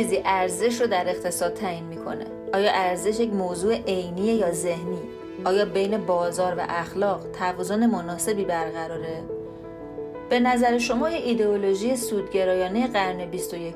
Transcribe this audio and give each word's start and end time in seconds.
چیزی 0.00 0.22
ارزش 0.24 0.80
رو 0.80 0.86
در 0.86 1.08
اقتصاد 1.08 1.54
تعیین 1.54 1.84
می‌کنه؟ 1.84 2.26
آیا 2.54 2.70
ارزش 2.74 3.20
یک 3.20 3.32
موضوع 3.32 3.74
عینی 3.74 4.22
یا 4.22 4.52
ذهنی؟ 4.52 4.98
آیا 5.44 5.64
بین 5.64 6.06
بازار 6.06 6.54
و 6.58 6.60
اخلاق 6.68 7.20
توازن 7.38 7.86
مناسبی 7.86 8.44
برقراره؟ 8.44 9.22
به 10.30 10.40
نظر 10.40 10.78
شما 10.78 11.06
ایدئولوژی 11.06 11.96
سودگرایانه 11.96 12.86
قرن 12.86 13.24
21 13.24 13.74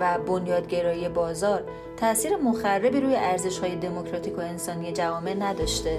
و 0.00 0.18
بنیادگرایی 0.18 1.08
بازار 1.08 1.64
تاثیر 1.96 2.36
مخربی 2.36 3.00
روی 3.00 3.16
ارزش‌های 3.16 3.76
دموکراتیک 3.76 4.38
و 4.38 4.40
انسانی 4.40 4.92
جوامع 4.92 5.34
نداشته؟ 5.34 5.98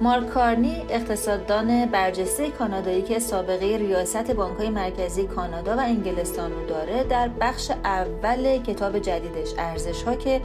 مارک 0.00 0.28
کارنی 0.28 0.84
اقتصاددان 0.88 1.86
برجسته 1.86 2.50
کانادایی 2.50 3.02
که 3.02 3.18
سابقه 3.18 3.76
ریاست 3.76 4.30
بانکهای 4.30 4.70
مرکزی 4.70 5.24
کانادا 5.24 5.76
و 5.76 5.80
انگلستان 5.80 6.52
رو 6.52 6.66
داره 6.66 7.04
در 7.04 7.28
بخش 7.40 7.70
اول 7.70 8.58
کتاب 8.58 8.98
جدیدش 8.98 9.50
ارزش 9.58 10.02
ها 10.02 10.14
که 10.14 10.40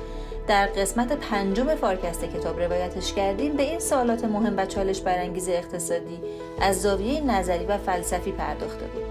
در 0.47 0.65
قسمت 0.65 1.13
پنجم 1.13 1.75
فارکست 1.75 2.25
کتاب 2.25 2.59
روایتش 2.59 3.13
کردیم 3.13 3.53
به 3.53 3.63
این 3.63 3.79
سوالات 3.79 4.25
مهم 4.25 4.57
و 4.57 4.65
چالش 4.65 5.01
برانگیز 5.01 5.49
اقتصادی 5.49 6.19
از 6.61 6.81
زاویه 6.81 7.21
نظری 7.21 7.65
و 7.65 7.77
فلسفی 7.77 8.31
پرداخته 8.31 8.85
بود. 8.85 9.03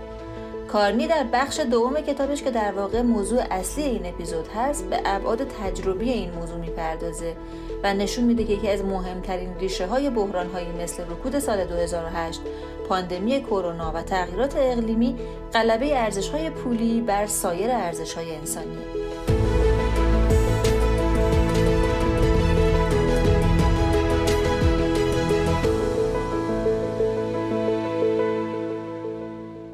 کارنی 0.69 1.07
در 1.07 1.27
بخش 1.33 1.61
دوم 1.61 2.01
کتابش 2.01 2.43
که 2.43 2.51
در 2.51 2.73
واقع 2.73 3.03
موضوع 3.03 3.43
اصلی 3.51 3.85
این 3.85 4.07
اپیزود 4.07 4.49
هست 4.49 4.85
به 4.85 5.01
ابعاد 5.05 5.49
تجربی 5.49 6.11
این 6.11 6.31
موضوع 6.31 6.59
می‌پردازه. 6.59 7.37
و 7.83 7.95
نشون 7.95 8.25
میده 8.25 8.45
که 8.45 8.53
یکی 8.53 8.69
از 8.69 8.85
مهمترین 8.85 9.59
ریشه 9.59 9.87
های 9.87 10.11
بحران 10.11 10.47
هایی 10.47 10.69
مثل 10.69 11.03
رکود 11.03 11.39
سال 11.39 11.65
2008 11.65 12.41
پاندمی 12.89 13.41
کرونا 13.41 13.93
و 13.93 14.03
تغییرات 14.03 14.57
اقلیمی 14.57 15.17
غلبه 15.55 15.99
ارزش 15.99 16.29
های 16.29 16.51
پولی 16.51 17.01
بر 17.01 17.27
سایر 17.27 17.71
ارزش 17.71 18.15
های 18.15 18.37
انسانی. 18.37 18.79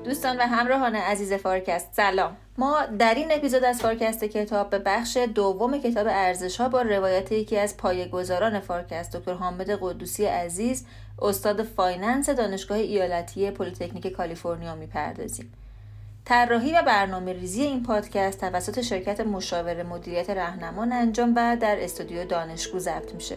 دوستان 0.05 0.37
و 0.37 0.41
همراهان 0.41 0.95
عزیز 0.95 1.33
فارکست 1.33 1.89
سلام. 1.93 2.48
ما 2.59 2.87
در 2.99 3.15
این 3.15 3.33
اپیزود 3.33 3.65
از 3.65 3.81
فارکست 3.81 4.25
کتاب 4.25 4.71
به 4.71 4.79
بخش 4.79 5.17
دوم 5.17 5.79
کتاب 5.79 6.07
ارزش 6.07 6.61
ها 6.61 6.69
با 6.69 6.83
روایت 6.83 7.33
یکی 7.33 7.57
از 7.57 7.77
پایه‌گذاران 7.77 8.61
فارکست 8.61 9.17
دکتر 9.17 9.33
حامد 9.33 9.71
قدوسی 9.71 10.25
عزیز 10.25 10.87
استاد 11.23 11.63
finance 11.63 12.31
دانشگاه 12.31 12.79
ایالتی 12.79 13.51
پلیتکنیک 13.51 14.07
کالیفرنیا 14.07 14.75
می‌پردازیم. 14.75 15.53
طراحی 16.25 16.73
و 16.73 16.83
برنامه 16.83 17.33
ریزی 17.33 17.63
این 17.63 17.83
پادکست 17.83 18.41
توسط 18.41 18.81
شرکت 18.81 19.21
مشاور 19.21 19.83
مدیریت 19.83 20.31
رهنمان 20.31 20.93
انجام 20.93 21.33
و 21.37 21.57
در 21.61 21.85
استودیو 21.85 22.25
دانشگو 22.25 22.79
ضبط 22.79 23.15
میشه. 23.15 23.37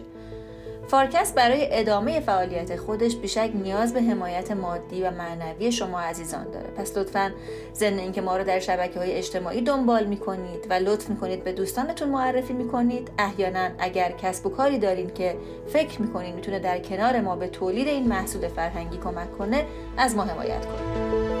فارکست 0.88 1.34
برای 1.34 1.68
ادامه 1.70 2.20
فعالیت 2.20 2.76
خودش 2.76 3.16
بیشک 3.16 3.50
نیاز 3.54 3.94
به 3.94 4.02
حمایت 4.02 4.50
مادی 4.50 5.02
و 5.02 5.10
معنوی 5.10 5.72
شما 5.72 6.00
عزیزان 6.00 6.50
داره. 6.50 6.66
پس 6.66 6.96
لطفا 6.96 7.32
ضمن 7.74 7.98
اینکه 7.98 8.20
ما 8.20 8.36
رو 8.36 8.44
در 8.44 8.58
شبکه 8.58 8.98
های 8.98 9.12
اجتماعی 9.12 9.60
دنبال 9.60 10.04
می‌کنید 10.06 10.66
و 10.70 10.74
لطف 10.74 11.10
می‌کنید 11.10 11.44
به 11.44 11.52
دوستانتون 11.52 12.08
معرفی 12.08 12.52
می‌کنید 12.52 13.10
احیانا 13.18 13.68
اگر 13.78 14.12
کسب 14.12 14.46
و 14.46 14.50
کاری 14.50 14.78
دارین 14.78 15.10
که 15.14 15.36
فکر 15.66 16.02
می‌کنید 16.02 16.34
می‌تونه 16.34 16.58
در 16.58 16.78
کنار 16.78 17.20
ما 17.20 17.36
به 17.36 17.48
تولید 17.48 17.88
این 17.88 18.08
محصول 18.08 18.48
فرهنگی 18.48 18.96
کمک 18.96 19.38
کنه 19.38 19.66
از 19.96 20.16
ما 20.16 20.24
حمایت 20.24 20.66
کنید. 20.66 21.31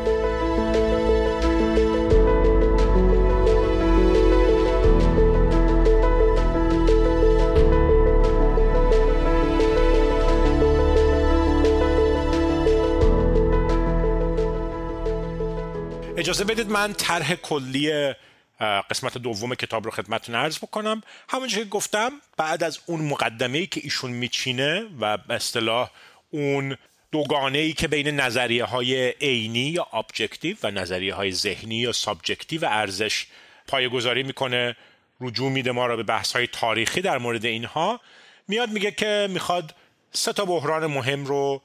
اجازه 16.22 16.44
بدید 16.44 16.70
من 16.70 16.92
طرح 16.92 17.34
کلی 17.34 18.12
قسمت 18.60 19.18
دوم 19.18 19.54
کتاب 19.54 19.84
رو 19.84 19.90
خدمتتون 19.90 20.34
عرض 20.34 20.58
بکنم. 20.58 21.02
همونجور 21.28 21.64
که 21.64 21.68
گفتم 21.70 22.10
بعد 22.36 22.64
از 22.64 22.78
اون 22.86 23.00
مقدمه 23.00 23.58
ای 23.58 23.66
که 23.66 23.80
ایشون 23.84 24.10
میچینه 24.10 24.84
و 25.00 25.16
به 25.16 25.34
اصطلاح 25.34 25.90
اون 26.30 26.76
دوگانه 27.12 27.58
ای 27.58 27.72
که 27.72 27.88
بین 27.88 28.08
نظریه 28.08 28.64
های 28.64 29.10
عینی 29.10 29.60
یا 29.60 29.86
objective 29.92 30.56
و 30.62 30.70
نظریه 30.70 31.14
های 31.14 31.32
ذهنی 31.32 31.74
یا 31.74 31.92
subjective 31.92 32.64
ارزش 32.64 33.26
پایگذاری 33.66 34.22
می‌کنه 34.22 34.76
رجوع 35.20 35.50
میده 35.50 35.72
ما 35.72 35.86
را 35.86 35.96
به 35.96 36.02
بحث 36.02 36.32
های 36.32 36.46
تاریخی 36.46 37.00
در 37.00 37.18
مورد 37.18 37.44
اینها 37.44 38.00
میاد 38.48 38.70
میگه 38.70 38.90
که 38.90 39.28
می‌خواد 39.30 39.74
سه 40.12 40.32
تا 40.32 40.44
بحران 40.44 40.86
مهم 40.86 41.26
رو 41.26 41.62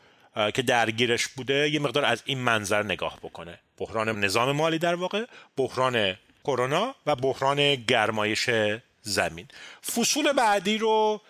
که 0.54 0.62
درگیرش 0.62 1.28
بوده 1.28 1.70
یه 1.70 1.80
مقدار 1.80 2.06
از 2.06 2.24
این 2.26 2.38
منظر 2.38 2.84
نگاه 2.84 3.20
بکنه. 3.24 3.60
بحران 3.78 4.20
نظام 4.20 4.52
مالی 4.52 4.80
در 4.80 4.96
واقع 4.96 5.26
بحران 5.58 6.18
کرونا 6.44 6.96
و 7.06 7.16
بحران 7.16 7.76
گرمایش 7.76 8.50
زمین. 9.02 9.48
فصول 9.96 10.32
بعدی 10.32 10.78
رو 10.78 11.22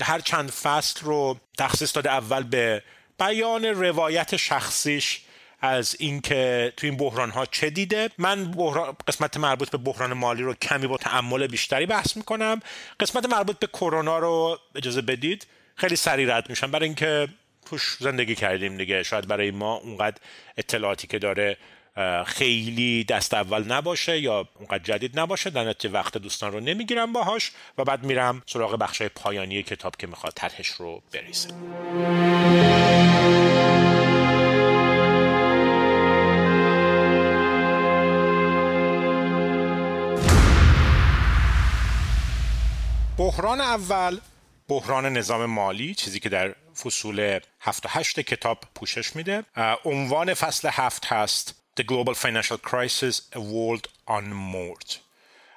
هر 0.00 0.20
چند 0.20 0.50
فصل 0.50 1.00
رو 1.00 1.36
تخصیص 1.58 1.94
داده 1.96 2.10
اول 2.10 2.42
به 2.42 2.82
بیان 3.18 3.64
روایت 3.64 4.36
شخصیش 4.36 5.20
از 5.60 5.96
اینکه 5.98 6.72
تو 6.76 6.86
این 6.86 6.96
بحران 6.96 7.30
ها 7.30 7.46
چه 7.46 7.70
دیده. 7.70 8.10
من 8.18 8.50
بحران 8.50 8.96
قسمت 9.08 9.36
مربوط 9.36 9.70
به 9.70 9.78
بحران 9.78 10.12
مالی 10.12 10.42
رو 10.42 10.54
کمی 10.54 10.86
با 10.86 10.96
تعمل 10.96 11.46
بیشتری 11.46 11.86
بحث 11.86 12.16
می‌کنم. 12.16 12.60
قسمت 13.00 13.26
مربوط 13.26 13.58
به 13.58 13.66
کرونا 13.66 14.18
رو 14.18 14.58
اجازه 14.74 15.02
بدید. 15.02 15.46
خیلی 15.76 15.96
سریع 15.96 16.36
رد 16.36 16.50
میشم. 16.50 16.70
برای 16.70 16.86
اینکه 16.86 17.28
توش 17.66 17.96
زندگی 18.00 18.34
کردیم 18.34 18.76
دیگه. 18.76 19.02
شاید 19.02 19.28
برای 19.28 19.50
ما 19.50 19.74
اونقدر 19.74 20.16
اطلاعاتی 20.56 21.06
که 21.06 21.18
داره 21.18 21.56
خیلی 22.26 23.04
دست 23.04 23.34
اول 23.34 23.72
نباشه 23.72 24.18
یا 24.18 24.48
اونقدر 24.58 24.82
جدید 24.82 25.20
نباشه 25.20 25.50
در 25.50 25.64
نتیجه 25.64 25.94
وقت 25.94 26.18
دوستان 26.18 26.52
رو 26.52 26.60
نمی‌گیرم 26.60 27.12
باهاش 27.12 27.52
و 27.78 27.84
بعد 27.84 28.04
میرم 28.04 28.42
سراغ 28.46 28.76
بخشای 28.78 29.08
پایانی 29.08 29.62
کتاب 29.62 29.96
که 29.96 30.06
می‌خواد 30.06 30.32
طرحش 30.36 30.68
رو 30.68 31.02
بریزه. 31.12 31.48
بحران 43.18 43.60
اول 43.60 44.18
بحران 44.68 45.06
نظام 45.06 45.46
مالی 45.46 45.94
چیزی 45.94 46.20
که 46.20 46.28
در 46.28 46.54
فصول 46.76 47.40
7 47.60 47.86
و 47.86 47.88
8 47.92 48.20
کتاب 48.20 48.64
پوشش 48.74 49.16
میده. 49.16 49.44
عنوان 49.84 50.34
فصل 50.34 50.68
هفت 50.72 51.06
هست 51.06 51.54
The 51.80 51.84
Global 51.84 52.14
Financial 52.14 52.58
Crisis 52.70 53.16
A 53.34 53.38
World 53.38 53.86
Unmoored 54.08 54.96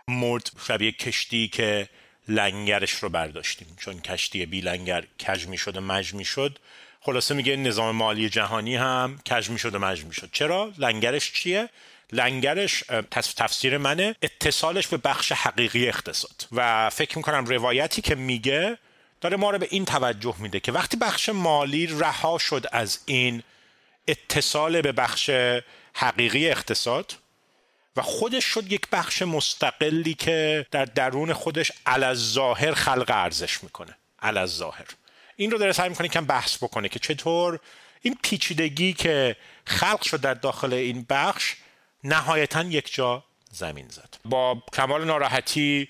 مورد 0.08 0.52
شبیه 0.68 0.92
کشتی 0.92 1.48
که 1.48 1.90
لنگرش 2.28 2.92
رو 2.92 3.10
برداشتیم. 3.10 3.76
چون 3.80 4.00
کشتی 4.00 4.46
بی 4.46 4.62
لنگر 4.62 5.06
کج 5.28 5.48
می 5.48 5.58
شد 5.58 5.78
و 5.78 5.82
مج 5.82 6.14
می 6.14 6.26
شد 6.26 6.60
خلاصه 7.02 7.34
میگه 7.34 7.56
نظام 7.56 7.96
مالی 7.96 8.30
جهانی 8.30 8.76
هم 8.76 9.20
کج 9.32 9.50
می 9.50 9.60
شد 9.60 9.76
و 9.76 9.80
مج 9.80 10.04
می 10.04 10.14
شد 10.14 10.30
چرا؟ 10.32 10.74
لنگرش 10.78 11.32
چیه؟ 11.32 11.70
لنگرش 12.12 12.84
تفسیر 13.12 13.78
منه 13.78 14.16
اتصالش 14.22 14.88
به 14.88 14.98
بخش 14.98 15.32
حقیقی 15.32 15.88
اقتصاد. 15.88 16.48
و 16.52 16.90
فکر 16.90 17.18
می‌کنم 17.18 17.46
روایتی 17.46 18.02
که 18.02 18.16
میگه 18.16 18.78
داره 19.22 19.38
ما 19.38 19.50
رو 19.50 19.58
به 19.58 19.68
این 19.72 19.86
توجه 19.86 20.36
میده 20.40 20.60
که 20.60 20.72
وقتی 20.72 20.98
بخش 20.98 21.30
مالی 21.30 21.88
رها 21.88 22.38
شد 22.38 22.66
از 22.72 23.00
این 23.06 23.44
اتصال 24.08 24.82
به 24.82 24.92
بخش 24.92 25.30
حقیقی 25.94 26.50
اقتصاد 26.50 27.14
و 27.96 28.02
خودش 28.02 28.46
شد 28.46 28.72
یک 28.72 28.88
بخش 28.92 29.22
مستقلی 29.22 30.14
که 30.14 30.66
در 30.72 30.86
درون 30.86 31.34
خودش 31.34 31.72
ظاهر 32.14 32.74
خلق 32.74 33.06
ارزش 33.10 33.64
می‌کنه. 33.64 33.98
ظاهر 34.46 34.86
این 35.36 35.52
رو 35.52 35.58
داره 35.58 35.72
سعی 35.72 35.90
می‌کنه 35.90 36.08
کم 36.08 36.26
بحث 36.26 36.58
بکنه 36.58 36.90
که 36.90 37.00
چطور 37.00 37.60
این 38.02 38.18
پیچیدگی 38.24 38.94
که 38.94 39.36
خلق 39.66 40.02
شد 40.02 40.22
در 40.22 40.34
داخل 40.34 40.74
این 40.74 41.06
بخش 41.10 41.56
نهایتا 42.04 42.64
یک 42.64 42.94
جا 42.94 43.24
زمین 43.52 43.88
زد. 43.90 44.16
با 44.26 44.64
کمال 44.74 45.06
ناراحتی 45.06 45.90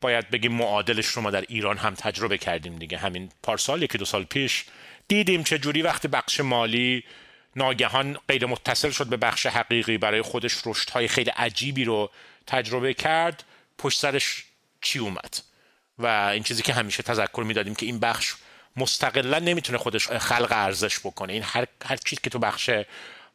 باید 0.00 0.30
بگیم 0.30 0.52
معادلش 0.52 1.06
رو 1.06 1.22
ما 1.22 1.30
در 1.30 1.44
ایران 1.48 1.78
هم 1.78 1.94
تجربه 1.94 2.38
کردیم 2.38 2.76
دیگه. 2.76 2.98
همین 2.98 3.32
پارسال 3.42 3.82
یکی 3.82 3.98
دو 3.98 4.04
سال 4.04 4.24
پیش 4.24 4.64
دیدیم 5.08 5.42
چه 5.42 5.58
جوری 5.58 5.82
وقتی 5.82 6.08
بخش 6.08 6.40
مالی 6.40 7.04
ناگهان 7.56 8.18
غیر 8.28 8.46
متصل 8.46 8.90
شد 8.90 9.06
به 9.06 9.16
بخش 9.16 9.46
حقیقی 9.46 9.98
برای 9.98 10.22
خودش 10.22 10.66
رشدهای 10.66 11.08
خیلی 11.08 11.30
عجیبی 11.30 11.84
رو 11.84 12.10
تجربه 12.46 12.94
کرد 12.94 13.44
پشت 13.78 13.98
سرش 13.98 14.44
چی 14.80 14.98
اومد؟ 14.98 15.38
و 15.98 16.06
این 16.06 16.42
چیزی 16.42 16.62
که 16.62 16.72
همیشه 16.72 17.02
تذکر 17.02 17.42
می‌دادیم 17.46 17.74
که 17.74 17.86
این 17.86 18.00
بخش 18.00 18.34
مستقلا 18.76 19.38
نمی‌تونه 19.38 19.78
خودش 19.78 20.08
خلق 20.08 20.48
ارزش 20.50 20.98
بکنه. 20.98 21.32
این 21.32 21.42
هر, 21.42 21.66
هر 21.84 21.96
چیز 21.96 22.20
که 22.20 22.30
تو 22.30 22.38
بخش 22.38 22.70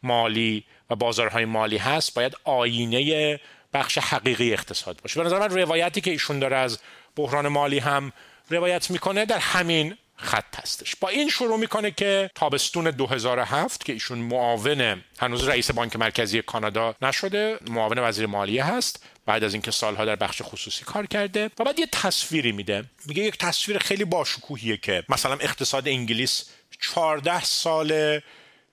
مالی 0.04 0.66
و 0.90 0.96
بازارهای 0.96 1.46
مالی 1.46 1.78
هست 1.78 2.14
باید 2.14 2.38
آینه 2.44 3.40
بخش 3.74 3.98
حقیقی 3.98 4.54
اقتصاد 4.54 5.00
باشه. 5.02 5.20
به 5.20 5.26
نظر 5.26 5.40
من 5.40 5.50
روایتی 5.50 6.02
که 6.02 6.12
ایشون 6.12 6.40
داره 6.40 6.58
از 6.58 6.80
بحران 7.16 7.48
مالی 7.48 7.80
هم 7.80 8.12
روایت 8.50 8.92
می‌کنه 8.92 9.26
در 9.26 9.38
همین 9.38 9.98
خط 10.16 10.60
هستش. 10.60 10.96
با 10.96 11.10
این 11.10 11.30
شروع 11.30 11.60
می‌کنه 11.60 11.92
که 11.92 12.30
تابستون 12.36 12.92
2007 12.92 13.86
که 13.86 13.94
ایشون 13.94 14.18
معاون 14.18 15.04
هنوز 15.20 15.48
رئیس 15.48 15.72
بانک 15.72 15.96
مرکزی 15.96 16.42
کانادا 16.42 16.96
نشده 17.02 17.60
معاون 17.70 18.00
وزیر 18.00 18.26
مالیه 18.26 18.64
هست. 18.64 19.06
بعد 19.26 19.44
از 19.44 19.54
اینکه 19.54 19.72
سالها 19.72 20.06
در 20.06 20.16
بخش 20.16 20.42
خصوصی 20.42 20.84
کار 20.84 21.06
کرده 21.06 21.50
و 21.60 21.64
بعد 21.64 21.80
یه 21.80 21.88
تصویری 21.92 22.52
میده. 22.52 22.84
میگه 23.06 23.24
یک 23.24 23.38
تصویر 23.38 23.78
خیلی 23.78 24.06
باشکوهیه 24.06 24.78
که 24.78 25.04
مثلا 25.10 25.34
اقتصاد 25.34 25.88
انگلیس 25.88 26.46
14 26.80 27.44
سال 27.44 28.20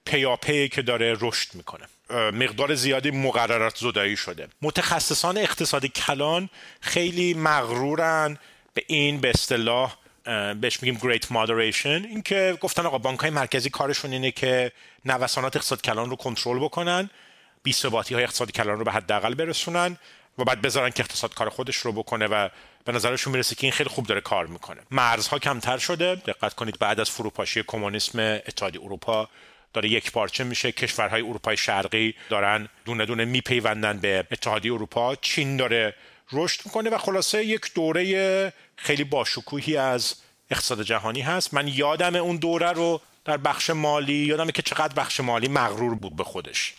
پیاپی 0.05 0.69
که 0.69 0.83
داره 0.83 1.17
رشد 1.21 1.55
می‌کنه. 1.55 1.87
مقدار 2.13 2.75
زیادی 2.75 3.11
مقررات 3.11 3.77
زدایی 3.77 4.17
شده. 4.17 4.49
متخصصان 4.63 5.39
اقتصاد 5.39 5.87
کلان 5.87 6.49
خیلی 6.81 7.35
مغرورن 7.35 8.39
به 8.75 8.85
این 8.87 9.21
به 9.21 9.31
اصطلاح 9.31 9.95
بهش 10.61 10.83
میگیم 10.83 10.99
great 10.99 11.25
moderation. 11.25 11.87
اینکه 11.87 12.59
گفتن 12.61 12.87
آقا 12.87 12.99
بانک 12.99 13.21
های 13.21 13.31
مرکزی 13.31 13.71
کارشون 13.71 14.13
اینه 14.13 14.31
که 14.31 14.73
نوسانات 15.05 15.57
اقتصاد 15.57 15.83
کلان 15.83 16.11
رو 16.11 16.17
کنترل 16.17 16.59
بکنن 16.59 17.11
بی 17.63 17.73
ثباتی 17.73 18.15
های 18.15 18.25
اقتصاد 18.25 18.53
کلان 18.53 18.79
رو 18.79 18.85
به 18.85 18.93
حداقل 18.93 19.35
برسونن 19.35 19.97
و 20.39 20.45
بعد 20.45 20.63
بذارن 20.63 20.91
که 20.91 21.03
اقتصاد 21.03 21.35
کار 21.35 21.49
خودش 21.49 21.77
رو 21.77 21.93
بکنه 21.93 22.27
و 22.27 22.49
به 22.85 22.93
نظرشون 22.93 23.33
می‌رسه 23.33 23.55
که 23.55 23.67
این 23.67 23.73
خیلی 23.73 23.91
خوب 23.91 24.07
داره 24.07 24.21
کار 24.21 24.47
می‌کنه. 24.47 24.81
مرزها 24.91 25.39
کمتر 25.39 25.79
شده. 25.79 26.15
دقت 26.15 26.55
کنید 26.55 26.79
بعد 26.79 27.01
از 27.01 27.11
فروپاشی 27.11 27.65
کمونیسم 27.67 28.19
اتحادیه 28.21 28.83
اروپا 28.83 29.29
داره 29.73 29.89
یک 29.89 30.13
پارچه 30.13 30.45
میشه. 30.45 30.73
کشورهای 30.73 31.23
اروپای 31.23 31.57
شرقی 31.57 32.15
دارن 32.29 32.69
دونه 32.85 33.07
دونه 33.07 33.25
میپیوندن 33.25 33.99
به 33.99 34.27
اتحادیه 34.31 34.73
اروپا. 34.73 35.17
چین 35.17 35.57
داره 35.57 35.95
رشد 36.33 36.61
می‌کنه 36.65 36.91
و 36.91 36.99
خلاصه 36.99 37.45
یک 37.45 37.75
دوره 37.75 38.53
خیلی 38.77 39.05
باشکوهی 39.05 39.77
از 39.77 40.15
اقتصاد 40.51 40.83
جهانی 40.83 41.21
هست. 41.21 41.55
من 41.55 41.69
یادم 41.69 42.15
اون 42.15 42.37
دوره 42.37 42.73
رو 42.73 43.01
در 43.25 43.37
بخش 43.37 43.71
مالی 43.71 44.13
یادمه 44.13 44.53
که 44.53 44.63
چقدر 44.63 44.95
بخش 44.95 45.21
مالی 45.21 45.49
مغرور 45.49 45.95
بود 45.95 46.17
به 46.17 46.25
خودش. 46.25 46.75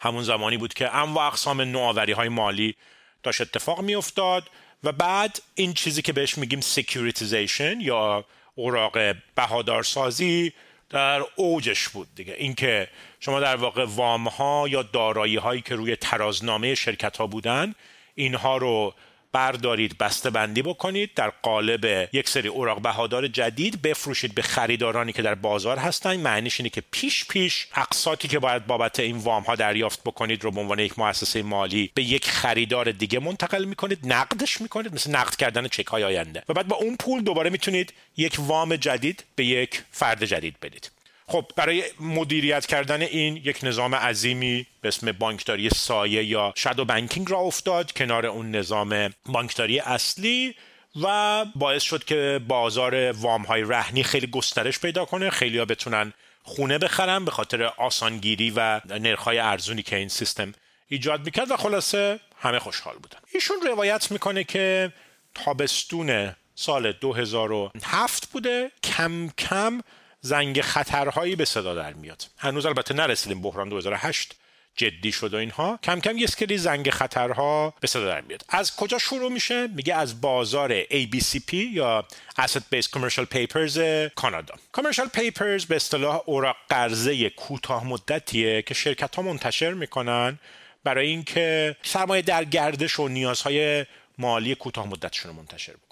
همون 0.00 0.22
زمانی 0.22 0.56
بود 0.56 0.74
که 0.74 0.94
انواع 0.94 1.26
اقسام 1.26 1.60
نوآوری 1.60 2.12
های 2.12 2.28
مالی 2.28 2.74
داشت 3.22 3.40
اتفاق 3.40 3.80
میافتاد 3.80 4.50
و 4.84 4.92
بعد 4.92 5.42
این 5.54 5.74
چیزی 5.74 6.02
که 6.02 6.12
بهش 6.12 6.38
میگیم 6.38 6.60
securitization 6.60 7.80
یا 7.80 8.24
اوراق 8.54 8.98
بهادارسازی 9.34 10.52
در 10.90 11.24
اوجش 11.36 11.88
بود 11.88 12.08
دیگه. 12.14 12.34
اینکه 12.38 12.88
شما 13.20 13.40
در 13.40 13.56
واقع 13.56 13.84
وام 13.88 14.28
ها 14.28 14.68
یا 14.68 14.82
دارایی 14.82 15.36
هایی 15.36 15.60
که 15.60 15.74
روی 15.74 15.96
ترازنامه 15.96 16.74
شرکت 16.74 17.16
ها 17.16 17.26
بودن 17.26 17.74
اینها 18.14 18.56
رو 18.56 18.94
بردارید 19.32 19.98
بسته 19.98 20.30
بندی 20.30 20.62
بکنید 20.62 21.14
در 21.14 21.32
قالب 21.42 22.08
یک 22.12 22.28
سری 22.28 22.48
اوراق 22.48 22.82
بهادار 22.82 23.28
جدید 23.28 23.82
بفروشید 23.82 24.34
به 24.34 24.42
خریدارانی 24.42 25.12
که 25.12 25.22
در 25.22 25.34
بازار 25.34 25.78
هستن 25.78 26.16
معنیش 26.16 26.60
اینه 26.60 26.70
که 26.70 26.82
پیش 26.90 27.24
پیش 27.24 27.66
اقساطی 27.74 28.28
که 28.28 28.38
باید 28.38 28.66
بابت 28.66 29.00
این 29.00 29.16
وام 29.16 29.42
ها 29.42 29.54
دریافت 29.54 30.00
بکنید 30.04 30.44
رو 30.44 30.50
به 30.50 30.60
عنوان 30.60 30.78
یک 30.78 30.98
مؤسسه 30.98 31.42
مالی 31.42 31.90
به 31.94 32.02
یک 32.02 32.30
خریدار 32.30 32.92
دیگه 32.92 33.18
منتقل 33.18 33.64
می‌کنید 33.64 33.98
نقدش 34.02 34.60
می‌کنید 34.60 34.94
مثل 34.94 35.10
نقد 35.10 35.36
کردن 35.36 35.68
چک 35.68 35.86
های 35.86 36.04
آینده. 36.04 36.42
و 36.48 36.54
بعد 36.54 36.68
با 36.68 36.76
اون 36.76 36.96
پول 36.96 37.22
دوباره 37.22 37.50
می‌تونید 37.50 37.92
یک 38.16 38.36
وام 38.38 38.76
جدید 38.76 39.24
به 39.36 39.44
یک 39.44 39.82
فرد 39.90 40.24
جدید 40.24 40.56
بدید. 40.62 40.90
خب 41.30 41.44
برای 41.56 41.84
مدیریت 42.00 42.66
کردن 42.66 43.02
این 43.02 43.36
یک 43.36 43.58
نظام 43.62 43.94
عظیمی 43.94 44.66
به 44.80 44.88
اسم 44.88 45.12
بانکداری 45.12 45.70
سایه 45.70 46.24
یا 46.24 46.52
شادو 46.56 46.84
بانکینگ 46.84 47.30
را 47.30 47.38
افتاد 47.38 47.92
کنار 47.92 48.26
اون 48.26 48.50
نظام 48.50 49.14
بانکداری 49.26 49.80
اصلی 49.80 50.54
و 51.02 51.44
باعث 51.54 51.82
شد 51.82 52.04
که 52.04 52.40
بازار 52.48 53.12
وام 53.12 53.42
های 53.42 53.62
رهنی 53.62 54.02
خیلی 54.02 54.26
گسترش 54.26 54.78
پیدا 54.78 55.04
کنه. 55.04 55.30
خیلی 55.30 55.64
بتونن 55.64 56.12
خونه 56.42 56.78
بخرن 56.78 57.24
به 57.24 57.30
خاطر 57.30 57.62
آسانگیری 57.62 58.52
و 58.56 58.80
نرخهای 58.84 59.38
ارزونی 59.38 59.82
که 59.82 59.96
این 59.96 60.08
سیستم 60.08 60.52
ایجاد 60.88 61.24
می‌کرد 61.24 61.50
و 61.50 61.56
خلاصه 61.56 62.20
همه 62.40 62.58
خوشحال 62.58 62.94
بودن. 62.94 63.18
ایشون 63.34 63.56
روایت 63.66 64.10
می‌کنه 64.10 64.44
که 64.44 64.92
تابستون 65.34 66.34
سال 66.54 66.92
2007 66.92 68.26
بوده. 68.26 68.70
کم 68.82 69.28
کم 69.38 69.80
زنگ 70.20 70.60
خطرهایی 70.60 71.36
به 71.36 71.44
صدا 71.44 71.74
در 71.74 71.92
میاد. 71.92 72.24
هنوز 72.38 72.66
البته 72.66 72.94
نرسیدیم 72.94 73.42
بحران 73.42 73.68
2008 73.68 74.34
جدی 74.78 75.12
شد 75.12 75.34
و 75.34 75.36
اینها. 75.36 75.78
کم 75.82 76.00
کم 76.00 76.18
یه 76.18 76.26
سکری 76.26 76.58
زنگ 76.58 76.90
خطرها 76.90 77.74
به 77.80 77.86
صدا 77.86 78.06
در 78.06 78.20
میاد. 78.20 78.44
از 78.48 78.76
کجا 78.76 78.98
شروع 78.98 79.32
میشه؟ 79.32 79.66
میگه 79.66 79.94
از 79.94 80.20
بازار 80.20 80.82
ABCP 80.82 81.52
یا 81.54 82.04
Asset 82.40 82.62
Based 82.74 82.88
Commercial 82.96 83.26
Papers 83.34 83.78
کانادا. 84.14 84.54
Commercial 84.76 85.08
Papers 85.16 85.66
به 85.66 85.76
اصطلاح 85.76 86.20
اوراق 86.26 86.56
قرضه 86.68 87.30
کوتاه 87.30 87.86
مدتیه 87.86 88.62
که 88.62 88.74
شرکت 88.74 89.16
ها 89.16 89.22
منتشر 89.22 89.72
می‌کنن 89.72 90.38
برای 90.84 91.06
اینکه 91.08 91.76
سرمایه 91.82 92.22
در 92.22 92.44
گردش 92.44 92.98
و 92.98 93.08
نیازهای 93.08 93.86
مالی 94.18 94.54
کوتاه 94.54 94.86
مدتشون 94.86 95.30
رو 95.30 95.36
منتشر 95.36 95.72
بکنن. 95.72 95.87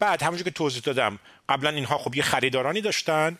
بعد 0.00 0.22
همونجور 0.22 0.44
که 0.44 0.50
توضیح 0.50 0.82
دادم 0.82 1.18
قبلا 1.48 1.70
اینها 1.70 1.98
خب 1.98 2.14
یه 2.14 2.22
خریدارانی 2.22 2.80
داشتن. 2.80 3.38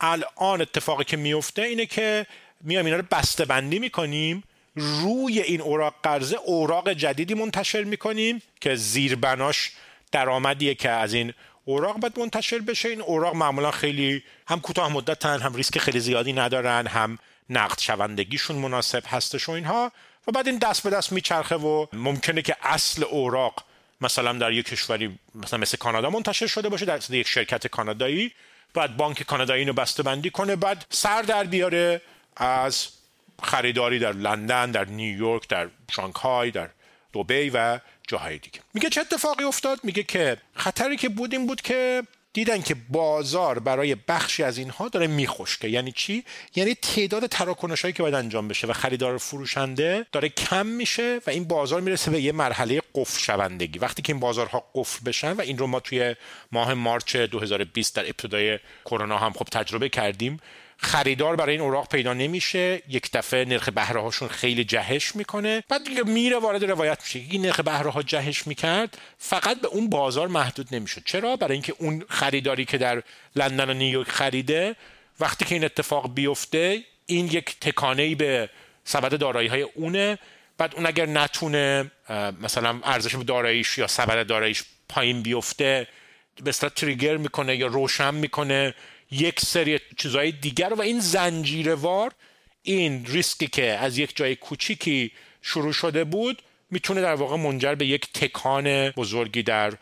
الان 0.00 0.60
اتفاقی 0.60 1.04
که 1.04 1.16
میفته 1.16 1.62
اینه 1.62 1.86
که 1.86 2.26
میایم 2.60 2.86
اینا 2.86 2.96
رو 2.96 3.04
بسته 3.10 3.44
بندی 3.44 3.78
می‌کنیم 3.78 4.44
روی 4.76 5.40
این 5.40 5.60
اوراق 5.60 5.94
قرضه 6.02 6.36
اوراق 6.36 6.92
جدیدی 6.92 7.34
منتشر 7.34 7.84
می‌کنیم 7.84 8.42
که 8.60 8.74
زیربناش 8.74 9.72
درآمدیه 10.12 10.74
که 10.74 10.90
از 10.90 11.14
این 11.14 11.32
اوراق 11.64 11.96
باید 11.96 12.18
منتشر 12.18 12.58
بشه. 12.58 12.88
این 12.88 13.00
اوراق 13.00 13.34
معمولا 13.34 13.70
خیلی 13.70 14.22
هم 14.48 14.60
کوتاه 14.60 14.92
مدتن 14.92 15.40
هم 15.40 15.54
ریسک 15.54 15.78
خیلی 15.78 16.00
زیادی 16.00 16.32
ندارن 16.32 16.86
هم 16.86 17.18
نقد 17.50 17.80
شوندگیشون 17.80 18.56
مناسب 18.56 19.02
هستش 19.06 19.48
و 19.48 19.52
اینها. 19.52 19.92
و 20.26 20.32
بعد 20.32 20.48
این 20.48 20.58
دست 20.58 20.82
به 20.82 20.90
دست 20.90 21.12
میچرخه 21.12 21.56
و 21.56 21.86
ممکنه 21.92 22.42
که 22.42 22.56
اصل 22.62 23.04
اوراق 23.04 23.64
مثلا 24.02 24.32
در 24.32 24.52
یک 24.52 24.66
کشوری 24.66 25.18
مثلا 25.34 25.58
مثل 25.58 25.76
کانادا 25.76 26.10
منتشر 26.10 26.46
شده 26.46 26.68
باشه 26.68 26.84
در 26.84 27.00
یک 27.10 27.28
شرکت 27.28 27.66
کانادایی 27.66 28.32
بعد 28.74 28.96
بانک 28.96 29.22
کانادایی 29.22 29.60
اینو 29.60 29.72
بسته 29.72 30.02
بندی 30.02 30.30
کنه 30.30 30.56
بعد 30.56 30.86
سر 30.90 31.22
در 31.22 31.44
بیاره 31.44 32.02
از 32.36 32.88
خریداری 33.42 33.98
در 33.98 34.12
لندن 34.12 34.70
در 34.70 34.84
نیویورک 34.84 35.48
در 35.48 35.68
شانگهای 35.90 36.50
در 36.50 36.68
دوبی 37.12 37.50
و 37.54 37.80
جاهای 38.08 38.38
دیگه. 38.38 38.60
میگه 38.74 38.88
چه 38.88 39.00
اتفاقی 39.00 39.44
افتاد؟ 39.44 39.80
میگه 39.82 40.02
که 40.02 40.36
خطری 40.54 40.96
که 40.96 41.08
بود 41.08 41.32
این 41.32 41.46
بود 41.46 41.60
که 41.60 42.02
دیدن 42.32 42.62
که 42.62 42.76
بازار 42.88 43.58
برای 43.58 43.94
بخشی 43.94 44.42
از 44.42 44.58
اینها 44.58 44.88
داره 44.88 45.06
میخشکه. 45.06 45.68
یعنی 45.68 45.92
چی؟ 45.92 46.24
یعنی 46.54 46.74
تعداد 46.74 47.26
تراکنش 47.26 47.82
هایی 47.82 47.92
که 47.92 48.02
باید 48.02 48.14
انجام 48.14 48.48
بشه 48.48 48.66
و 48.66 48.72
خریدار 48.72 49.18
فروشنده 49.18 50.06
داره 50.12 50.28
کم 50.28 50.66
میشه 50.66 51.20
و 51.26 51.30
این 51.30 51.44
بازار 51.44 51.80
می‌رسه 51.80 52.10
به 52.10 52.20
یه 52.20 52.32
مرحله 52.32 52.81
قفل 52.94 53.20
شوندگی. 53.20 53.78
وقتی 53.78 54.02
که 54.02 54.12
این 54.12 54.20
بازارها 54.20 54.64
قفل 54.74 55.04
بشن 55.04 55.32
و 55.32 55.40
این 55.40 55.58
رو 55.58 55.66
ما 55.66 55.80
توی 55.80 56.16
ماه 56.52 56.74
مارچ 56.74 57.16
2020 57.16 57.96
در 57.96 58.04
ابتدای 58.04 58.58
کرونا 58.84 59.18
هم 59.18 59.32
خب 59.32 59.44
تجربه 59.44 59.88
کردیم 59.88 60.40
خریدار 60.76 61.36
برای 61.36 61.52
این 61.52 61.60
اوراق 61.60 61.88
پیدا 61.88 62.14
نمیشه. 62.14 62.82
یک 62.88 63.12
دفعه 63.12 63.44
نرخ 63.44 63.68
بهره 63.68 64.00
هاشون 64.00 64.28
خیلی 64.28 64.64
جهش 64.64 65.16
می‌کنه. 65.16 65.64
بعد 65.68 65.84
دیگه 65.84 66.02
میره 66.02 66.38
وارد 66.38 66.64
روایت 66.64 66.98
میشه. 67.02 67.18
این 67.30 67.46
نرخ 67.46 67.60
بهره 67.60 67.90
ها 67.90 68.02
جهش 68.02 68.46
می‌کرد 68.46 68.98
فقط 69.18 69.60
به 69.60 69.68
اون 69.68 69.90
بازار 69.90 70.28
محدود 70.28 70.74
نمی‌شد. 70.74 71.02
چرا؟ 71.04 71.36
برای 71.36 71.52
اینکه 71.52 71.74
اون 71.78 72.04
خریداری 72.08 72.64
که 72.64 72.78
در 72.78 73.02
لندن 73.36 73.70
و 73.70 73.74
نیویورک 73.74 74.08
خریده 74.08 74.76
وقتی 75.20 75.44
که 75.44 75.54
این 75.54 75.64
اتفاق 75.64 76.14
بیفته 76.14 76.84
این 77.06 77.26
یک 77.26 77.60
تکانه 77.60 78.14
به 78.14 78.50
سبد 78.84 79.18
دارایی 79.18 79.48
های 79.48 79.62
اونه 79.62 80.18
بعد 80.58 80.74
اون 80.74 80.86
اگر 80.86 81.06
نتونه 81.06 81.90
مثلا 82.40 82.80
ارزش 82.84 83.14
داراییش 83.14 83.78
یا 83.78 83.86
سبد 83.86 84.26
داراییش 84.26 84.64
پایین 84.88 85.22
بیفته 85.22 85.86
به 86.44 86.52
تریگر 86.52 87.16
می‌کنه 87.16 87.56
یا 87.56 87.66
روشن 87.66 88.14
می‌کنه 88.14 88.74
یک 89.10 89.40
سری 89.40 89.80
چیزهای 89.96 90.32
دیگر 90.32 90.74
و 90.74 90.82
این 90.82 91.00
زنجیروار 91.00 92.12
این 92.62 93.06
ریسکی 93.06 93.46
که 93.46 93.72
از 93.72 93.98
یک 93.98 94.16
جای 94.16 94.36
کوچیکی 94.36 95.12
شروع 95.42 95.72
شده 95.72 96.04
بود 96.04 96.42
می‌تونه 96.70 97.00
در 97.00 97.14
واقع 97.14 97.36
منجر 97.36 97.74
به 97.74 97.86
یک 97.86 98.12
تکان 98.12 98.90
بزرگی 98.90 99.42
در 99.42 99.72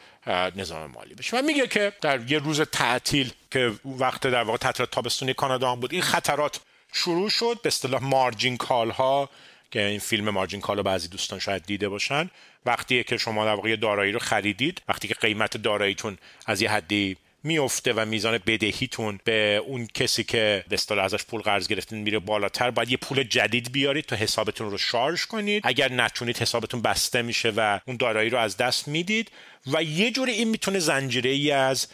نظام 0.56 0.90
مالی 0.90 1.14
بشه. 1.14 1.36
و 1.36 1.42
میگه 1.42 1.66
که 1.66 1.92
در 2.00 2.30
یه 2.30 2.38
روز 2.38 2.60
تعطیل 2.60 3.32
که 3.50 3.72
وقت 3.84 4.26
در 4.26 4.42
واقع 4.42 4.58
تعطیلات 4.58 4.90
تابستونی 4.90 5.34
کانادا 5.34 5.72
هم 5.72 5.80
بود 5.80 5.92
این 5.92 6.02
خطرات 6.02 6.60
شروع 6.92 7.30
شد 7.30 7.58
به 7.62 7.66
اصطلاح 7.66 8.02
مارجین 8.02 8.56
کال 8.56 8.90
ها 8.90 9.30
که 9.70 9.86
این 9.86 9.98
فیلم 9.98 10.30
مارجین 10.30 10.60
کال 10.60 10.76
رو 10.76 10.82
بعضی 10.82 11.08
دوستان 11.08 11.38
شاید 11.38 11.62
دیده 11.66 11.88
باشن. 11.88 12.30
وقتی 12.66 13.04
که 13.04 13.16
شما 13.16 13.44
در 13.44 13.54
واقع 13.54 13.76
دارایی 13.76 14.12
رو 14.12 14.18
خریدید 14.18 14.82
وقتی 14.88 15.08
که 15.08 15.14
قیمت 15.14 15.56
داراییتون 15.56 16.18
از 16.46 16.62
یه 16.62 16.70
حدی 16.70 17.16
میفته 17.42 17.92
و 17.92 18.04
میزان 18.04 18.38
بدهیتون 18.46 19.20
به 19.24 19.62
اون 19.66 19.86
کسی 19.94 20.24
که 20.24 20.64
به 20.68 21.02
ازش 21.02 21.24
پول 21.24 21.40
قرض 21.40 21.68
گرفتین 21.68 21.98
میره 21.98 22.18
بالاتر 22.18 22.70
باید 22.70 22.90
یه 22.90 22.96
پول 22.96 23.22
جدید 23.22 23.72
بیارید 23.72 24.04
تا 24.04 24.16
حسابتون 24.16 24.70
رو 24.70 24.78
شارژ 24.78 25.24
کنید. 25.24 25.62
اگر 25.66 25.92
نتونید 25.92 26.38
حسابتون 26.38 26.82
بسته 26.82 27.22
میشه 27.22 27.52
و 27.56 27.80
اون 27.86 27.96
دارایی 27.96 28.30
رو 28.30 28.38
از 28.38 28.56
دست 28.56 28.88
می‌دید 28.88 29.30
و 29.66 29.82
یه 29.82 30.10
جوری 30.10 30.32
این 30.32 30.48
می‌تونه 30.48 30.78
زنجیره 30.78 31.30
ای 31.30 31.50
از 31.50 31.88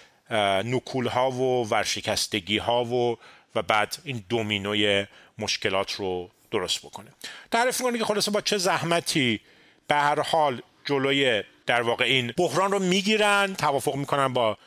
نکول 0.64 1.06
ها 1.06 1.30
و 1.30 1.68
ورشکستگی 1.68 2.58
ها 2.58 2.84
و 2.84 3.18
و 3.54 3.62
بعد 3.62 3.96
این 4.04 4.24
دومینوی 4.28 5.06
مشکلات 5.38 5.92
رو 5.92 6.30
درست 6.50 6.78
بکنه. 6.78 7.10
تعریف 7.50 7.82
کنید 7.82 7.98
که 7.98 8.04
خلاصه 8.04 8.30
با 8.30 8.40
چه 8.40 8.58
زحمتی 8.58 9.40
به 9.88 9.94
هر 9.94 10.20
حال 10.20 10.62
جلوی 10.84 11.42
در 11.66 11.82
واقع 11.82 12.04
این 12.04 12.32
بحران 12.36 12.72
رو 12.72 12.78
می‌گیرن. 12.78 13.54
توافق 13.54 13.94
می‌کنن 13.94 14.32
با 14.32 14.58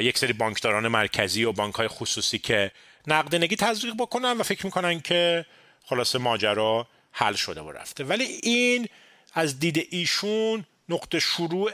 یک 0.00 0.18
سری 0.18 0.32
بانکداران 0.32 0.88
مرکزی 0.88 1.44
و 1.44 1.52
بانک 1.52 1.74
های 1.74 1.88
خصوصی 1.88 2.38
که 2.38 2.70
نقدینگی 3.06 3.56
تزریق 3.56 3.94
بکنن 3.98 4.32
و 4.32 4.42
فکر 4.42 4.66
می‌کنن 4.66 5.00
که 5.00 5.46
خلاصه 5.84 6.18
ماجرا 6.18 6.86
حل 7.12 7.34
شده 7.34 7.60
و 7.60 7.72
رفته. 7.72 8.04
ولی 8.04 8.24
این 8.24 8.88
از 9.34 9.58
دید 9.58 9.88
ایشون 9.90 10.64
نقطه 10.88 11.20
شروع 11.20 11.72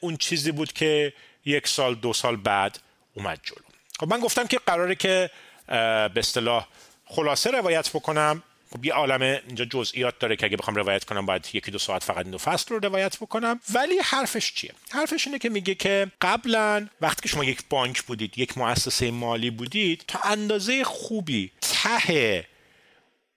اون 0.00 0.16
چیزی 0.16 0.52
بود 0.52 0.72
که 0.72 1.12
یک 1.44 1.68
سال 1.68 1.94
دو 1.94 2.12
سال 2.12 2.36
بعد 2.36 2.78
اومد 3.14 3.40
جلو. 3.42 3.64
خب 4.00 4.08
من 4.08 4.20
گفتم 4.20 4.46
که 4.46 4.58
قراره 4.66 4.94
که 4.94 5.30
به 5.66 6.12
اصطلاح 6.16 6.66
خلاصه 7.04 7.50
روایت 7.50 7.90
بکنم. 7.90 8.42
خب 8.72 8.84
یه 8.84 8.92
عالم 8.92 9.22
اینجا 9.22 9.64
جزئیات 9.64 10.18
داره 10.18 10.36
که 10.36 10.46
اگه 10.46 10.56
بخوام 10.56 10.76
روایت 10.76 11.04
کنم 11.04 11.26
باید 11.26 11.48
یکی 11.52 11.70
دو 11.70 11.78
ساعت 11.78 12.04
فقط 12.04 12.26
دو 12.26 12.38
فصل 12.38 12.74
رو 12.74 12.80
روایت 12.80 13.16
بکنم. 13.16 13.60
ولی 13.74 13.98
حرفش 14.04 14.52
چیه؟ 14.54 14.72
حرفش 14.90 15.26
اینه 15.26 15.38
که 15.38 15.48
میگه 15.48 15.74
که 15.74 16.06
قبلا 16.20 16.88
وقتی 17.00 17.22
که 17.22 17.28
شما 17.28 17.44
یک 17.44 17.62
بانک 17.70 18.02
بودید 18.02 18.38
یک 18.38 18.58
مؤسسه 18.58 19.10
مالی 19.10 19.50
بودید 19.50 20.04
تا 20.08 20.18
اندازه 20.24 20.84
خوبی 20.84 21.50
ته 21.60 22.44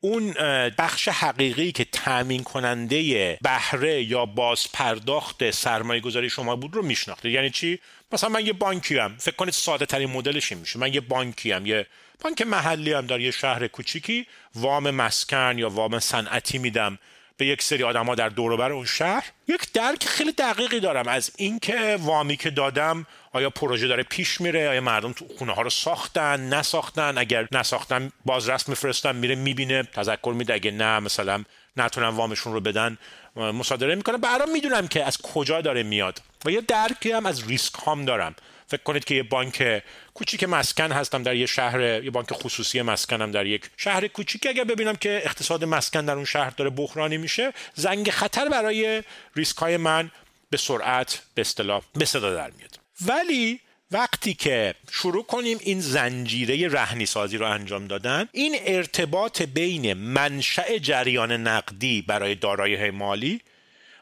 اون 0.02 0.34
بخش 0.78 1.08
حقیقی 1.08 1.72
که 1.72 1.86
تامین 1.86 2.44
کننده 2.44 3.38
بهره 3.42 4.04
یا 4.04 4.26
باز 4.26 4.72
پرداخت 4.74 5.52
سرمایه 5.52 6.02
گذاری 6.02 6.30
شما 6.30 6.56
بود 6.56 6.76
رو 6.76 6.82
میشناختید 6.82 7.32
یعنی 7.32 7.50
چی؟ 7.50 7.80
مثلا 8.12 8.30
من 8.30 8.46
یه 8.46 8.54
بانکی 8.54 8.98
هم 8.98 9.18
فکر 9.18 9.36
کنید 9.36 9.54
ساده 9.54 9.86
ترین 9.86 10.10
مدلش 10.10 10.52
میشه. 10.52 10.80
من 10.80 10.94
یه 10.94 11.02
بانکی 11.02 11.52
هم 11.52 11.66
یه 11.66 11.88
بانک 12.22 12.42
محلی 12.42 12.94
هم 12.94 13.08
در 13.08 13.20
یه 13.20 13.32
شهر 13.32 13.68
کوچیکی 13.68 14.28
وام 14.56 14.92
مسکن 14.92 15.58
یا 15.58 15.70
وام 15.70 16.00
صنعتی 16.00 16.58
میدم 16.58 16.98
به 17.38 17.46
یک 17.46 17.62
سری 17.62 17.84
آدما 17.84 18.16
در 18.16 18.30
دور 18.30 18.72
اون 18.72 18.86
شهر. 18.86 19.24
یک 19.48 19.72
درک 19.74 20.06
خیلی 20.06 20.32
دقیقی 20.32 20.80
دارم 20.80 21.08
از 21.08 21.32
اینکه 21.38 21.98
وامی 22.00 22.38
که 22.38 22.50
دادم 22.50 23.06
آیا 23.34 23.50
پروژه 23.50 23.88
داره 23.88 24.04
پیش 24.04 24.42
میره 24.42 24.70
آیا 24.70 24.82
مردم 24.82 25.14
تو 25.14 25.26
خونه 25.38 25.54
ها 25.54 25.62
رو 25.62 25.70
ساختن 25.70 26.54
نساختن؟ 26.54 27.18
اگر 27.18 27.48
نساختن 27.52 28.12
بازرس 28.26 28.70
میفرستن 28.70 29.16
میره 29.16 29.36
می‌بینه 29.36 29.84
تذکر 29.84 30.34
میده. 30.38 30.54
اگه 30.54 30.72
نه 30.72 31.00
مثلا 31.00 31.44
نتونن 31.78 32.08
وامشون 32.08 32.54
رو 32.54 32.60
بدن 32.60 32.98
مصادره 33.36 33.96
می‌کنه 33.96 34.18
برام 34.18 34.52
می‌دونم 34.52 34.88
که 34.88 35.06
از 35.06 35.18
کجا 35.18 35.62
داره 35.62 35.84
میاد. 35.84 36.22
و 36.46 36.52
یه 36.52 36.62
درکی 36.62 37.12
هم 37.12 37.26
از 37.26 37.48
ریسک 37.48 37.74
هام 37.74 38.06
دارم. 38.06 38.36
فکر 38.72 38.84
کنید 38.84 39.04
که 39.04 39.16
یه 39.16 39.24
بانک 39.24 39.84
کوچیک 40.14 40.44
مسکن 40.44 40.92
هستم 40.92 41.24
در 41.24 41.36
یه 41.36 41.46
شهر 41.46 42.04
یه 42.04 42.12
بانک 42.12 42.34
خصوصی 42.34 42.82
مسکنم 42.82 43.32
در 43.32 43.46
یک 43.46 43.70
شهر 43.78 44.08
کوچیک. 44.08 44.48
اگر 44.48 44.64
ببینم 44.64 44.96
که 44.96 45.22
اقتصاد 45.26 45.64
مسکن 45.64 46.06
در 46.06 46.14
اون 46.14 46.26
شهر 46.26 46.50
داره 46.50 46.70
بحرانی 46.70 47.18
میشه 47.18 47.54
زنگ 47.76 48.10
خطر 48.10 48.50
برای 48.50 49.04
ریسک 49.36 49.58
های 49.58 49.78
من 49.78 50.12
به 50.50 50.58
سرعت 50.58 51.22
به 51.36 51.42
اصطلاح 51.42 51.82
به 51.94 52.06
صدا 52.06 52.34
در 52.34 52.52
میاد. 52.52 52.80
ولی 53.02 53.60
وقتی 53.92 54.34
که 54.34 54.76
شروع 54.92 55.24
کنیم 55.24 55.58
این 55.62 55.80
زنجیره 55.80 56.68
رهنی 56.68 57.06
سازی 57.06 57.38
رو 57.38 57.46
انجام 57.46 57.88
دادن 57.88 58.28
این 58.32 58.56
ارتباط 58.66 59.42
بین 59.42 59.94
منشأ 59.94 60.78
جریان 60.78 61.32
نقدی 61.32 62.02
برای 62.02 62.36
دارایی 62.36 62.90
مالی 62.90 63.42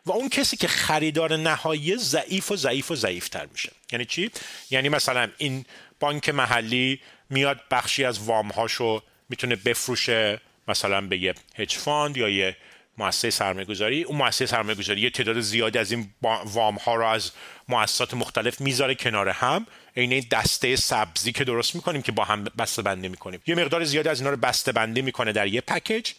و 0.05 0.11
اون 0.11 0.29
کسی 0.29 0.57
که 0.57 0.67
خریدار 0.67 1.37
نهایی 1.37 1.97
ضعیف 1.97 2.51
و 2.51 2.55
ضعیف 2.55 2.91
و 2.91 2.95
ضعیفتر 2.95 3.45
میشه. 3.51 3.71
یعنی 3.91 4.05
چی؟ 4.05 4.31
یعنی 4.69 4.89
مثلا 4.89 5.29
این 5.37 5.65
بانک 5.99 6.29
محلی 6.29 6.99
میاد 7.29 7.59
بخشی 7.71 8.05
از 8.05 8.19
وامهاشو 8.19 9.03
می‌تونه 9.29 9.55
بفروشه 9.55 10.41
مثلا 10.67 11.01
به 11.01 11.17
یه 11.17 11.33
hedge 11.55 11.75
fund 11.75 12.17
یا 12.17 12.29
یه 12.29 12.57
مؤسسه 12.97 13.29
سرمایه 13.29 13.65
گذاری 13.65 14.03
اون 14.03 14.17
مؤسسه 14.17 14.45
سرمایه 14.45 14.75
گذاری 14.75 15.01
یه 15.01 15.09
تعداد 15.09 15.39
زیادی 15.39 15.79
از 15.79 15.91
این 15.91 16.09
وام 16.45 16.75
ها 16.75 16.95
رو 16.95 17.05
از 17.05 17.31
مؤسسات 17.67 18.13
مختلف 18.13 18.61
می‌ذاره 18.61 18.95
کنار 18.95 19.29
هم. 19.29 19.67
عین 19.97 20.13
این 20.13 20.25
دسته 20.31 20.75
سبزی 20.75 21.31
که 21.31 21.43
درست 21.43 21.75
می‌کنیم 21.75 22.01
که 22.01 22.11
با 22.11 22.23
هم 22.23 22.43
بسته 22.43 22.81
بندی 22.81 23.07
می‌کنیم. 23.07 23.41
یه 23.47 23.55
مقدار 23.55 23.83
زیادی 23.83 24.09
از 24.09 24.19
اینا 24.19 24.31
رو 24.31 24.37
بسته 24.37 24.71
بندی 24.71 25.01
می‌کنه 25.01 25.31
در 25.31 25.47
یه 25.47 25.61
package 25.61 26.11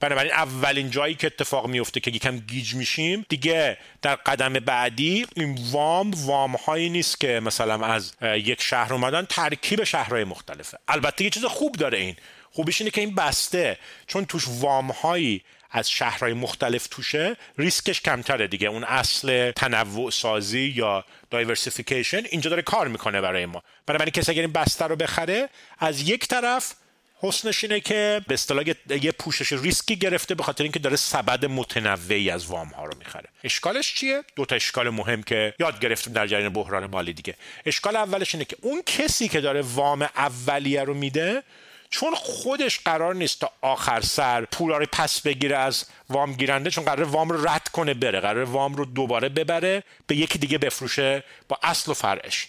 بنابراین 0.00 0.32
اولین 0.32 0.90
جایی 0.90 1.14
که 1.14 1.26
اتفاق 1.26 1.66
میفته 1.66 2.00
که 2.00 2.10
یکم 2.10 2.38
گیج 2.38 2.74
میشیم 2.74 3.26
دیگه 3.28 3.78
در 4.02 4.14
قدم 4.14 4.52
بعدی 4.52 5.26
این 5.36 5.58
وام 5.70 6.10
وام 6.10 6.56
هایی 6.56 6.90
نیست 6.90 7.20
که 7.20 7.40
مثلا 7.40 7.86
از 7.86 8.12
یک 8.22 8.62
شهر 8.62 8.92
اومدن 8.92 9.24
ترکیب 9.24 9.84
شهرهای 9.84 10.24
مختلفه. 10.24 10.78
البته 10.88 11.24
یه 11.24 11.30
چیز 11.30 11.44
خوب 11.44 11.74
داره 11.74 11.98
این. 11.98 12.16
خوبیش 12.50 12.80
اینه 12.80 12.90
که 12.90 13.00
این 13.00 13.14
بسته. 13.14 13.78
چون 14.06 14.24
توش 14.24 14.44
وام 14.48 14.90
هایی 14.90 15.42
از 15.70 15.90
شهرهای 15.90 16.32
مختلف 16.32 16.86
توشه 16.86 17.36
ریسکش 17.58 18.00
کمتره 18.00 18.46
دیگه. 18.46 18.68
اون 18.68 18.84
اصل 18.84 19.50
تنوع 19.50 20.10
سازی 20.10 20.72
یا 20.76 21.04
diversification 21.30 22.22
اینجا 22.30 22.50
داره 22.50 22.62
کار 22.62 22.88
می‌کنه 22.88 23.20
برای 23.20 23.46
ما. 23.46 23.62
بنابراین 23.86 24.10
کسی 24.10 24.32
اگر 24.32 24.42
این 24.42 24.52
بسته 24.52 24.84
رو 24.84 24.96
بخره 24.96 25.48
از 25.78 26.08
یک 26.08 26.28
طرف 26.28 26.74
حسنش 27.18 27.64
اینه 27.64 27.80
که 27.80 28.20
به 28.28 28.34
اصطلاح 28.34 28.64
یه 29.02 29.12
پوشش 29.12 29.52
ریسکی 29.52 29.96
گرفته 29.96 30.34
به 30.34 30.42
خاطر 30.42 30.62
اینکه 30.62 30.78
داره 30.78 30.96
سبد 30.96 31.44
متنوعی 31.44 32.30
از 32.30 32.46
وام 32.46 32.68
ها 32.68 32.84
رو 32.84 32.92
می‌خره. 32.98 33.28
اشکالش 33.44 33.94
چیه؟ 33.94 34.24
دو 34.36 34.44
تا 34.44 34.56
اشکال 34.56 34.90
مهم 34.90 35.22
که 35.22 35.54
یاد 35.58 35.80
گرفتیم 35.80 36.12
در 36.12 36.26
جریان 36.26 36.52
بحران 36.52 36.86
مالی 36.86 37.12
دیگه. 37.12 37.34
اشکال 37.66 37.96
اولش 37.96 38.34
اینه 38.34 38.44
که 38.44 38.56
اون 38.60 38.82
کسی 38.86 39.28
که 39.28 39.40
داره 39.40 39.62
وام 39.62 40.02
اولیه 40.02 40.84
رو 40.84 40.94
میده 40.94 41.42
چون 41.90 42.14
خودش 42.14 42.78
قرار 42.78 43.14
نیست 43.14 43.40
تا 43.40 43.50
آخر 43.60 44.00
سر 44.00 44.44
پولا 44.44 44.78
رو 44.78 44.86
پس 44.92 45.20
بگیره 45.20 45.56
از 45.56 45.84
وام 46.08 46.32
گیرنده 46.32 46.70
چون 46.70 46.84
قرار 46.84 47.02
وام 47.02 47.28
رو 47.28 47.48
رد 47.48 47.68
کنه 47.68 47.94
بره 47.94 48.20
قرار 48.20 48.44
وام 48.44 48.74
رو 48.74 48.84
دوباره 48.84 49.28
ببره 49.28 49.82
به 50.06 50.16
یکی 50.16 50.38
دیگه 50.38 50.58
بفروشه 50.58 51.24
با 51.48 51.58
اصل 51.62 51.90
و 51.90 51.94
فرعش. 51.94 52.48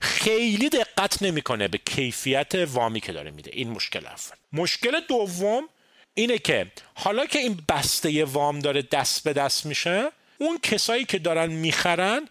خیلی 0.00 0.68
دقت 0.68 1.22
نمی‌کنه 1.22 1.68
به 1.68 1.78
کیفیت 1.78 2.54
وامی 2.54 3.00
که 3.00 3.12
داره 3.12 3.30
میده. 3.30 3.50
این 3.54 3.70
مشکل 3.70 4.06
اول. 4.06 4.36
مشکل 4.52 5.00
دوم 5.08 5.68
اینه 6.14 6.38
که 6.38 6.72
حالا 6.94 7.26
که 7.26 7.38
این 7.38 7.58
بسته 7.68 8.24
وام 8.24 8.58
داره 8.58 8.82
دست 8.82 9.24
به 9.24 9.32
دست 9.32 9.66
میشه 9.66 10.10
اون 10.38 10.58
کسایی 10.62 11.04
که 11.04 11.18
دارن 11.18 11.52
می‌خرن 11.52 12.28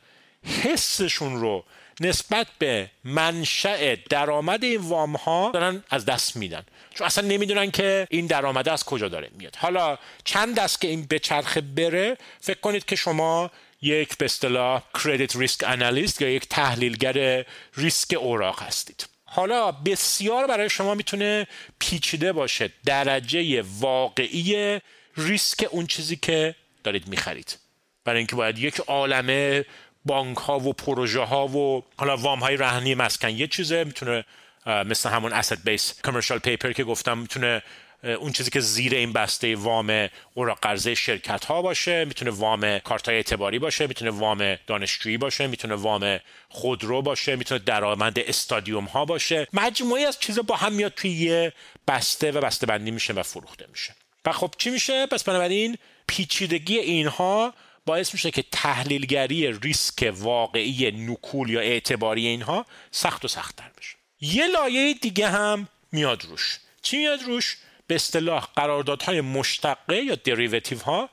حسشون 0.64 1.40
رو 1.40 1.66
نسبت 2.00 2.48
به 2.60 2.90
منشأ 3.04 3.96
درآمد 4.10 4.64
این 4.64 4.82
وام 4.82 5.16
ها 5.16 5.52
دارن 5.54 5.84
از 5.90 6.06
دست 6.06 6.36
میدن. 6.36 6.64
چون 6.94 7.08
اصلا 7.08 7.28
نمی‌دونن 7.28 7.72
که 7.72 8.08
این 8.10 8.28
درآمد 8.28 8.70
از 8.70 8.84
کجا 8.84 9.08
داره 9.08 9.30
میاد. 9.38 9.56
حالا 9.56 9.98
چند 10.24 10.56
دست 10.56 10.82
که 10.82 10.88
این 10.88 11.06
به 11.06 11.20
چرخه 11.20 11.62
بره 11.62 12.18
فکر 12.42 12.60
کنید 12.60 12.86
که 12.86 12.96
شما 12.96 13.52
یک 13.82 14.18
به 14.18 14.26
اصطلاح 14.26 14.84
کردیت 15.04 15.36
ریسک 15.36 15.64
انالیست 15.68 16.22
یا 16.22 16.30
یک 16.30 16.50
تحلیلگر 16.50 17.46
ریسک 17.78 18.14
اوراق 18.14 18.64
هستید. 18.64 19.08
حالا 19.26 19.72
بسیار 19.72 20.48
برای 20.48 20.70
شما 20.70 20.96
می‌تونه 20.96 21.48
پیچیده 21.80 22.34
باشه 22.34 22.70
درجه 22.86 23.64
واقعی 23.80 24.80
ریسک 25.18 25.68
اون 25.72 25.88
چیزی 25.88 26.16
که 26.16 26.56
دارید 26.84 27.08
می‌خرید. 27.08 27.58
برای 28.06 28.18
اینکه 28.18 28.36
باید 28.36 28.60
یک 28.60 28.80
عالمه 28.80 29.66
بانک 30.06 30.38
ها 30.38 30.60
و 30.60 30.74
پروژه 30.74 31.22
ها 31.22 31.48
و 31.48 31.84
حالا 31.98 32.18
وام 32.18 32.40
های 32.40 32.58
رهنی 32.58 32.96
مسکن 32.96 33.30
یه 33.30 33.48
چیزه 33.48 33.84
می‌تونه 33.84 34.26
مثل 34.66 35.10
همون 35.10 35.42
asset 35.42 35.60
بیس 35.66 36.02
کامرشال 36.02 36.40
پیپر 36.40 36.72
که 36.72 36.84
گفتم 36.84 37.18
می‌تونه 37.18 37.62
اون 38.06 38.32
چیزی 38.32 38.52
که 38.52 38.60
زیر 38.60 38.96
این 38.96 39.14
بسته 39.14 39.56
وام 39.56 40.10
اوراق 40.34 40.60
قرضه 40.60 40.96
شرکت 40.96 41.46
ها 41.46 41.62
باشه 41.62 42.06
می‌تونه 42.06 42.32
وام 42.32 42.80
کارت 42.80 43.08
های 43.08 43.18
اعتباری 43.18 43.60
باشه 43.60 43.88
می‌تونه 43.88 44.12
وام 44.12 44.56
دانشجویی 44.68 45.18
باشه 45.18 45.48
می‌تونه 45.48 45.76
وام 45.76 46.20
خودرو 46.50 47.02
باشه 47.02 47.36
می‌تونه 47.36 47.60
درآمد 47.60 48.20
استادیوم 48.20 48.86
ها 48.86 49.06
باشه. 49.06 49.48
مجموعی 49.54 50.06
از 50.06 50.20
چیزا 50.20 50.42
با 50.42 50.56
هم 50.56 50.74
میاد 50.74 50.94
توی 50.94 51.12
یه 51.12 51.54
بسته 51.88 52.32
و 52.32 52.42
بسته 52.42 52.66
بندی 52.66 52.92
میشه 52.92 53.14
و 53.14 53.24
فروخته 53.24 53.66
میشه. 53.72 53.96
و 54.26 54.32
خب 54.32 54.54
چی 54.58 54.70
میشه؟ 54.70 55.06
پس 55.06 55.24
بنابراین 55.24 55.78
پیچیدگی 56.08 56.78
اینها 56.78 57.54
باعث 57.86 58.14
میشه 58.14 58.32
که 58.32 58.44
تحلیلگری 58.52 59.52
ریسک 59.52 60.14
واقعی 60.18 60.92
نکول 60.92 61.50
یا 61.50 61.60
اعتباری 61.60 62.28
اینها 62.28 62.66
سخت 62.92 63.26
و 63.26 63.28
سختتر 63.28 63.72
بشه. 63.78 63.96
یه 64.22 64.48
لایه 64.48 64.94
دیگه 64.94 65.30
هم 65.30 65.68
میاد 65.92 66.26
روش. 66.26 66.60
چی 66.82 66.98
میاد 66.98 67.24
روش؟ 67.24 67.58
به 67.88 67.96
اصطلاح 67.96 68.48
قراردادهای 68.56 69.22
مشتقه 69.22 69.98
یا 70.04 70.16
دریوتیو 70.16 70.80
ها 70.80 71.10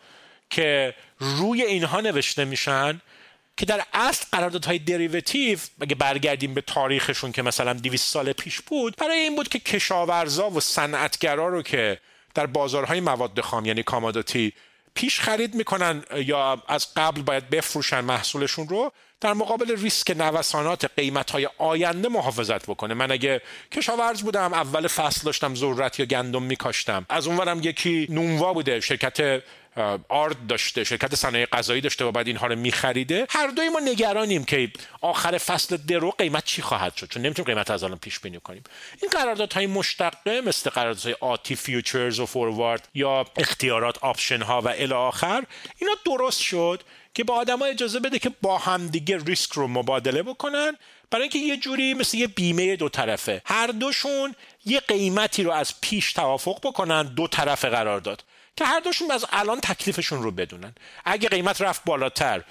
که 0.50 0.94
روی 1.18 1.62
اینها 1.62 2.00
نوشته 2.00 2.44
میشن 2.44 3.00
که 3.56 3.66
در 3.66 3.82
اصل 3.92 4.26
قراردادهای 4.32 4.78
دریوتیو 4.78 5.58
اگه 5.80 5.94
برگردیم 5.94 6.54
به 6.54 6.60
تاریخشون 6.60 7.32
که 7.32 7.42
مثلا 7.42 7.72
200 7.72 8.12
سال 8.12 8.32
پیش 8.32 8.60
بود 8.60 8.96
برای 8.96 9.18
این 9.18 9.36
بود 9.36 9.48
که 9.48 9.58
کشاورزا 9.58 10.50
و 10.50 10.60
صنعتگرا 10.60 11.48
رو 11.48 11.62
که 11.62 11.98
در 12.34 12.46
بازارهای 12.46 13.00
مواد 13.00 13.40
خام 13.40 13.64
یعنی 13.64 13.82
کاماداتی 13.82 14.52
پیش 14.94 15.20
خرید 15.20 15.54
می‌کنن 15.54 16.02
یا 16.16 16.62
از 16.68 16.94
قبل 16.96 17.22
باید 17.22 17.50
بفروشن 17.50 18.00
محصولشون 18.00 18.68
رو 18.68 18.92
در 19.22 19.32
مقابل 19.32 19.76
ریسک 19.82 20.10
نوسانات 20.10 20.90
قیمت 20.96 21.30
های 21.30 21.48
آینده 21.58 22.08
محافظت 22.08 22.66
بکنه. 22.66 22.94
من 22.94 23.12
اگه 23.12 23.42
کشاورز 23.72 24.22
بودم 24.22 24.52
اول 24.52 24.86
فصل 24.86 25.24
داشتم 25.24 25.54
ذرت 25.54 26.00
یا 26.00 26.06
گندم 26.06 26.42
میکاشتم. 26.42 27.06
از 27.08 27.26
اونورم 27.26 27.60
یکی 27.62 28.06
نونوا 28.10 28.52
بوده 28.52 28.80
شرکت 28.80 29.42
آرد 30.08 30.46
داشته 30.46 30.84
شرکت 30.84 31.14
صنایع 31.14 31.46
غذایی 31.46 31.80
داشته 31.80 32.04
و 32.04 32.12
بعد 32.12 32.26
اینها 32.26 32.46
رو 32.46 32.56
میخریده. 32.56 33.26
هر 33.30 33.46
دوی 33.46 33.68
ما 33.68 33.80
نگرانیم 33.80 34.44
که 34.44 34.70
آخر 35.00 35.38
فصل 35.38 35.76
درو 35.76 36.10
قیمت 36.10 36.44
چی 36.44 36.62
خواهد 36.62 36.96
شد 36.96 37.08
چون 37.08 37.22
نمی‌تونیم 37.22 37.54
قیمت 37.54 37.70
از 37.70 37.84
الان 37.84 37.98
پیش 37.98 38.20
بینی 38.20 38.40
کنیم. 38.40 38.62
این 39.02 39.10
قراردادهای 39.10 39.66
مشتقه 39.66 40.40
مثل 40.40 40.70
قراردادهای 40.70 41.16
آتی 41.20 41.56
futures 41.56 42.20
و 42.20 42.26
forward 42.26 42.88
یا 42.94 43.26
اختیارات 43.36 43.98
option 43.98 44.42
ها 44.42 44.60
و 44.60 44.68
الی 44.68 44.92
آخر 44.92 45.44
اینا 45.78 45.92
درست 46.06 46.40
شد. 46.40 46.82
که 47.14 47.24
به 47.24 47.32
آدما 47.32 47.64
اجازه 47.64 48.00
بده 48.00 48.18
که 48.18 48.30
با 48.42 48.58
همدیگه 48.58 49.18
ریسک 49.24 49.52
رو 49.52 49.68
مبادله 49.68 50.22
بکنن 50.22 50.76
برای 51.10 51.22
اینکه 51.22 51.38
یه 51.38 51.56
جوری 51.56 51.94
مثل 51.94 52.16
یه 52.16 52.26
بیمه 52.26 52.76
دو 52.76 52.88
طرفه. 52.88 53.42
هر 53.44 53.66
دوشون 53.66 54.34
یه 54.64 54.80
قیمتی 54.80 55.42
رو 55.42 55.50
از 55.50 55.80
پیش 55.80 56.12
توافق 56.12 56.58
بکنن 56.62 57.02
دو 57.02 57.28
طرف 57.28 57.64
قرار 57.64 58.00
داد. 58.00 58.24
که 58.56 58.64
هر 58.64 58.80
دوشون 58.80 59.10
از 59.10 59.26
الان 59.30 59.60
تکلیفشون 59.60 60.22
رو 60.22 60.30
بدونن. 60.30 60.74
اگه 61.04 61.28
قیمت 61.28 61.60
رفت 61.62 61.84
بالاتر 61.84 62.44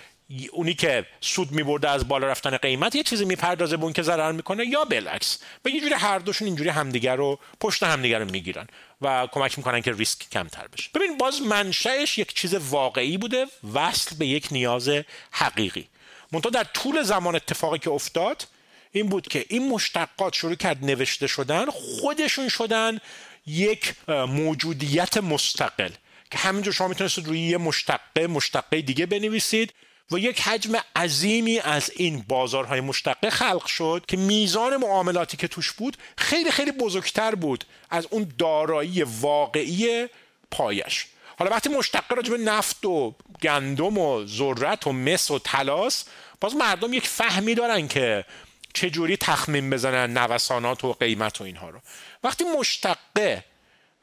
اونی 0.52 0.74
که 0.74 1.06
سود 1.22 1.52
میبرده 1.52 1.90
از 1.90 2.08
بالا 2.08 2.28
رفتن 2.28 2.58
قیمت 2.58 2.96
یه 2.96 3.04
چیزی 3.04 3.26
می‌پردازه 3.26 3.78
به 3.78 3.84
اون 3.84 3.94
که 3.94 4.02
ضرر 4.02 4.32
می‌کنه 4.32 4.66
یا 4.66 4.84
بالعکس 4.84 5.40
و 5.66 5.70
یه 5.70 5.82
جوری 5.82 5.94
هر 5.94 6.20
دوشون 6.20 6.48
اینجوری 6.48 6.70
همدیگر 6.70 7.16
رو 7.16 7.40
پشت 7.60 7.84
همدیگر 7.84 8.20
رو 8.20 8.32
می‌گیرن 8.32 8.68
و 9.02 9.28
کمک 9.32 9.58
می‌کنن 9.58 9.82
که 9.82 9.92
ریسک 9.92 10.30
کمتر 10.30 10.68
بشه. 10.68 10.90
ببین 10.96 11.18
باز 11.18 11.42
منشأش 11.42 12.18
یک 12.18 12.34
چیز 12.34 12.54
واقعی 12.54 13.18
بوده 13.18 13.46
وصل 13.74 14.16
به 14.16 14.26
یک 14.26 14.48
نیاز 14.52 14.90
حقیقی. 15.32 15.88
منتها 16.32 16.50
در 16.50 16.64
طول 16.64 17.04
زمان 17.04 17.36
اتفاقی 17.36 17.80
که 17.80 17.90
افتاد 17.90 18.48
این 18.92 19.10
بود 19.10 19.28
که 19.28 19.46
این 19.50 19.70
مشتقات 19.70 20.34
شروع 20.34 20.56
کرد 20.56 20.86
نوشته 20.86 21.28
شدن 21.28 21.66
خودشون 21.70 22.50
شدن 22.50 23.00
یک 23.48 23.94
موجودیت 24.08 25.18
مستقل. 25.18 25.90
که 26.32 26.38
همینجور 26.38 26.74
شما 26.74 26.88
می‌تونستید 26.88 27.28
روی 27.28 27.40
یه 27.40 27.58
مشتقه 27.58 28.28
مشتقه 28.28 28.82
دیگه 28.82 29.06
بنویسید. 29.06 29.74
و 30.12 30.18
یک 30.18 30.42
حجم 30.42 30.76
عظیمی 30.96 31.60
از 31.60 31.92
این 31.96 32.26
بازارهای 32.28 32.82
مشتقه 32.82 33.30
خلق 33.30 33.66
شد 33.66 34.04
که 34.08 34.18
میزان 34.18 34.78
معاملاتی 34.78 35.38
که 35.38 35.48
توش 35.48 35.72
بود 35.72 35.98
خیلی 36.18 36.52
خیلی 36.52 36.72
بزرگتر 36.72 37.36
بود 37.36 37.66
از 37.90 38.08
اون 38.10 38.32
دارایی 38.38 39.04
واقعی 39.04 40.08
پایش. 40.52 41.06
حالا 41.40 41.52
وقتی 41.52 41.70
مشتقه 41.70 42.16
راجب 42.16 42.34
نفت 42.34 42.86
و 42.86 43.16
گندم 43.42 43.98
و 43.98 44.26
ذرت 44.26 44.88
و 44.88 44.92
مس 44.94 45.32
و 45.32 45.40
تلاس 45.40 46.06
باز 46.42 46.56
مردم 46.56 46.94
یک 46.94 47.08
فهمی 47.08 47.56
دارن 47.56 47.88
که 47.88 48.26
چجوری 48.74 49.18
تخمین 49.18 49.70
بزنن 49.70 50.18
نوسانات 50.18 50.84
و 50.84 50.94
قیمت 50.94 51.42
و 51.42 51.44
اینها 51.44 51.70
رو. 51.70 51.80
وقتی 52.24 52.44
مشتقه 52.60 53.44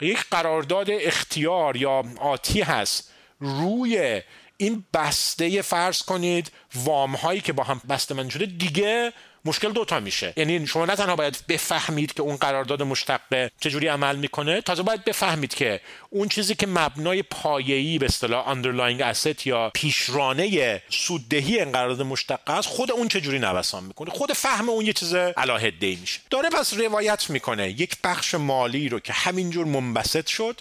یک 0.00 0.24
قرارداد 0.30 0.90
اختیار 0.90 1.76
یا 1.76 2.04
آتی 2.20 2.60
هست 2.60 3.12
روی 3.40 4.22
این 4.60 4.84
بسته 4.94 5.62
فرض 5.62 6.02
کنید 6.02 6.52
وام 6.74 7.14
هایی 7.14 7.40
که 7.40 7.52
با 7.52 7.64
هم 7.64 7.80
بسته 7.88 8.14
من 8.14 8.28
شده 8.28 8.46
دیگه 8.46 9.12
مشکل 9.44 9.72
دوتا 9.72 10.00
میشه. 10.00 10.32
یعنی 10.36 10.66
شما 10.66 10.86
نه 10.86 10.96
تنها 10.96 11.16
باید 11.16 11.44
بفهمید 11.48 12.12
که 12.12 12.22
اون 12.22 12.36
قرارداد 12.36 12.82
مشتقه 12.82 13.50
چجوری 13.60 13.86
عمل 13.86 14.16
می‌کنه 14.16 14.60
تازه 14.60 14.82
باید 14.82 15.04
بفهمید 15.04 15.54
که 15.54 15.80
اون 16.10 16.28
چیزی 16.28 16.54
که 16.54 16.66
مبنای 16.66 17.22
پایه‌ای 17.22 17.98
به 17.98 18.06
اصطلاح 18.06 18.54
underlying 18.54 19.14
asset 19.14 19.46
یا 19.46 19.70
پیشرانه 19.74 20.82
سوددهی 20.88 21.58
این 21.58 21.72
قرارداد 21.72 22.06
مشتقه 22.06 22.52
است 22.52 22.68
خود 22.68 22.92
اون 22.92 23.08
چجوری 23.08 23.38
نوسان 23.38 23.84
می‌کنه؟ 23.84 24.10
خود 24.10 24.32
فهم 24.32 24.68
اون 24.68 24.86
یه 24.86 24.92
چیز 24.92 25.14
علاهده 25.14 25.96
میشه. 26.00 26.20
داره 26.30 26.50
پس 26.50 26.74
روایت 26.74 27.30
می‌کنه 27.30 27.68
یک 27.68 27.96
بخش 28.04 28.34
مالی 28.34 28.88
رو 28.88 29.00
که 29.00 29.12
همینجور 29.12 29.66
منبسط 29.66 30.26
شد 30.26 30.60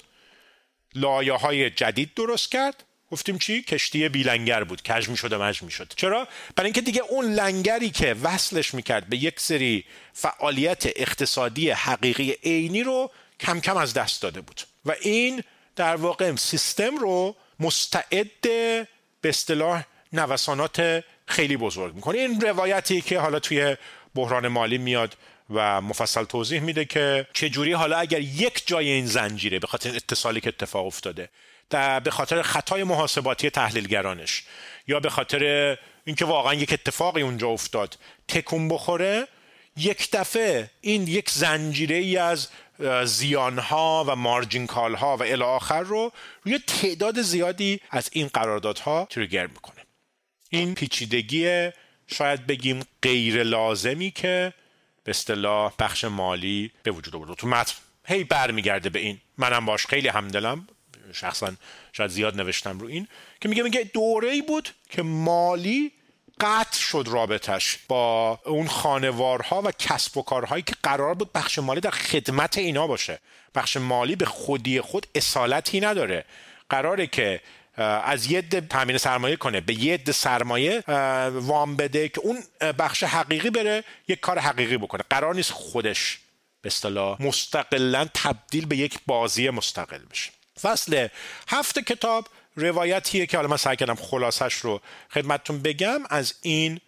لایه 0.96 1.34
های 1.34 1.70
جدید 1.70 2.12
درست 2.16 2.52
کرد 2.52 2.84
گفتیم 3.12 3.38
چی؟ 3.38 3.62
کشتی 3.62 4.10
بیلنگر 4.10 4.64
بود. 4.64 4.82
کج 4.82 5.10
می‌شد 5.10 5.34
و 5.34 5.44
مج 5.44 5.64
می‌شد. 5.64 5.94
چرا؟ 5.96 6.28
برای 6.56 6.68
اینکه 6.68 6.82
دیگه 6.82 7.02
اون 7.10 7.26
لنگری 7.26 7.90
که 7.90 8.16
وصلش 8.24 8.74
می‌کرد 8.74 9.10
به 9.10 9.18
یک 9.18 9.40
سری 9.40 9.86
فعالیت 10.14 10.84
اقتصادی 10.96 11.70
حقیقی 11.70 12.32
عینی 12.44 12.84
رو 12.84 13.12
کم 13.40 13.60
کم 13.60 13.78
از 13.78 13.94
دست 13.94 14.22
داده 14.22 14.42
بود. 14.42 14.62
و 14.86 14.96
این 15.02 15.44
در 15.76 15.96
واقع 15.96 16.36
سیستم 16.36 16.98
رو 16.98 17.36
مستعد 17.60 18.42
به 19.22 19.30
اصطلاح 19.30 19.84
نوسانات 20.14 21.04
خیلی 21.26 21.58
بزرگ 21.58 21.96
می‌کنه. 21.96 22.18
این 22.18 22.42
روایتی 22.42 23.02
که 23.02 23.20
حالا 23.20 23.40
توی 23.40 23.78
بحران 24.16 24.48
مالی 24.48 24.78
میاد 24.78 25.18
و 25.50 25.82
مفصل 25.82 26.24
توضیح 26.24 26.60
میده 26.60 26.86
که 26.86 27.28
چجوری 27.34 27.74
حالا 27.74 27.98
اگر 27.98 28.20
یک 28.22 28.64
جای 28.66 28.90
این 28.90 29.06
زنجیره 29.06 29.60
به 29.60 29.68
خاطر 29.68 29.96
اتصالی 29.96 30.42
که 30.42 30.48
اتفاق 30.48 30.86
افتاده 30.86 31.30
به 31.70 32.10
خاطر 32.12 32.42
خطای 32.42 32.84
محاسباتی 32.84 33.50
تحلیلگرانش 33.50 34.44
یا 34.88 35.00
به 35.00 35.10
خاطر 35.10 35.78
اینکه 36.06 36.26
واقعا 36.26 36.54
یک 36.54 36.74
اتفاقی 36.74 37.22
اونجا 37.22 37.48
افتاد 37.48 37.98
تکون 38.28 38.68
بخوره 38.68 39.28
یک 39.78 40.10
دفعه 40.12 40.72
این 40.82 41.08
یک 41.08 41.30
زنجیره 41.30 41.96
ای 41.96 42.18
از 42.18 42.48
زیانها 43.04 44.06
و 44.08 44.16
مارجین 44.16 44.68
کالها 44.68 45.18
و 45.18 45.24
الی 45.24 45.44
آخر 45.44 45.82
رو 45.82 46.12
روی 46.44 46.60
تعداد 46.60 47.22
زیادی 47.22 47.82
از 47.90 48.10
این 48.12 48.28
قراردادها 48.28 49.08
تریگر 49.10 49.48
می‌کنه. 49.48 49.86
این 50.50 50.76
پیچیدگی 50.76 51.70
شاید 52.08 52.48
بگیم 52.48 52.84
غیر 53.02 53.44
لازمی 53.44 54.12
که 54.12 54.54
به 55.04 55.10
اصطلاح 55.10 55.74
بخش 55.80 56.04
مالی 56.04 56.72
به 56.84 56.92
وجود 56.92 57.16
آورده. 57.16 57.36
تو 57.36 57.48
متن 57.48 57.74
هی 58.06 58.24
برمیگرده 58.24 58.90
به 58.90 59.00
این. 59.00 59.22
منم 59.38 59.66
باش 59.66 59.86
خیلی 59.86 60.08
همدلم. 60.08 60.68
شخصا 61.14 61.54
شاید 61.94 62.12
زیاد 62.12 62.36
نوشتم 62.36 62.80
رو 62.80 62.88
این 62.88 63.08
که 63.42 63.50
میگه 63.50 63.64
میگه 63.64 63.84
دوره 63.94 64.30
ای 64.30 64.42
بود 64.42 64.70
که 64.90 65.02
مالی 65.02 65.92
قطع 66.40 66.80
شد 66.80 67.08
رابطش 67.08 67.78
با 67.88 68.40
اون 68.46 68.68
خانوارها 68.68 69.62
و 69.62 69.72
کسب 69.72 70.18
و 70.18 70.22
کارهایی 70.22 70.64
که 70.64 70.76
قرار 70.84 71.14
بود 71.14 71.34
بخش 71.34 71.60
مالی 71.60 71.82
در 71.82 71.92
خدمت 71.92 72.58
اینا 72.58 72.88
باشه. 72.88 73.20
بخش 73.56 73.78
مالی 73.78 74.16
به 74.16 74.26
خودی 74.26 74.82
خود 74.82 75.08
اصالتی 75.16 75.80
نداره. 75.80 76.26
قراره 76.70 77.08
که 77.08 77.42
از 78.04 78.32
یه 78.32 78.42
تامین 78.42 78.98
سرمایه 78.98 79.36
کنه 79.36 79.62
به 79.62 79.84
یه 79.84 80.00
سرمایه 80.12 80.84
وام 81.30 81.76
بده 81.76 82.10
که 82.10 82.20
اون 82.20 82.44
بخش 82.80 83.04
حقیقی 83.04 83.50
بره 83.50 83.84
یک 84.08 84.20
کار 84.20 84.40
حقیقی 84.40 84.78
بکنه. 84.78 85.04
قرار 85.10 85.36
نیست 85.36 85.52
خودش 85.52 86.20
به 86.62 86.68
اصطلاح 86.68 87.22
مستقلا 87.22 88.08
تبدیل 88.14 88.66
به 88.66 88.78
یک 88.78 89.00
بازی 89.08 89.50
مستقل 89.50 90.02
بشه. 90.12 90.32
فصل 90.62 91.08
هفت 91.48 91.80
کتاب 91.80 92.28
روایتیه 92.56 93.26
که 93.26 93.38
حالا 93.38 93.50
من 93.50 93.58
سعی 93.58 93.76
کردم 93.76 93.96
خلاصش 93.96 94.54
رو 94.54 94.82
خدمتتون 95.14 95.62
بگم 95.62 96.00
از 96.10 96.34
این 96.42 96.80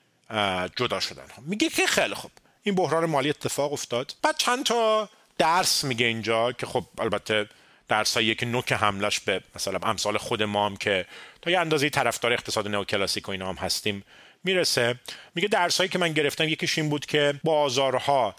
جدا 0.75 0.99
شدن. 0.99 1.23
میگه 1.37 1.69
که 1.69 1.87
خیلی 1.87 2.13
خوب 2.13 2.31
این 2.63 2.75
بحران 2.75 3.05
مالی 3.05 3.29
اتفاق 3.29 3.73
افتاد. 3.73 4.15
بعد 4.21 4.37
چند 4.37 4.65
تا 4.65 5.09
درس 5.37 5.83
میگه 5.83 6.05
اینجا 6.05 6.51
که 6.51 6.65
خب 6.65 6.85
البته 6.97 7.49
درسایی 7.87 8.35
که 8.35 8.45
نوک 8.45 8.71
حملش 8.71 9.19
به 9.19 9.41
مثلا 9.55 9.79
امثال 9.83 10.17
خود 10.17 10.43
ما 10.43 10.65
هم 10.65 10.77
که 10.77 11.05
تا 11.41 11.51
یه 11.51 11.59
اندازه 11.59 11.89
طرفدار 11.89 12.33
اقتصاد 12.33 12.67
نئوکلاسیک 12.67 13.29
و 13.29 13.31
اینا 13.31 13.49
هم 13.49 13.55
هستیم 13.55 14.03
می‌رسه. 14.43 14.99
میگه 15.35 15.47
درسایی 15.47 15.89
که 15.89 15.99
من 15.99 16.13
گرفتم 16.13 16.49
یکیش 16.49 16.77
این 16.77 16.89
بود 16.89 17.05
که 17.05 17.39
بازارها 17.43 18.35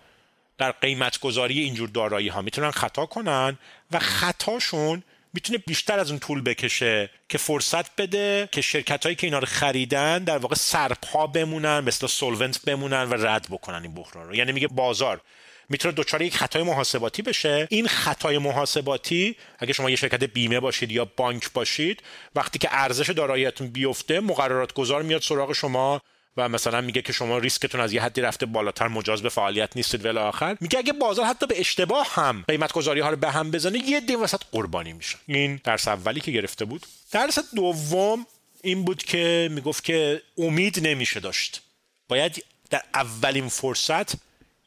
در 0.59 0.73
قیمت 0.73 1.19
گذاری 1.19 1.61
اینجور 1.61 1.88
دارایی 1.88 2.29
ها 2.29 2.43
می‌تونن 2.43 2.71
خطا 2.71 3.07
کنن 3.07 3.59
و 3.90 3.99
خطاشون 3.99 5.03
می‌تونه 5.35 5.59
بیشتر 5.59 5.99
از 5.99 6.11
اون 6.11 6.21
طول 6.21 6.43
بکشه 6.43 7.11
که 7.29 7.38
فرصت 7.38 7.97
بده 7.97 8.49
که 8.53 8.61
شرکت 8.61 9.05
هایی 9.05 9.16
که 9.16 9.27
اینا 9.27 9.38
رو 9.38 9.47
خریدن 9.47 10.25
در 10.25 10.38
واقع 10.38 10.55
سرپا 10.55 11.27
بمونن 11.27 11.81
مثل 11.81 12.07
سولونت 12.07 12.61
بمونن 12.62 13.03
و 13.03 13.14
رد 13.27 13.47
بکنن 13.51 13.83
این 13.83 13.95
بحران 13.95 14.29
رو. 14.29 14.35
یعنی 14.35 14.53
میگه 14.53 14.69
بازار 14.69 15.21
می‌تونه 15.69 15.95
دچار 15.95 16.23
یک 16.23 16.37
خطای 16.37 16.62
محاسباتی 16.62 17.23
بشه. 17.23 17.66
این 17.71 17.88
خطای 17.88 18.38
محاسباتی 18.38 19.37
اگه 19.59 19.73
شما 19.73 19.90
یه 19.90 19.97
شرکت 19.97 20.25
بیمه 20.25 20.61
باشید 20.61 20.93
یا 20.93 21.05
بانک 21.05 21.53
باشید 21.53 22.03
وقتی 22.35 22.59
که 22.59 22.69
ارزش 22.71 23.11
داراییتون 23.11 23.69
بیفته 23.69 24.21
مقررات 24.21 24.73
گذار 24.73 25.03
میاد 25.03 25.23
سراغ 25.23 25.53
شما. 25.53 26.01
و 26.40 26.48
مثلا 26.48 26.81
میگه 26.81 27.03
که 27.03 27.12
شما 27.12 27.38
ریسکتون 27.38 27.81
از 27.81 27.92
یه 27.92 28.03
حدی 28.03 28.20
رفته 28.20 28.46
بالاتر 28.46 28.88
مجاز 28.88 29.22
به 29.22 29.29
فعالیت 29.29 29.76
نیستید 29.76 30.05
ولی 30.05 30.18
آخر. 30.18 30.57
میگه 30.61 30.79
اگه 30.79 30.92
بازار 30.92 31.26
حتی 31.26 31.46
به 31.46 31.61
اشتباه 31.61 32.14
هم 32.14 32.44
قیمت 32.48 32.72
گذاری 32.72 33.00
ها 33.00 33.11
رو 33.11 33.16
به 33.16 33.31
هم 33.31 33.50
بزنه 33.50 33.79
یه 33.79 34.00
دی 34.00 34.16
وسط 34.16 34.40
قربانی 34.53 34.92
میشه. 34.92 35.16
این 35.26 35.61
درس 35.64 35.88
اولی 35.88 36.20
که 36.20 36.31
گرفته 36.31 36.64
بود. 36.64 36.87
درس 37.12 37.38
دوم 37.55 38.26
این 38.62 38.85
بود 38.85 39.03
که 39.03 39.48
می‌گفت 39.53 39.85
که 39.85 40.22
امید 40.38 40.87
نمیشه 40.87 41.20
داشت. 41.20 41.62
باید 42.09 42.44
در 42.70 42.83
اولین 42.94 43.48
فرصت 43.48 44.12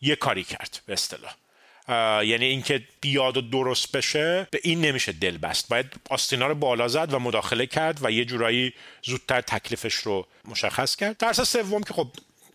یه 0.02 0.16
کاری 0.16 0.44
کرد 0.44 0.80
به 0.86 0.94
اصطلاح. 0.94 1.34
یعنی 1.90 2.46
اینکه 2.46 2.84
بیاد 3.02 3.38
و 3.38 3.42
درست 3.42 3.92
بشه 3.92 4.48
به 4.52 4.60
این 4.64 4.82
نمیشه 4.82 5.12
دل 5.12 5.38
بست 5.38 5.70
باید 5.70 5.86
آستینا 6.10 6.48
رو 6.48 6.56
بالا 6.56 6.88
زد 6.88 7.14
و 7.14 7.20
مداخله 7.20 7.66
کرد 7.66 8.00
و 8.02 8.12
یه 8.12 8.26
جورایی 8.26 8.74
زودتر 9.04 9.42
تکلیفش 9.42 9.96
رو 9.96 10.28
مشخص 10.46 10.96
کرد. 10.96 11.18
درس 11.18 11.42
سوم 11.42 11.84
که 11.84 11.94
خب 11.94 12.08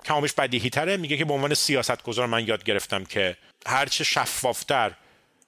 کمابش 0.05 0.33
بدیهی 0.33 0.71
تره 0.71 0.97
میگه 0.97 1.17
که 1.17 1.25
به 1.25 1.33
عنوان 1.33 1.55
سیاست 1.55 2.03
گذار 2.03 2.27
من 2.27 2.47
یاد 2.47 2.65
گرفتم 2.65 3.05
که 3.05 3.37
هرچه 3.67 4.05
شفافتر 4.05 4.93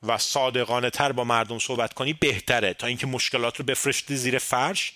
و 0.03 0.19
صادقانه 0.19 0.91
تر 0.91 1.13
با 1.13 1.25
مردم 1.25 1.59
صحبت 1.59 1.95
کنی 1.95 2.13
بهتره. 2.13 2.75
تا 2.75 2.87
اینکه 2.87 3.07
مشکلات 3.07 3.57
رو 3.57 3.65
بفرشتی 3.65 4.17
زیر 4.17 4.39
فرش 4.39 4.93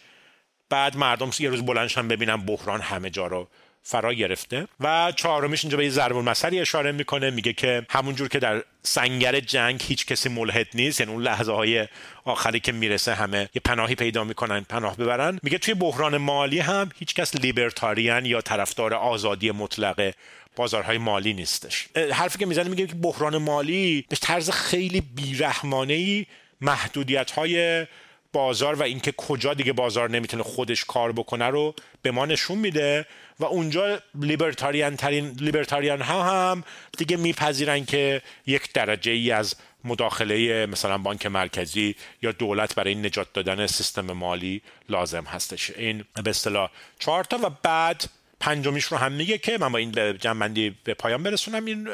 بعد 0.70 0.97
مردم 0.97 1.31
یه 1.38 1.49
روز 1.49 1.62
بلندشن 1.62 2.09
ببینن 2.09 2.37
بحران 2.37 2.81
همه 2.81 3.11
جا 3.11 3.27
رو 3.27 3.49
فرا 3.87 4.14
گرفته 4.14 4.66
و 4.81 5.12
چهارمیش 5.16 5.64
اینجا 5.64 5.77
به 5.77 5.85
یه 5.85 5.90
ضرب 5.90 6.16
المثلی 6.16 6.61
اشاره 6.61 6.92
می‌کنه 6.92 7.31
میگه 7.31 7.53
که 7.53 7.87
همونجور 7.90 8.29
که 8.29 8.38
در 8.38 8.62
سنگر 8.83 9.40
جنگ 9.40 9.81
هیچ 9.85 10.07
کسی 10.07 10.29
ملحد 10.29 10.66
نیست 10.75 11.01
یعنی 11.01 11.12
اون 11.12 11.23
لحظه 11.23 11.53
های 11.53 11.88
آخری 12.25 12.61
که 12.61 12.73
می‌رسه 12.73 13.14
همه 13.14 13.49
یه 13.55 13.62
پناهی 13.64 13.94
پیدا 13.94 14.25
می‌کنن 14.25 14.61
پناه 14.68 14.97
ببرن. 14.97 15.38
میگه 15.42 15.59
توی 15.59 15.75
بحران 15.75 16.16
مالی 16.16 16.59
هم 16.59 16.88
هیچ 16.99 17.14
کس 17.14 17.37
لیبرتاریان 17.37 18.27
یا 18.27 18.40
طرفدار 18.40 18.94
آزادی 18.94 19.51
مطلق 19.51 20.12
بازارهای 20.57 20.99
مالی 20.99 21.35
نیستش. 21.35 21.88
حرفی 22.12 22.38
که 22.38 22.47
می‌زنه 22.47 22.68
میگه 22.68 22.87
که 22.87 22.94
بحران 22.94 23.37
مالی 23.37 24.07
به 24.09 24.16
طرز 24.16 24.51
خیلی 24.51 25.01
بیرحمانه 25.01 25.94
ای 25.94 26.27
محدودیت 26.61 27.31
های 27.31 27.87
بازار 28.35 28.75
و 28.75 28.83
اینکه 28.83 29.12
کجا 29.12 29.55
دیگه 29.55 29.73
بازار 29.73 30.11
نمی‌تونه 30.11 30.42
خودش 30.42 30.85
کار 30.85 31.12
بکنه 31.12 31.44
رو 31.44 31.75
به 32.03 32.11
ما 32.11 32.27
نشون 32.27 32.59
میده 32.59 33.07
و 33.40 33.44
اونجا 33.44 33.99
لیبرتاریان 34.14 34.97
ترین 34.97 35.31
لیبرتاریان 35.31 36.01
ها 36.01 36.23
هم 36.23 36.64
دیگه 36.99 37.16
میپذیرن 37.16 37.85
که 37.85 38.23
یک 38.47 38.73
درجه 38.73 39.12
ای 39.12 39.31
از 39.31 39.55
مداخله 39.85 40.66
مثلا 40.66 40.99
بانک 40.99 41.27
مرکزی 41.27 41.94
یا 42.23 42.33
دولت 42.33 42.75
برای 42.75 42.94
نجات 42.94 43.33
دادن 43.33 43.66
سیستم 43.66 44.12
مالی 44.12 44.62
لازم 44.88 45.25
هستش. 45.25 45.70
این 45.70 46.05
به 46.25 46.31
اصطلاح 46.31 46.70
چهار 46.99 47.25
تا 47.25 47.38
و 47.42 47.51
بعد 47.62 48.05
پنجمیش 48.40 48.85
رو 48.85 48.97
هم 48.97 49.12
میگه 49.12 49.38
که 49.38 49.59
من 49.59 49.73
با 49.73 49.79
این 49.79 50.18
جنبندی 50.18 50.77
به 50.85 50.94
پایان 50.94 51.23
برسونم 51.23 51.64
این 51.64 51.88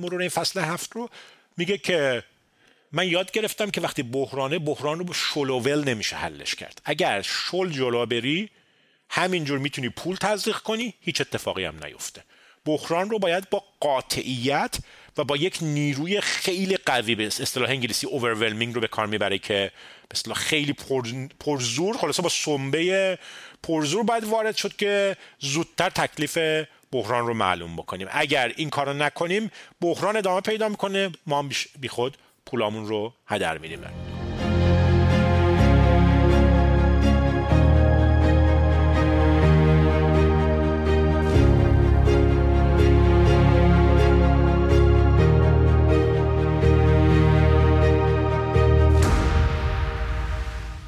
مرور 0.00 0.20
این 0.20 0.28
فصل 0.28 0.60
هفت 0.60 0.92
رو. 0.92 1.10
میگه 1.56 1.78
که 1.78 2.22
من 2.92 3.08
یاد 3.08 3.30
گرفتم 3.30 3.70
که 3.70 3.80
وقتی 3.80 4.02
بحرانه 4.02 4.58
بحران 4.58 4.98
رو 4.98 5.12
شلوول 5.12 5.84
نمیشه 5.84 6.16
حلش 6.16 6.54
کرد. 6.54 6.82
اگر 6.84 7.22
شل 7.22 7.70
جلو 7.70 8.06
بری 8.06 8.50
همینجور 9.10 9.58
می‌تونی 9.58 9.88
پول 9.88 10.16
تزریق 10.16 10.56
کنی 10.56 10.94
هیچ 11.00 11.20
اتفاقی 11.20 11.64
هم 11.64 11.84
نیفته. 11.84 12.24
بحران 12.64 13.10
رو 13.10 13.18
باید 13.18 13.50
با 13.50 13.64
قاطعیت 13.80 14.78
و 15.16 15.24
با 15.24 15.36
یک 15.36 15.58
نیروی 15.62 16.20
خیلی 16.20 16.76
قوی 16.76 17.14
به 17.14 17.26
اصطلاح 17.26 17.70
انگلیسی 17.70 18.06
overwhelming 18.06 18.74
رو 18.74 18.80
به 18.80 18.88
کار 18.88 19.06
می‌بره 19.06 19.38
که 19.38 19.70
به 20.26 20.34
خیلی 20.34 20.72
پرزور 21.40 21.96
خلاصه 21.96 22.22
با 22.22 22.28
سنبه 22.28 23.18
پرزور 23.62 24.02
باید 24.02 24.24
وارد 24.24 24.56
شد 24.56 24.76
که 24.76 25.16
زودتر 25.38 25.90
تکلیف 25.90 26.38
بحران 26.92 27.26
رو 27.26 27.34
معلوم 27.34 27.76
بکنیم. 27.76 28.08
اگر 28.10 28.52
این 28.56 28.70
کار 28.70 28.94
نکنیم 28.94 29.50
بحران 29.80 30.16
ادامه 30.16 30.40
پیدا 30.40 30.68
می‌کنه 30.68 31.12
ما 31.26 31.38
هم 31.38 31.50
بی 31.80 31.88
خود 31.88 32.16
پولامون 32.50 32.86
رو 32.86 33.12
هدر 33.26 33.58
میدیم. 33.58 33.80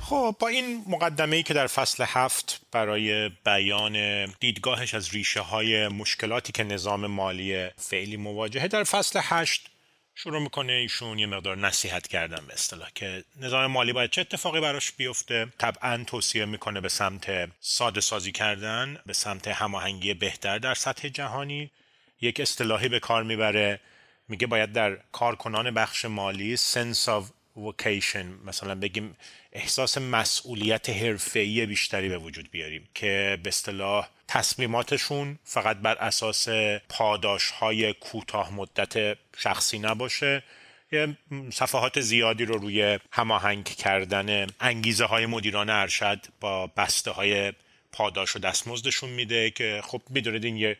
خب 0.01 0.37
با 0.38 0.48
این 0.48 0.85
مقدمه 0.87 1.37
ای 1.37 1.42
که 1.42 1.55
در 1.55 1.66
فصل 1.66 2.05
هفت 2.07 2.61
برای 2.72 3.31
بیان 3.44 4.27
دیدگاهش 4.27 4.94
از 4.94 5.14
ریشه 5.14 5.40
های 5.40 5.88
مشکلاتی 5.88 6.53
که 6.53 6.64
نظام 6.64 7.07
مالی 7.07 7.68
فعلی 7.77 8.16
مواجهه 8.16 8.68
در 8.68 8.85
فصل 8.85 9.20
هشت 9.22 9.72
شروع 10.14 10.42
می‌کنه 10.42 10.72
ایشون 10.72 11.18
یه 11.18 11.27
مقدار 11.27 11.59
نصیحت 11.59 12.09
کردن 12.09 12.46
به 12.46 12.53
اصطلاح 12.53 12.90
که 12.94 13.25
نظام 13.40 13.66
مالی 13.66 13.92
باید 13.92 14.11
چه 14.11 14.20
اتفاقی 14.20 14.61
براش 14.61 14.92
بیفته؟ 14.92 15.46
طبعا 15.59 16.05
توصیه 16.05 16.44
می‌کنه 16.44 16.81
به 16.81 16.88
سمت 16.88 17.51
ساده 17.61 18.01
سازی 18.01 18.33
کردن 18.33 18.98
به 19.07 19.12
سمت 19.12 19.48
هماهنگی 19.48 20.14
بهتر 20.14 20.59
در 20.59 20.75
سطح 20.75 21.09
جهانی. 21.09 21.70
یک 22.20 22.40
اصطلاحی 22.40 22.88
به 22.88 23.01
کار 23.01 23.22
می‌بره 23.22 23.81
میگه 24.29 24.46
باید 24.46 24.72
در 24.72 24.98
کارکنان 25.12 25.70
بخش 25.70 26.05
مالی 26.05 26.57
sense 26.57 27.07
of 27.07 27.25
vocation 27.57 28.27
مثلا 28.44 28.75
بگیم 28.75 29.16
احساس 29.53 29.98
مسئولیت 29.98 30.90
حرفه‌ای 30.90 31.66
بیشتری 31.66 32.09
به 32.09 32.18
وجود 32.18 32.51
بیاریم 32.51 32.88
که 32.94 33.38
به 33.42 33.48
اصطلاح 33.48 34.09
تصمیماتشون 34.33 35.38
فقط 35.45 35.77
بر 35.77 35.95
اساس 35.95 36.49
پاداش 36.88 37.51
های 37.51 37.92
کوتاه 37.92 38.55
مدت 38.55 39.18
شخصی 39.37 39.79
نباشه. 39.79 40.42
یه 40.92 41.16
صفحات 41.53 42.01
زیادی 42.01 42.45
رو 42.45 42.59
روی 42.59 42.99
هماهنگ 43.11 43.64
کردن 43.64 44.47
انگیزه 44.61 45.05
های 45.05 45.27
مدیران 45.27 45.71
ارشد 45.71 46.27
با 46.40 46.66
بسته 46.66 47.11
های 47.11 47.53
پاداش 47.92 48.37
و 48.37 48.38
دستمزدشون 48.38 49.11
میده 49.11 49.51
که 49.51 49.81
خب 49.85 50.03
می‌دونید 50.11 50.45
این 50.45 50.57
یه 50.57 50.77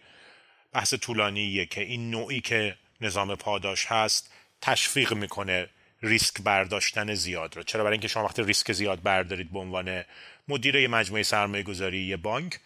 بحث 0.73 0.95
طولانیه 0.95 1.67
که 1.67 1.81
این 1.81 2.11
نوعی 2.11 2.41
که 2.41 2.77
نظام 3.01 3.35
پاداش 3.35 3.87
هست 3.87 4.33
تشویق 4.61 5.13
می‌کنه 5.13 5.69
ریسک 6.03 6.43
برداشتن 6.43 7.15
زیاد 7.15 7.57
رو. 7.57 7.63
چرا؟ 7.63 7.85
برای 7.85 7.95
اینکه 7.95 8.09
شما 8.09 8.25
وقتی 8.25 8.43
ریسک 8.43 8.73
زیاد 8.73 9.03
بردارید 9.03 9.53
به 9.53 9.59
عنوان 9.59 10.05
مدیر 10.49 10.77
یه 10.77 10.89
مجموعه 10.89 11.23
سرمایه 11.23 11.63
گذاری 11.63 12.03
یه 12.03 12.17
بانک 12.17 12.59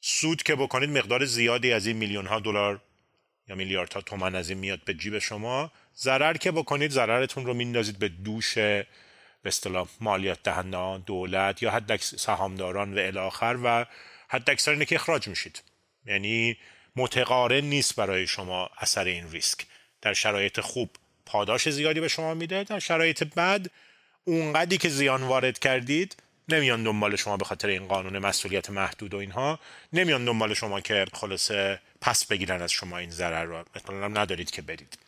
سود 0.00 0.42
که 0.42 0.54
بکنید 0.54 0.90
مقدار 0.90 1.24
زیادی 1.24 1.72
از 1.72 1.86
این 1.86 1.96
میلیون 1.96 2.26
ها 2.26 2.40
دلار 2.40 2.80
یا 3.48 3.56
میلیاردها 3.56 4.00
تومن 4.00 4.34
از 4.34 4.50
این 4.50 4.58
میاد 4.58 4.84
به 4.84 4.94
جیب 4.94 5.18
شما. 5.18 5.72
ضرر 5.96 6.36
که 6.36 6.50
بکنید 6.52 6.90
ضررتون 6.90 7.46
رو 7.46 7.54
میندازید 7.54 7.98
به 7.98 8.08
دوش 8.08 8.54
به 9.42 9.48
اصطلاح 9.48 9.88
مالیات 10.00 10.42
دهندگان 10.42 11.02
دولت 11.06 11.62
یا 11.62 11.70
حد 11.70 11.96
سهامداران 11.96 12.94
و 12.94 12.98
الاخر 12.98 13.58
و 13.64 13.86
حد 14.28 14.50
اکثر 14.50 14.70
اینه 14.70 14.84
که 14.84 14.94
اخراج 14.94 15.28
میشید. 15.28 15.62
یعنی 16.06 16.56
متقارن 16.96 17.64
نیست 17.64 17.96
برای 17.96 18.26
شما 18.26 18.70
اثر 18.78 19.04
این 19.04 19.30
ریسک. 19.30 19.66
در 20.02 20.12
شرایط 20.12 20.60
خوب 20.60 20.90
پاداش 21.26 21.68
زیادی 21.68 22.00
به 22.00 22.08
شما 22.08 22.34
میده 22.34 22.64
در 22.64 22.78
شرایط 22.78 23.24
بد 23.24 23.66
اونقدی 24.24 24.78
که 24.78 24.88
زیان 24.88 25.22
وارد 25.22 25.58
کردید 25.58 26.16
نمیان 26.48 26.82
دنبال 26.82 27.16
شما 27.16 27.36
به 27.36 27.44
خاطر 27.44 27.68
این 27.68 27.88
قانون 27.88 28.18
مسئولیت 28.18 28.70
محدود 28.70 29.14
و 29.14 29.16
اینها. 29.16 29.58
نمیان 29.92 30.24
دنبال 30.24 30.54
شما 30.54 30.80
که 30.80 31.06
خلاصه 31.12 31.80
پس 32.00 32.24
بگیرن 32.24 32.62
از 32.62 32.72
شما 32.72 32.98
این 32.98 33.10
ضرر 33.10 33.44
رو. 33.44 33.64
احتمالا 33.74 34.08
ندارید 34.08 34.50
که 34.50 34.62
بدید. 34.62 34.98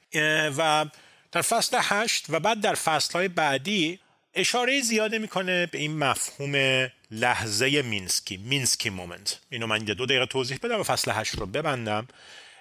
و 0.59 0.87
در 1.33 1.43
فصل 1.43 1.79
هشت 1.81 2.27
و 2.29 2.41
بعد 2.41 2.61
در 2.61 2.75
فصل 2.75 3.13
های 3.13 3.29
بعدی 3.29 3.99
اشاره 4.35 4.81
زیاده 4.81 5.19
می‌کنه 5.19 5.67
به 5.67 5.79
این 5.79 5.99
مفهوم 5.99 6.87
لحظه 7.11 7.83
مینسکی 7.83 8.37
Minsky 8.37 8.91
moment. 8.91 9.39
اینو 9.51 9.67
من 9.67 9.79
دو 9.79 10.07
دقیقه 10.07 10.27
توضیح 10.27 10.59
بدم 10.63 10.81
و 10.81 10.83
فصل 10.83 11.11
هشت 11.11 11.35
رو 11.35 11.47
ببندم. 11.47 12.09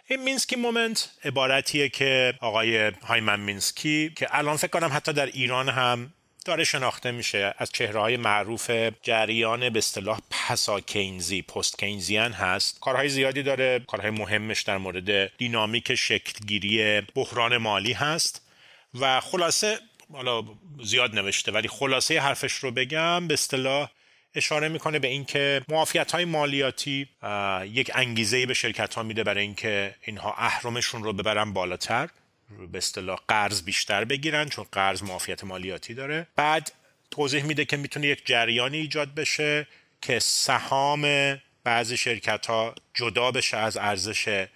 این 0.07 0.23
Minsky 0.23 0.55
moment 0.55 1.09
عبارتیه 1.25 1.89
که 1.89 2.33
آقای 2.39 2.91
هایمن 3.03 3.39
مینسکی 3.39 4.13
که 4.15 4.27
الان 4.31 4.57
فکر 4.57 4.67
کنم 4.79 4.89
حتی 4.93 5.13
در 5.13 5.25
ایران 5.25 5.69
هم 5.69 6.13
داره 6.45 6.63
شناخته 6.63 7.11
میشه 7.11 7.53
از 7.57 7.71
چهره 7.71 7.99
های 7.99 8.17
معروف 8.17 8.71
جریان 9.01 9.69
به 9.69 9.79
اصطلاح 9.79 10.19
پسا 10.29 10.79
کینزی 10.79 11.41
post-Keynesian 11.41 12.31
هست. 12.31 12.79
کارهای 12.79 13.09
زیادی 13.09 13.43
داره 13.43 13.79
کارهای 13.87 14.11
مهمش 14.11 14.61
در 14.61 14.77
مورد 14.77 15.37
دینامیک 15.37 15.95
شکلگیری 15.95 17.01
بحران 17.01 17.57
مالی 17.57 17.93
هست 17.93 18.41
و 18.99 19.19
خلاصه 19.19 19.79
حالا 20.13 20.43
زیاد 20.83 21.15
نوشته 21.15 21.51
ولی 21.51 21.67
خلاصه 21.67 22.19
حرفش 22.19 22.53
رو 22.53 22.71
بگم 22.71 23.27
به 23.27 23.33
اصطلاح 23.33 23.89
اشاره 24.35 24.67
می‌کنه 24.69 24.99
به 24.99 25.07
اینکه 25.07 25.61
معافیت 25.69 26.11
های 26.11 26.25
مالیاتی 26.25 27.09
یک 27.63 27.91
انگیزه 27.95 28.45
به 28.45 28.53
شرکت 28.53 28.95
ها 28.95 29.03
میده 29.03 29.23
برای 29.23 29.41
اینکه 29.43 29.95
اینها 30.01 30.33
اهرمشون 30.37 31.03
رو 31.03 31.13
ببرن 31.13 31.53
بالاتر. 31.53 32.09
به 32.71 32.77
اصطلاح 32.77 33.19
قرض 33.27 33.61
بیشتر 33.61 34.05
بگیرن 34.05 34.49
چون 34.49 34.65
قرض 34.71 35.03
معافیت 35.03 35.43
مالیاتی 35.43 35.93
داره. 35.93 36.27
بعد 36.35 36.71
توضیح 37.11 37.43
میده 37.43 37.65
که 37.65 37.77
می‌تونه 37.77 38.07
یک 38.07 38.25
جریانی 38.25 38.77
ایجاد 38.77 39.15
بشه 39.15 39.67
که 40.01 40.19
سهام 40.19 41.35
بعضی 41.63 41.97
شرکت 41.97 42.45
ها 42.45 42.75
جدا 42.93 43.31
بشه 43.31 43.57
از 43.57 43.77
ارزش 43.77 44.47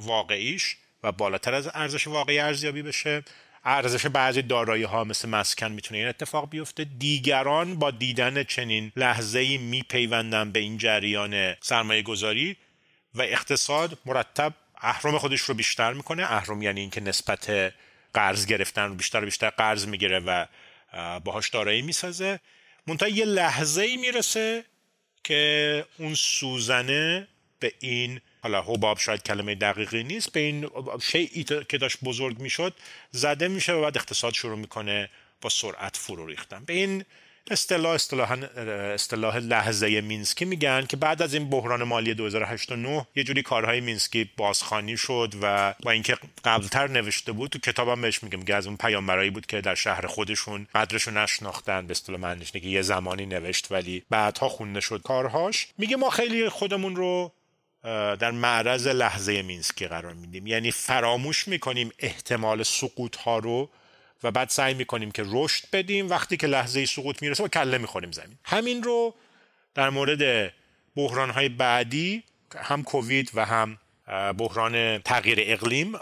واقعیش 0.00 0.76
و 1.02 1.12
بالاتر 1.12 1.54
از 1.54 1.70
ارزش 1.74 2.06
واقعی 2.06 2.38
ارزیابی 2.38 2.82
بشه. 2.82 3.22
ارزش 3.64 4.06
بعضی 4.06 4.42
دارایی 4.42 4.82
ها 4.82 5.04
مثل 5.04 5.28
مسکن 5.28 5.72
می‌تونه 5.72 5.98
این 5.98 6.08
اتفاق 6.08 6.50
بیفته. 6.50 6.84
دیگران 6.84 7.74
با 7.74 7.90
دیدن 7.90 8.44
چنین 8.44 8.92
لحظه 8.96 9.38
ای 9.38 9.58
میپیوندن 9.58 10.52
به 10.52 10.58
این 10.58 10.78
جریان 10.78 11.54
سرمایه 11.60 12.02
گذاری 12.02 12.56
و 13.14 13.22
اقتصاد 13.22 13.98
مرتب 14.06 14.54
اهرم 14.80 15.18
خودش 15.18 15.40
رو 15.40 15.54
بیشتر 15.54 15.92
می‌کنه. 15.92 16.22
اهرم 16.22 16.62
یعنی 16.62 16.80
اینکه 16.80 17.00
نسبت 17.00 17.74
قرض 18.14 18.46
گرفتن 18.46 18.88
رو 18.88 18.94
بیشتر 18.94 19.22
و 19.22 19.24
بیشتر 19.24 19.50
قرض 19.50 19.86
می‌گیره 19.86 20.18
و 20.18 20.46
باهاش 21.24 21.48
دارایی 21.48 21.82
می‌سازه. 21.82 22.40
منتها 22.86 23.08
یه 23.08 23.24
لحظه 23.24 23.82
ای 23.82 23.96
می‌رسه 23.96 24.64
که 25.24 25.84
اون 25.98 26.14
سوزنه 26.14 27.28
به 27.60 27.72
این 27.80 28.20
حالا 28.42 28.62
حباب 28.62 28.98
شاید 28.98 29.22
کلمه 29.22 29.54
دقیقی 29.54 30.04
نیست 30.04 30.32
به 30.32 30.40
این 30.40 30.70
شیعی 31.02 31.44
که 31.44 31.78
داشت 31.78 31.98
بزرگ 32.04 32.38
می‌شد 32.38 32.74
زده 33.10 33.48
میشه 33.48 33.72
و 33.72 33.82
بعد 33.82 33.96
اقتصاد 33.96 34.34
شروع 34.34 34.58
می‌کنه 34.58 35.10
با 35.40 35.48
سرعت 35.48 35.96
فرو 35.96 36.26
ریختن. 36.26 36.64
به 36.64 36.72
این 36.72 37.04
اصطلاح 37.50 37.92
اصطلاح 37.92 38.36
اصطلاح 38.94 39.36
لحظه 39.36 40.00
مینسکی 40.00 40.44
میگن 40.44 40.86
که 40.86 40.96
بعد 40.96 41.22
از 41.22 41.34
این 41.34 41.50
بحران 41.50 41.82
مالی 41.82 42.14
2008 42.14 42.72
9 42.72 43.06
یه 43.14 43.24
جوری 43.24 43.42
کارهای 43.42 43.80
مینسکی 43.80 44.30
بازخانی 44.36 44.96
شد 44.96 45.34
و 45.42 45.74
با 45.82 45.90
اینکه 45.90 46.16
قبلتر 46.44 46.86
نوشته 46.86 47.32
بود 47.32 47.50
تو 47.50 47.58
کتابم 47.58 48.00
بهش 48.00 48.22
میگه 48.22 48.36
میگه 48.36 48.54
از 48.54 48.66
اون 48.66 48.76
پیامبرایی 48.76 49.30
بود 49.30 49.46
که 49.46 49.60
در 49.60 49.74
شهر 49.74 50.06
خودشون 50.06 50.66
قدرشو 50.74 51.10
نشناختن 51.10 51.86
به 51.86 51.90
اصطلاح 51.90 52.20
معنیش 52.20 52.52
که 52.52 52.58
یه 52.58 52.82
زمانی 52.82 53.26
نوشت 53.26 53.72
ولی 53.72 54.02
بعدها 54.10 54.48
خونده 54.48 54.80
شد 54.80 55.02
کارهاش. 55.02 55.68
میگه 55.78 55.96
ما 55.96 56.10
خیلی 56.10 56.48
خودمون 56.48 56.96
رو 56.96 57.32
در 58.18 58.30
معرض 58.30 58.86
لحظه 58.86 59.42
مینسکی 59.42 59.86
قرار 59.86 60.12
میدیم. 60.12 60.46
یعنی 60.46 60.70
فراموش 60.70 61.48
می‌کنیم 61.48 61.90
احتمال 61.98 62.62
سقوط 62.62 63.16
ها 63.16 63.38
رو 63.38 63.70
و 64.22 64.30
بعد 64.30 64.48
سعی 64.48 64.74
می‌کنیم 64.74 65.10
که 65.10 65.22
رشد 65.26 65.64
بدیم. 65.72 66.10
وقتی 66.10 66.36
که 66.36 66.46
لحظه 66.46 66.86
سقوط 66.86 67.22
می‌رسه 67.22 67.44
و 67.44 67.48
کله 67.48 67.78
می‌خوریم 67.78 68.12
زمین. 68.12 68.38
همین 68.44 68.82
رو 68.82 69.14
در 69.74 69.90
مورد 69.90 70.52
بحران 70.96 71.30
های 71.30 71.48
بعدی 71.48 72.22
هم 72.56 72.82
کووید 72.82 73.30
و 73.34 73.44
هم 73.44 73.78
بحران 74.38 74.98
تغییر 74.98 75.38
اقلیم 75.40 75.94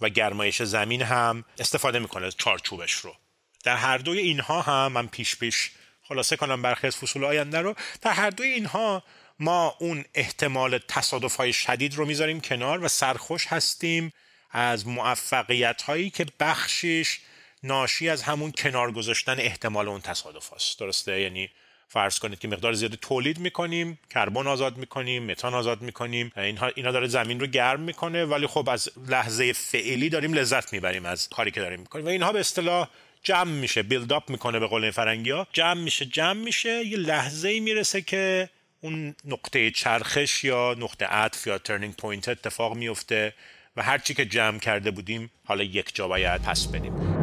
و 0.00 0.08
گرمایش 0.14 0.62
زمین 0.62 1.02
هم 1.02 1.44
استفاده 1.58 1.98
می‌کنه 1.98 2.30
چارچوبش 2.30 2.92
رو. 2.92 3.16
در 3.64 3.76
هر 3.76 3.98
دوی 3.98 4.18
اینها 4.18 4.62
هم 4.62 4.92
من 4.92 5.06
پیش 5.06 5.36
پیش 5.36 5.70
خلاصه 6.02 6.36
کنم 6.36 6.62
برخی 6.62 6.86
از 6.86 6.96
فصول 6.96 7.24
آینده 7.24 7.60
رو. 7.60 7.74
در 8.02 8.12
هر 8.12 8.30
دوی 8.30 8.48
اینها 8.48 9.02
ما 9.38 9.76
اون 9.78 10.04
احتمال 10.14 10.78
تصادف 10.88 11.36
های 11.36 11.52
شدید 11.52 11.94
رو 11.94 12.06
می‌ذاریم 12.06 12.40
کنار 12.40 12.84
و 12.84 12.88
سرخوش 12.88 13.46
هستیم 13.46 14.12
از 14.50 14.86
موفقیت 14.86 15.82
هایی 15.82 16.10
که 16.10 16.26
بخشش 16.40 17.18
ناشی 17.64 18.08
از 18.08 18.22
همون 18.22 18.52
کنار 18.52 18.92
گذاشتن 18.92 19.40
احتمال 19.40 19.88
اون 19.88 20.00
تصادف 20.00 20.52
هست 20.54 20.80
درسته؟ 20.80 21.20
یعنی 21.20 21.50
فرض 21.88 22.18
کنید 22.18 22.38
که 22.38 22.48
مقدار 22.48 22.72
زیادی 22.72 22.98
تولید 23.00 23.38
می‌کنیم 23.38 23.98
کربن 24.10 24.46
آزاد 24.46 24.76
می‌کنیم 24.76 25.26
متان 25.26 25.54
آزاد 25.54 25.82
می‌کنیم 25.82 26.32
اینها 26.36 26.70
اینا 26.74 26.90
داره 26.90 27.06
زمین 27.06 27.40
رو 27.40 27.46
گرم 27.46 27.80
می‌کنه 27.80 28.24
ولی 28.24 28.46
خب 28.46 28.68
از 28.68 28.90
لحظه 29.08 29.52
فعلی 29.52 30.08
داریم 30.08 30.32
لذت 30.32 30.72
می‌بریم 30.72 31.06
از 31.06 31.28
کاری 31.28 31.50
که 31.50 31.60
داریم 31.60 31.80
می‌کنیم. 31.80 32.04
و 32.04 32.08
اینها 32.08 32.32
به 32.32 32.40
اصطلاح 32.40 32.88
جمع 33.22 33.50
میشه 33.50 33.82
build 33.82 34.12
up 34.12 34.30
می‌کنه 34.30 34.58
به 34.58 34.66
قول 34.66 34.90
فرنگی 34.90 35.30
ها 35.30 35.46
جمع 35.52 35.80
میشه 35.80 36.04
جمع 36.04 36.44
میشه 36.44 36.86
یه 36.86 36.96
لحظه 36.96 37.48
ای 37.48 37.60
می‌رسه 37.60 38.02
که 38.02 38.48
اون 38.80 39.14
نقطه 39.24 39.70
چرخش 39.70 40.44
یا 40.44 40.76
نقطه 40.78 41.06
عطف 41.06 41.46
یا 41.46 41.58
turning 41.58 41.94
point 41.94 42.28
اتفاق 42.28 42.76
میفته 42.76 43.34
و 43.76 43.82
هرچی 43.82 44.14
که 44.14 44.24
جمع 44.24 44.58
کرده 44.58 44.90
بودیم 44.90 45.30
حالا 45.44 45.64
یک 45.64 45.94
جا 45.94 46.08
باید 46.08 46.42
پس 46.42 46.66
بدیم. 46.66 47.13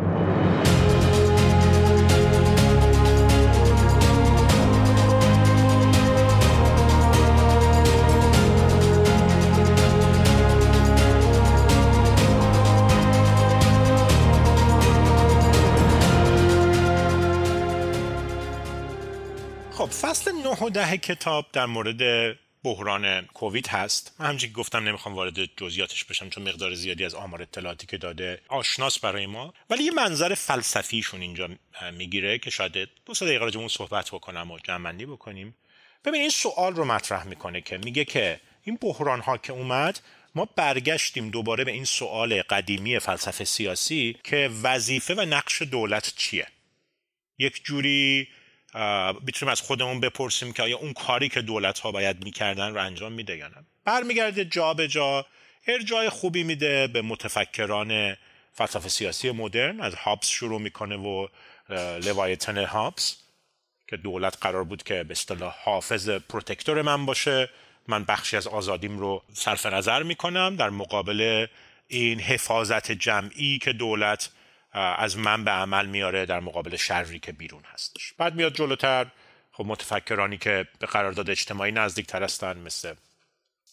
فصل 19.92 20.32
9 20.32 20.50
و 20.50 20.70
ده 20.70 20.98
کتاب 20.98 21.46
در 21.54 21.66
مورد 21.66 22.36
بحران 22.64 23.26
کووید 23.26 23.68
هست. 23.68 24.16
من 24.20 24.26
همچنین 24.26 24.54
گفتم 24.54 24.88
نمی‌خوام 24.88 25.16
وارد 25.16 25.46
جزئیاتش 25.58 26.06
بشم 26.06 26.30
چون 26.30 26.50
مقدار 26.50 26.74
زیادی 26.74 27.06
از 27.06 27.16
آمار 27.16 27.42
اطلاعاتی 27.42 27.88
که 27.88 27.98
داده 27.98 28.42
آشناس 28.48 29.00
برای 29.00 29.26
ما. 29.26 29.54
ولی 29.70 29.84
یه 29.84 29.92
منظر 29.92 30.34
فلسفیشون 30.34 31.22
اینجا 31.22 31.50
می‌گیره 31.94 32.40
که 32.40 32.50
شاید 32.50 32.90
دو 33.06 33.14
سه 33.14 33.26
دقیقه 33.26 33.46
راجع 33.46 33.68
صحبت 33.68 34.10
بکنم 34.10 34.52
و 34.52 34.60
جمعندی 34.60 35.06
بکنیم. 35.06 35.56
ببین 36.06 36.22
این 36.22 36.30
سوال 36.30 36.76
رو 36.76 36.86
مطرح 36.86 37.24
می‌کنه 37.24 37.62
که 37.62 37.78
میگه 37.78 38.06
که 38.06 38.40
این 38.64 38.78
بحران 38.82 39.20
ها 39.20 39.38
که 39.38 39.54
اومد 39.54 40.00
ما 40.36 40.46
برگشتیم 40.56 41.30
دوباره 41.30 41.64
به 41.64 41.72
این 41.72 41.86
سوال 41.86 42.42
قدیمی 42.42 43.00
فلسفه 43.00 43.44
سیاسی 43.44 44.18
که 44.24 44.50
وظیفه 44.64 45.14
و 45.14 45.22
نقش 45.22 45.62
دولت 45.62 46.14
چیه؟ 46.18 46.48
یک 47.38 47.64
جوری 47.64 48.28
می‌تونیم 49.22 49.52
از 49.52 49.62
خودمون 49.62 50.00
بپرسیم 50.00 50.54
که 50.54 50.64
آیا 50.64 50.78
اون 50.78 50.94
کاری 50.94 51.30
که 51.30 51.42
دولت 51.42 51.80
ها 51.80 51.92
باید 51.92 52.24
می‌کردن 52.24 52.74
رو 52.74 52.82
انجام 52.82 53.12
میده 53.12 53.38
یا 53.38 53.48
نه. 53.48 53.56
برمیگرده 53.86 54.46
جا 54.46 54.74
به 54.74 54.88
جا 54.88 55.26
ارجاعای 55.68 56.10
خوبی 56.10 56.44
میده 56.44 56.88
به 56.88 57.02
متفکران 57.02 58.18
فلسفه 58.54 58.90
سیاسی 58.90 59.32
مدرن. 59.32 59.82
از 59.82 59.96
هابس 59.96 60.28
شروع 60.28 60.62
می‌کنه 60.62 60.98
و 60.98 61.28
Leviathan 62.04 62.58
هابس 62.58 63.18
که 63.88 63.98
دولت 63.98 64.38
قرار 64.42 64.64
بود 64.64 64.84
که 64.84 65.04
به 65.04 65.12
اصطلاح 65.12 65.56
حافظ 65.64 66.10
protector 66.10 66.82
من 66.82 67.06
باشه. 67.06 67.50
من 67.88 68.04
بخشی 68.04 68.38
از 68.38 68.48
آزادیم 68.48 69.00
رو 69.00 69.24
صرف 69.34 69.66
نظر 69.66 70.04
می‌کنم. 70.04 70.56
در 70.56 70.70
مقابل 70.70 71.48
این 71.88 72.20
حفاظت 72.20 72.92
جمعی 72.92 73.60
که 73.60 73.74
دولت 73.74 74.30
از 74.74 75.18
من 75.18 75.44
به 75.44 75.52
عمل 75.52 75.86
میاره 75.86 76.26
در 76.26 76.40
مقابل 76.40 76.76
شری 76.76 77.20
که 77.20 77.32
بیرون 77.32 77.64
هستش. 77.74 78.14
بعد 78.18 78.36
میاد 78.36 78.54
جلوتر. 78.54 79.08
خب 79.54 79.66
متفکرانی 79.66 80.38
که 80.38 80.68
به 80.80 80.88
قرارداد 80.88 81.30
اجتماعی 81.30 81.72
نزدیک 81.72 82.08
تر 82.08 82.24
هستن 82.24 82.58
مثل 82.58 82.94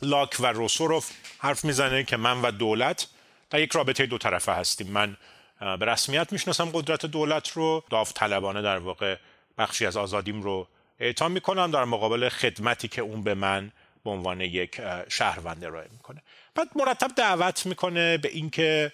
لاک 0.03 0.37
و 0.41 0.47
روسوروف 0.47 1.11
حرف 1.39 1.65
می‌زنه 1.65 2.05
که 2.05 2.17
من 2.17 2.43
و 2.43 2.51
دولت 2.51 3.07
در 3.51 3.61
یک 3.61 3.73
رابطه 3.73 4.07
دو 4.07 4.19
طرفه 4.19 4.53
هستیم. 4.53 4.87
من 4.87 5.17
به 5.61 5.87
رسمیت 5.87 6.33
می‌شناسم 6.33 6.71
قدرت 6.73 7.07
دولت 7.07 7.51
رو. 7.51 7.85
داوطلبانه 7.91 8.63
در 8.63 8.79
واقع 8.79 9.17
بخشی 9.59 9.87
از 9.87 9.97
آزادیم 9.97 10.43
رو 10.43 10.69
اعطا 11.01 11.29
می‌کنم 11.29 11.71
در 11.71 11.85
مقابل 11.85 12.29
خدمتی 12.29 12.89
که 12.89 13.03
اون 13.03 13.23
به 13.23 13.35
من 13.35 13.73
به 14.05 14.11
عنوان 14.11 14.41
یک 14.41 14.81
شهروند 15.09 15.65
ارائه 15.65 15.89
می‌کنه. 15.93 16.23
بعد 16.55 16.69
مرتب 16.77 17.11
دعوت 17.17 17.67
می‌کنه 17.67 18.19
به 18.19 18.29
اینکه 18.29 18.93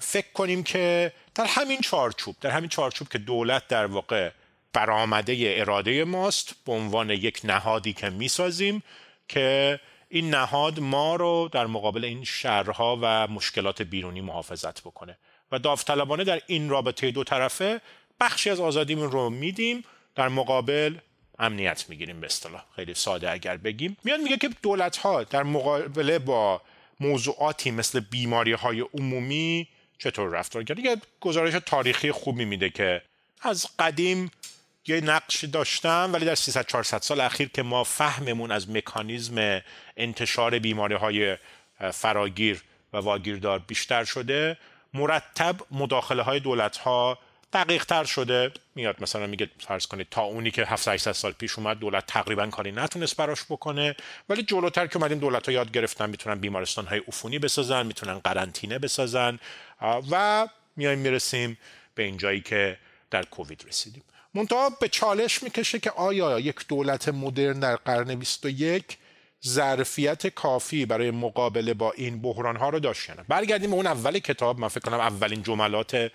فکر 0.00 0.32
کنیم 0.34 0.62
که 0.62 1.12
در 1.34 1.44
همین 1.44 1.80
چارچوب 1.80 2.36
در 2.40 2.50
همین 2.50 2.68
چارچوب 2.68 3.08
که 3.08 3.18
دولت 3.18 3.68
در 3.68 3.86
واقع 3.86 4.30
برآمده 4.72 5.54
اراده 5.58 6.04
ماست 6.04 6.54
به 6.66 6.72
عنوان 6.72 7.10
یک 7.10 7.40
نهادی 7.44 7.92
که 7.92 8.10
می‌سازیم 8.10 8.82
که 9.28 9.80
این 10.08 10.30
نهاد 10.30 10.80
ما 10.80 11.16
رو 11.16 11.48
در 11.52 11.66
مقابل 11.66 12.04
این 12.04 12.24
شرها 12.24 12.98
و 13.02 13.26
مشکلات 13.26 13.82
بیرونی 13.82 14.20
محافظت 14.20 14.80
بکنه. 14.80 15.18
و 15.52 15.58
داوطلبانه 15.58 16.24
در 16.24 16.40
این 16.46 16.68
رابطه 16.68 17.10
دو 17.10 17.24
طرفه 17.24 17.80
بخشی 18.20 18.50
از 18.50 18.60
آزادیمون 18.60 19.10
رو 19.10 19.30
میدیم 19.30 19.84
در 20.14 20.28
مقابل 20.28 20.96
امنیت 21.38 21.84
می‌گیریم 21.88 22.20
به 22.20 22.26
اصطلاح. 22.26 22.64
خیلی 22.76 22.94
ساده 22.94 23.30
اگر 23.30 23.56
بگیم. 23.56 23.96
میاد 24.04 24.20
میگه 24.20 24.36
که 24.36 24.50
دولت 24.62 24.96
ها 24.96 25.24
در 25.24 25.42
مقابله 25.42 26.18
با 26.18 26.62
موضوعاتی 27.00 27.70
مثل 27.70 28.00
بیماری 28.00 28.52
های 28.52 28.80
عمومی 28.80 29.68
چطور 29.98 30.30
رفتار 30.30 30.62
کرد؟ 30.62 30.78
یه 30.78 30.96
گزارش 31.20 31.54
تاریخی 31.66 32.12
خوبی 32.12 32.44
میده 32.44 32.70
که 32.70 33.02
از 33.42 33.66
قدیم 33.78 34.30
یه 34.86 35.00
نقش 35.00 35.44
داشتم 35.44 36.10
ولی 36.12 36.26
در 36.26 36.34
300 36.34 36.66
400 36.66 37.02
سال 37.02 37.20
اخیر 37.20 37.48
که 37.48 37.62
ما 37.62 37.84
فهممون 37.84 38.50
از 38.50 38.70
مکانیزم 38.70 39.62
انتشار 39.96 40.58
بیماری 40.58 40.94
های 40.94 41.36
فراگیر 41.92 42.62
و 42.92 42.96
واگیردار 42.96 43.58
بیشتر 43.58 44.04
شده 44.04 44.58
مرتب 44.94 45.56
مداخله 45.70 46.22
های 46.22 46.40
دولت 46.40 46.76
ها 46.76 47.18
دقیق 47.52 47.84
تر 47.84 48.04
شده. 48.04 48.52
میاد 48.74 49.02
مثلا 49.02 49.26
میگه 49.26 49.50
فرض 49.58 49.86
کنید 49.86 50.06
تا 50.10 50.22
اونی 50.22 50.50
که 50.50 50.64
700 50.64 51.12
سال 51.12 51.32
پیش 51.32 51.58
اومد 51.58 51.78
دولت 51.78 52.06
تقریبا 52.06 52.46
کاری 52.46 52.72
نتونست 52.72 53.16
براش 53.16 53.44
بکنه. 53.44 53.96
ولی 54.28 54.42
جلوتر 54.42 54.86
که 54.86 54.96
اومدیم 54.96 55.18
دولت 55.18 55.46
ها 55.46 55.52
یاد 55.52 55.72
گرفتن 55.72 56.10
می‌تونن 56.10 56.40
بیمارستان 56.40 56.86
های 56.86 57.02
عفونی 57.08 57.38
بسازن 57.38 57.86
می‌تونن 57.86 58.18
قرنطینه 58.18 58.78
بسازن. 58.78 59.38
و 60.10 60.48
میایم 60.76 60.98
می‌رسیم 60.98 61.58
به 61.94 62.02
این 62.02 62.16
جایی 62.16 62.40
که 62.40 62.78
در 63.10 63.22
کووید 63.24 63.64
رسیدیم. 63.68 64.02
منتها 64.34 64.70
به 64.70 64.88
چالش 64.88 65.42
می‌کشه 65.42 65.78
که 65.78 65.90
آیا 65.90 66.40
یک 66.40 66.56
دولت 66.68 67.08
مدرن 67.08 67.60
در 67.60 67.76
قرن 67.76 68.14
21 68.14 68.98
ظرفیت 69.46 70.26
کافی 70.26 70.86
برای 70.86 71.10
مقابله 71.10 71.74
با 71.74 71.92
این 71.92 72.22
بحران 72.22 72.56
ها 72.56 72.68
رو 72.68 72.80
داشتن 72.80 73.24
برگردیم 73.28 73.70
به 73.70 73.76
اون 73.76 73.86
اول 73.86 74.18
کتاب. 74.18 74.58
من 74.58 74.68
فکر 74.68 74.80
کنم 74.80 75.00
اولین 75.00 75.42
جملات 75.42 76.10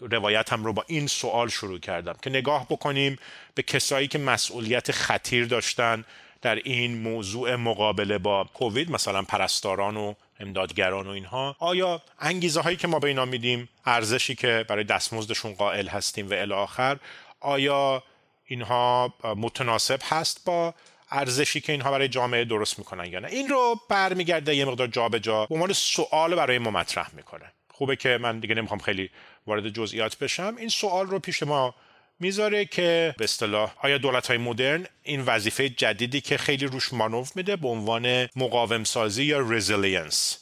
روایتم 0.00 0.64
رو 0.64 0.72
با 0.72 0.84
این 0.86 1.06
سوال 1.06 1.48
شروع 1.48 1.78
کردم 1.78 2.16
که 2.22 2.30
نگاه 2.30 2.66
بکنیم 2.70 3.18
به 3.54 3.62
کسایی 3.62 4.08
که 4.08 4.18
مسئولیت 4.18 4.92
خطیر 4.92 5.46
داشتن 5.46 6.04
در 6.42 6.54
این 6.54 6.98
موضوع 7.02 7.54
مقابله 7.54 8.18
با 8.18 8.44
کووید 8.54 8.90
مثلا 8.90 9.22
پرستاران 9.22 9.96
و 9.96 10.14
امدادگران 10.40 11.06
و 11.06 11.10
اینها. 11.10 11.56
آیا 11.58 12.02
انگیزه 12.20 12.60
هایی 12.60 12.76
که 12.76 12.88
ما 12.88 12.98
به 12.98 13.08
اینا 13.08 13.24
میدیم 13.24 13.68
ارزشی 13.86 14.34
که 14.34 14.64
برای 14.68 14.84
دستمزدشون 14.84 15.54
قائل 15.54 15.88
هستیم 15.88 16.30
و 16.30 16.32
الی 16.32 16.98
آیا 17.40 18.02
اینها 18.44 19.14
متناسب 19.36 20.00
هست 20.04 20.44
با 20.44 20.74
ارزشی 21.10 21.60
که 21.60 21.72
اینها 21.72 21.90
برای 21.90 22.08
جامعه 22.08 22.44
درست 22.44 22.78
می‌کنن 22.78 23.04
یا 23.04 23.18
نه؟ 23.18 23.28
این 23.28 23.48
رو 23.48 23.80
برمیگرده 23.88 24.56
یه 24.56 24.64
مقدار 24.64 24.86
جابجا. 24.86 25.46
به 25.46 25.54
عنوان 25.54 25.72
سوال 25.72 26.34
برای 26.34 26.58
ما 26.58 26.70
مطرح 26.70 27.14
می‌کنه. 27.14 27.52
خوبه 27.72 27.96
که 27.96 28.18
من 28.20 28.40
دیگه 28.40 28.54
نمی‌خوام 28.54 28.80
خیلی 28.80 29.10
وارد 29.46 29.68
جزئیات 29.68 30.18
بشم 30.18 30.54
این 30.58 30.68
سوال 30.68 31.06
رو 31.06 31.18
پیش 31.18 31.42
ما 31.42 31.74
می‌ذاره 32.20 32.64
که 32.64 33.14
به 33.18 33.24
اصطلاح 33.24 33.74
آیا 33.82 33.98
دولت 33.98 34.26
های 34.26 34.38
مدرن 34.38 34.86
این 35.02 35.20
وظیفه 35.20 35.68
جدیدی 35.68 36.20
که 36.20 36.36
خیلی 36.36 36.66
روش 36.66 36.92
مانور 36.92 37.28
میده 37.34 37.56
به 37.56 37.68
عنوان 37.68 38.28
مقاوم 38.36 38.84
سازی 38.84 39.24
یا 39.24 39.40
resilience 39.40 40.38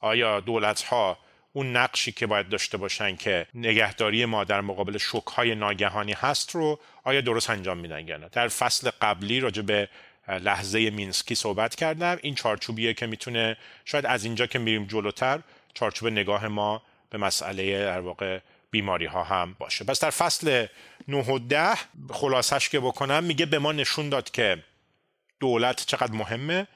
آیا 0.00 0.40
دولت 0.40 0.82
ها 0.82 1.18
اون 1.52 1.76
نقشی 1.76 2.12
که 2.12 2.26
باید 2.26 2.48
داشته 2.48 2.76
باشن 2.76 3.16
که 3.16 3.46
نگهداری 3.54 4.24
ما 4.24 4.44
در 4.44 4.60
مقابل 4.60 4.98
شوک 4.98 5.26
های 5.26 5.54
ناگهانی 5.54 6.12
هست 6.12 6.50
رو 6.50 6.80
آیا 7.04 7.20
درست 7.20 7.50
انجام 7.50 7.78
میدن 7.78 8.08
یا 8.08 8.16
نه؟ 8.16 8.28
در 8.32 8.48
فصل 8.48 8.90
قبلی 9.02 9.40
راجع 9.40 9.62
به 9.62 9.88
لحظه 10.28 10.90
مینسکی 10.90 11.34
صحبت 11.34 11.74
کردم. 11.74 12.18
این 12.22 12.34
چارچوبیه 12.34 12.94
که 12.94 13.06
می‌تونه 13.06 13.56
شاید 13.84 14.06
از 14.06 14.24
اینجا 14.24 14.46
که 14.46 14.58
میریم 14.58 14.84
جلوتر 14.86 15.40
چارچوب 15.74 16.08
نگاه 16.08 16.48
ما 16.48 16.82
به 17.14 17.18
مسئله 17.18 17.84
در 17.84 18.00
واقع 18.00 18.38
بیماری 18.70 19.06
ها 19.06 19.24
هم 19.24 19.56
باشه. 19.58 19.84
پس 19.84 20.00
در 20.00 20.10
فصل 20.10 20.66
9 21.08 21.18
و 21.18 21.38
10 21.38 21.74
خلاصش 22.10 22.68
که 22.68 22.80
بکنم 22.80 23.24
میگه 23.24 23.46
به 23.46 23.58
ما 23.58 23.72
نشون 23.72 24.08
داد 24.08 24.30
که 24.30 24.64
دولت 25.40 25.86
چقدر 25.86 26.12
مهمه. 26.12 26.66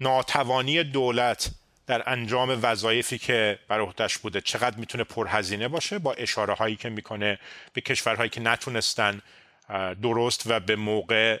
ناتوانی 0.00 0.84
دولت 0.84 1.50
در 1.86 2.10
انجام 2.10 2.58
وظایفی 2.62 3.18
که 3.18 3.58
بر 3.68 3.80
عهدهش 3.80 4.18
بوده 4.18 4.40
چقدر 4.40 4.76
می‌تونه 4.76 5.04
پرهزینه 5.04 5.68
باشه؟ 5.68 5.98
با 5.98 6.12
اشاره 6.12 6.54
هایی 6.54 6.76
که 6.76 6.88
می‌کنه 6.88 7.38
به 7.72 7.80
کشورهایی 7.80 8.30
که 8.30 8.40
نتونستن 8.40 9.22
درست 10.02 10.42
و 10.46 10.60
به 10.60 10.76
موقع 10.76 11.40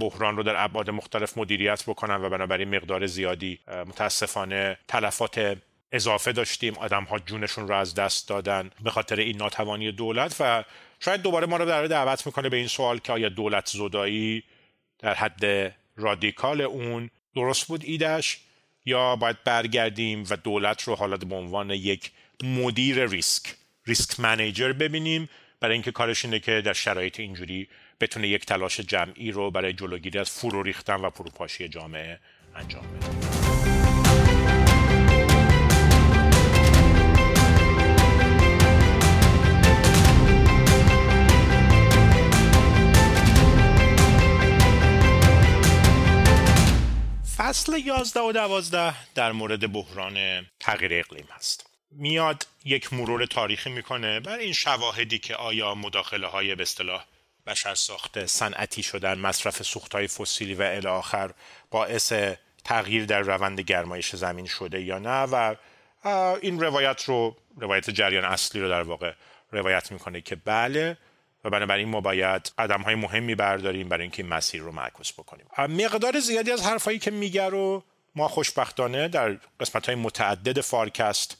بحران 0.00 0.36
رو 0.36 0.42
در 0.42 0.64
ابعاد 0.64 0.90
مختلف 0.90 1.38
مدیریت 1.38 1.82
بکنن 1.86 2.24
و 2.24 2.28
بنابراین 2.30 2.76
مقدار 2.76 3.06
زیادی 3.06 3.58
متاسفانه 3.68 4.78
تلفات 4.88 5.56
اضافه 5.92 6.32
داشتیم 6.32 6.74
آدم 6.74 7.04
ها 7.04 7.18
جونشون 7.18 7.68
رو 7.68 7.74
از 7.74 7.94
دست 7.94 8.28
دادن 8.28 8.70
به 8.82 8.90
خاطر 8.90 9.16
این 9.16 9.36
ناتوانی 9.36 9.92
دولت 9.92 10.36
و 10.40 10.64
شاید 11.00 11.22
دوباره 11.22 11.46
ما 11.46 11.56
رو 11.56 11.64
در 11.64 11.84
دعوت 11.84 12.26
می‌کنه 12.26 12.48
به 12.48 12.56
این 12.56 12.66
سوال 12.66 12.98
که 12.98 13.12
آیا 13.12 13.28
دولت 13.28 13.66
زدایی 13.66 14.42
در 14.98 15.14
حد 15.14 15.74
رادیکال 15.96 16.60
اون 16.60 17.10
درست 17.34 17.66
بود 17.66 17.84
ایدش 17.84 18.38
یا 18.84 19.16
باید 19.16 19.44
برگردیم 19.44 20.24
و 20.30 20.36
دولت 20.36 20.82
رو 20.82 20.94
حالا 20.94 21.16
به 21.16 21.34
عنوان 21.34 21.70
یک 21.70 22.10
مدیر 22.44 23.06
ریسک 23.06 23.54
ریسک 23.86 24.20
منیجر 24.20 24.72
ببینیم؟ 24.72 25.28
برای 25.60 25.72
اینکه 25.72 25.92
کارش 25.92 26.24
اینه 26.24 26.38
که 26.38 26.60
در 26.60 26.72
شرایط 26.72 27.20
اینجوری 27.20 27.68
بتونه 28.00 28.28
یک 28.28 28.46
تلاش 28.46 28.80
جمعی 28.80 29.30
رو 29.30 29.50
برای 29.50 29.72
جلوگیری 29.72 30.18
از 30.18 30.30
فرو 30.30 30.62
ریختن 30.62 31.00
و 31.00 31.10
فروپاشی 31.10 31.68
جامعه 31.68 32.18
انجام 32.54 32.82
بده. 32.82 33.37
فصل 47.48 47.78
11 47.78 48.20
و 48.20 48.32
12 48.32 48.94
در 49.14 49.32
مورد 49.32 49.72
بحران 49.72 50.46
تغییر 50.60 50.94
اقلیم 50.94 51.28
هست. 51.30 51.66
میاد 51.90 52.46
یک 52.64 52.92
مرور 52.92 53.26
تاریخی 53.26 53.70
می‌کنه 53.70 54.20
بر 54.20 54.38
این 54.38 54.52
شواهدی 54.52 55.18
که 55.18 55.34
آیا 55.34 55.74
مداخله 55.74 56.26
های 56.26 56.54
به 56.54 56.62
اصطلاح 56.62 57.04
بشر 57.46 57.74
ساخته 57.74 58.26
صنعتی 58.26 58.82
شدن 58.82 59.18
مصرف 59.18 59.62
سوخت 59.62 59.94
های 59.94 60.06
فسیلی 60.06 60.54
و 60.54 60.62
الی 60.62 60.86
آخر 60.86 61.30
باعث 61.70 62.12
تغییر 62.64 63.04
در 63.04 63.20
روند 63.20 63.60
گرمایش 63.60 64.16
زمین 64.16 64.46
شده 64.46 64.82
یا 64.82 64.98
نه؟ 64.98 65.22
و 65.22 65.54
این 66.40 66.60
روایت 66.60 67.04
رو 67.04 67.36
روایت 67.56 67.90
جریان 67.90 68.24
اصلی 68.24 68.60
رو 68.60 68.68
در 68.68 68.82
واقع 68.82 69.12
روایت 69.52 69.92
می‌کنه 69.92 70.20
که 70.20 70.36
بله 70.36 70.96
و 71.44 71.50
بنابراین 71.50 71.88
ما 71.88 72.00
باید 72.00 72.52
قدم 72.58 72.82
های 72.82 72.94
مهمی 72.94 73.34
برداریم 73.34 73.88
برای 73.88 74.02
اینکه 74.02 74.22
این 74.22 74.32
مسیر 74.32 74.62
رو 74.62 74.72
معکوس 74.72 75.12
بکنیم. 75.12 75.46
مقدار 75.58 76.20
زیادی 76.20 76.52
از 76.52 76.62
حرفایی 76.66 76.98
که 76.98 77.10
میگه 77.10 77.48
رو 77.48 77.84
ما 78.14 78.28
خوشبختانه 78.28 79.08
در 79.08 79.36
قسمت 79.60 79.86
های 79.86 79.94
متعدد 79.94 80.60
فارکست 80.60 81.36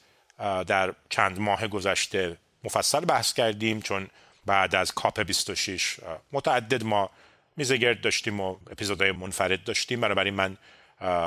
در 0.66 0.94
چند 1.08 1.40
ماه 1.40 1.68
گذشته 1.68 2.36
مفصل 2.64 3.00
بحث 3.00 3.32
کردیم 3.32 3.80
چون 3.80 4.08
بعد 4.46 4.74
از 4.74 4.92
کاپ 4.92 5.20
26 5.20 5.96
متعدد 6.32 6.84
ما 6.84 7.10
میزگرد 7.56 8.00
داشتیم 8.00 8.40
و 8.40 8.56
اپیزودهای 8.70 9.12
منفرد 9.12 9.64
داشتیم. 9.64 10.00
بنابراین 10.00 10.34
من 10.34 10.56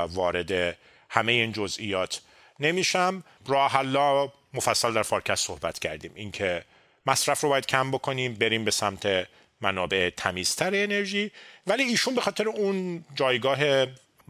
وارد 0.08 0.78
همه 1.10 1.32
این 1.32 1.52
جزئیات 1.52 2.22
نمیشم. 2.60 3.24
راه 3.48 3.84
مفصل 4.54 4.94
در 4.94 5.04
فارکست 5.04 5.48
صحبت 5.48 5.80
کردیم. 5.80 6.12
اینکه 6.16 6.64
مصرف 7.06 7.42
رو 7.42 7.50
باید 7.50 7.66
کم 7.66 7.92
بکنیم 7.92 8.34
بریم 8.34 8.66
به 8.66 8.72
سمت 8.72 9.28
منابع 9.62 10.10
تمیزتر 10.18 10.72
انرژی. 10.84 11.32
ولی 11.68 11.84
ایشون 11.84 12.16
به 12.16 12.22
خاطر 12.22 12.48
اون 12.48 13.06
جایگاه 13.16 13.60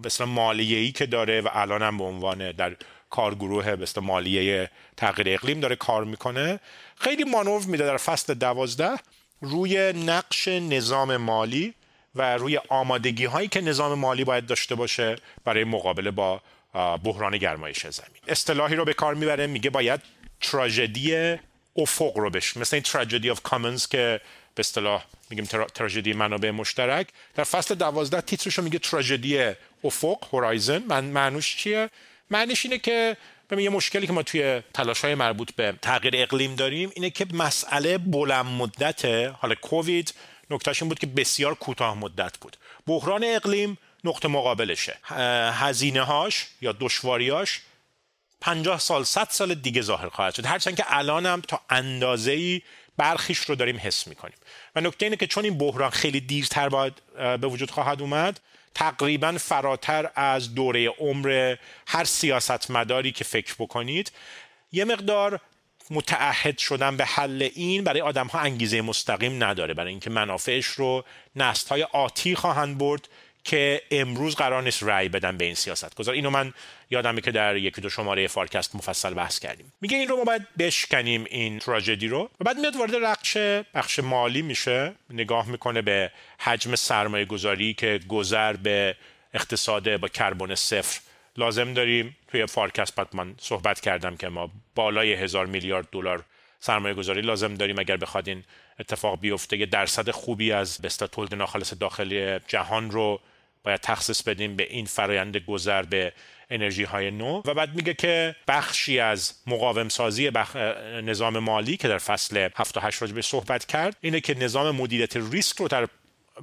مثل 0.05 0.23
مالیه‌ای 0.23 0.91
که 0.91 1.05
داره 1.05 1.41
و 1.41 1.49
الان 1.53 1.81
هم 1.81 1.97
به 1.97 2.03
عنوان 2.03 2.51
در 2.51 2.75
کارگروه 3.09 3.75
به 3.75 4.01
مالیه 4.01 4.69
تغییر 4.97 5.29
اقلیم 5.29 5.59
داره 5.59 5.75
کار 5.75 6.03
می‌کنه 6.03 6.59
خیلی 6.97 7.23
مانور 7.23 7.61
میده 7.65 7.85
در 7.85 7.97
فصل 7.97 8.33
دوازده 8.33 8.97
روی 9.41 9.93
نقش 9.93 10.47
نظام 10.47 11.17
مالی 11.17 11.73
و 12.15 12.37
روی 12.37 12.59
آمادگی 12.69 13.25
هایی 13.25 13.47
که 13.47 13.61
نظام 13.61 13.99
مالی 13.99 14.23
باید 14.23 14.45
داشته 14.45 14.75
باشه 14.75 15.15
برای 15.43 15.63
مقابله 15.63 16.11
با 16.11 16.41
بحران 17.03 17.37
گرمایش 17.37 17.87
زمین. 17.87 18.21
اصطلاحی 18.27 18.75
رو 18.75 18.85
به 18.85 18.93
کار 18.93 19.15
می‌بره 19.15 19.47
میگه 19.47 19.69
باید 19.69 20.01
تراژدی 20.41 21.35
افق 21.77 22.17
رو 22.17 22.29
بش 22.29 22.57
مثل 22.57 22.75
این 22.75 22.83
تراژدی 22.83 23.29
آف 23.29 23.41
کامنز 23.41 23.87
که 23.87 24.21
به 24.55 24.59
اصطلاح 24.59 25.05
میگیم 25.29 25.45
تراژدی 25.45 26.13
منابع 26.13 26.51
مشترک. 26.51 27.07
در 27.35 27.43
فصل 27.43 27.75
دوازده 27.75 28.21
تیترش 28.21 28.57
رو 28.57 28.63
میگه 28.63 28.79
تراژدی 28.79 29.51
افق 29.83 30.25
هورایزن 30.31 30.83
من 30.87 31.05
معنوش 31.05 31.55
چیه؟ 31.55 31.89
معنیش 32.29 32.65
اینه 32.65 32.77
که 32.77 33.17
یه 33.57 33.69
مشکلی 33.69 34.07
که 34.07 34.13
ما 34.13 34.23
توی 34.23 34.61
تلاش 34.73 35.01
های 35.01 35.15
مربوط 35.15 35.51
به 35.55 35.73
تغییر 35.81 36.13
اقلیم 36.17 36.55
داریم 36.55 36.91
اینه 36.95 37.09
که 37.09 37.25
مسئله 37.33 37.97
بلند 37.97 38.45
مدته 38.45 39.29
حالا 39.29 39.55
کووید 39.55 40.13
نکتهش 40.49 40.81
این 40.81 40.89
بود 40.89 40.99
که 40.99 41.07
بسیار 41.07 41.55
کوتاه 41.55 41.97
مدت 41.97 42.37
بود. 42.37 42.57
بحران 42.87 43.23
اقلیم 43.23 43.77
نقطه 44.03 44.27
مقابلشه. 44.27 44.97
هزینه 45.51 46.01
هاش 46.01 46.47
یا 46.61 46.75
دشواریاش 46.79 47.61
50 48.41 48.79
سال 48.79 49.03
100 49.03 49.27
سال 49.29 49.53
دیگه 49.53 49.81
ظاهر 49.81 50.09
خواهد 50.09 50.35
شد. 50.35 50.45
هرچند 50.45 50.75
که 50.75 50.83
الانم 50.87 51.41
تا 51.47 51.61
اندازه 51.69 52.31
ای 52.31 52.61
برخیش 52.97 53.37
رو 53.37 53.55
داریم 53.55 53.77
حس 53.83 54.07
می‌کنیم. 54.07 54.35
و 54.75 54.81
نکته 54.81 55.05
اینه 55.05 55.15
که 55.15 55.27
چون 55.27 55.43
این 55.43 55.57
بحران 55.57 55.89
خیلی 55.89 56.21
دیرتر 56.21 56.69
باید 56.69 56.93
به 57.15 57.47
وجود 57.47 57.71
خواهد 57.71 58.01
اومد 58.01 58.39
تقریبا 58.75 59.31
فراتر 59.31 60.11
از 60.15 60.55
دوره 60.55 60.87
عمر 60.87 61.55
هر 61.87 62.03
سیاستمداری 62.03 63.11
که 63.11 63.23
فکر 63.23 63.55
بکنید 63.59 64.11
یه 64.71 64.85
مقدار 64.85 65.39
متعهد 65.89 66.57
شدن 66.57 66.97
به 66.97 67.05
حل 67.05 67.49
این 67.55 67.83
برای 67.83 68.01
آدم 68.01 68.27
ها 68.27 68.39
انگیزه 68.39 68.81
مستقیم 68.81 69.43
نداره. 69.43 69.73
برای 69.73 69.89
اینکه 69.89 70.09
منافعش 70.09 70.65
رو 70.65 71.03
نست 71.35 71.69
های 71.69 71.83
آتی 71.83 72.35
خواهند 72.35 72.77
برد 72.77 73.07
که 73.43 73.81
امروز 73.91 74.35
قرار 74.35 74.63
نیست 74.63 74.83
رأی 74.83 75.09
بدن 75.09 75.37
به 75.37 75.45
این 75.45 75.55
سیاست 75.55 75.95
گذار 75.95 76.15
اینو 76.15 76.29
من 76.29 76.53
یادمه 76.89 77.21
که 77.21 77.31
در 77.31 77.55
یکی 77.55 77.81
دو 77.81 77.89
شماره 77.89 78.27
فارکست 78.27 78.75
مفصل 78.75 79.13
بحث 79.13 79.39
کردیم. 79.39 79.73
میگه 79.81 79.97
این 79.97 80.07
رو 80.07 80.17
ما 80.17 80.23
باید 80.23 80.47
بشکنیم 80.59 81.25
این 81.29 81.59
تراژدی 81.59 82.07
رو. 82.07 82.29
و 82.39 82.43
بعد 82.43 82.57
میاد 82.57 82.75
وارد 82.75 82.95
رقش 82.95 83.37
بخش 83.73 83.99
مالی 83.99 84.41
میشه. 84.41 84.93
نگاه 85.09 85.47
می‌کنه 85.49 85.81
به 85.81 86.11
حجم 86.39 86.75
سرمایه 86.75 87.25
گذاری 87.25 87.73
که 87.73 87.99
گذر 88.07 88.53
به 88.53 88.95
اقتصاد 89.33 89.97
با 89.97 90.07
کربن 90.07 90.55
صفر 90.55 90.99
لازم 91.37 91.73
داریم. 91.73 92.17
توی 92.27 92.45
فارکست 92.45 92.95
بعد 92.95 93.07
من 93.13 93.35
صحبت 93.37 93.79
کردم 93.79 94.17
که 94.17 94.29
ما 94.29 94.51
بالای 94.75 95.13
هزار 95.13 95.45
میلیارد 95.45 95.87
دلار 95.91 96.23
سرمایه 96.59 96.93
گذاری 96.93 97.21
لازم 97.21 97.55
داریم 97.55 97.79
اگر 97.79 97.97
بخواد 97.97 98.29
این 98.29 98.43
اتفاق 98.79 99.19
بیفته. 99.19 99.57
یه 99.57 99.65
درصد 99.65 100.09
خوبی 100.09 100.51
از 100.51 100.81
بستا 100.81 101.07
تولید 101.07 101.35
ناخالص 101.35 101.73
داخلی 101.79 102.39
جهان 102.39 102.91
رو 102.91 103.19
باید 103.63 103.79
تخصیص 103.81 104.23
بدیم 104.23 104.55
به 104.55 104.63
این 104.69 104.85
فرایند 104.85 105.37
گذر 105.37 105.81
به 105.83 106.13
انرژی 106.49 106.83
های 106.83 107.11
نو. 107.11 107.41
و 107.45 107.53
بعد 107.53 107.75
میگه 107.75 107.93
که 107.93 108.35
بخشی 108.47 108.99
از 108.99 109.33
مقاوم 109.47 109.89
سازی 109.89 110.29
بخ... 110.29 110.55
نظام 111.03 111.39
مالی 111.39 111.77
که 111.77 111.87
در 111.87 111.97
فصل 111.97 112.49
7 112.55 112.77
و 112.77 112.79
8 112.79 113.01
راجع 113.01 113.13
به 113.13 113.21
صحبت 113.21 113.65
کرد 113.65 113.97
اینه 114.01 114.21
که 114.21 114.33
نظام 114.33 114.75
مدیریت 114.75 115.17
ریسک 115.17 115.57
رو 115.57 115.67
در 115.67 115.87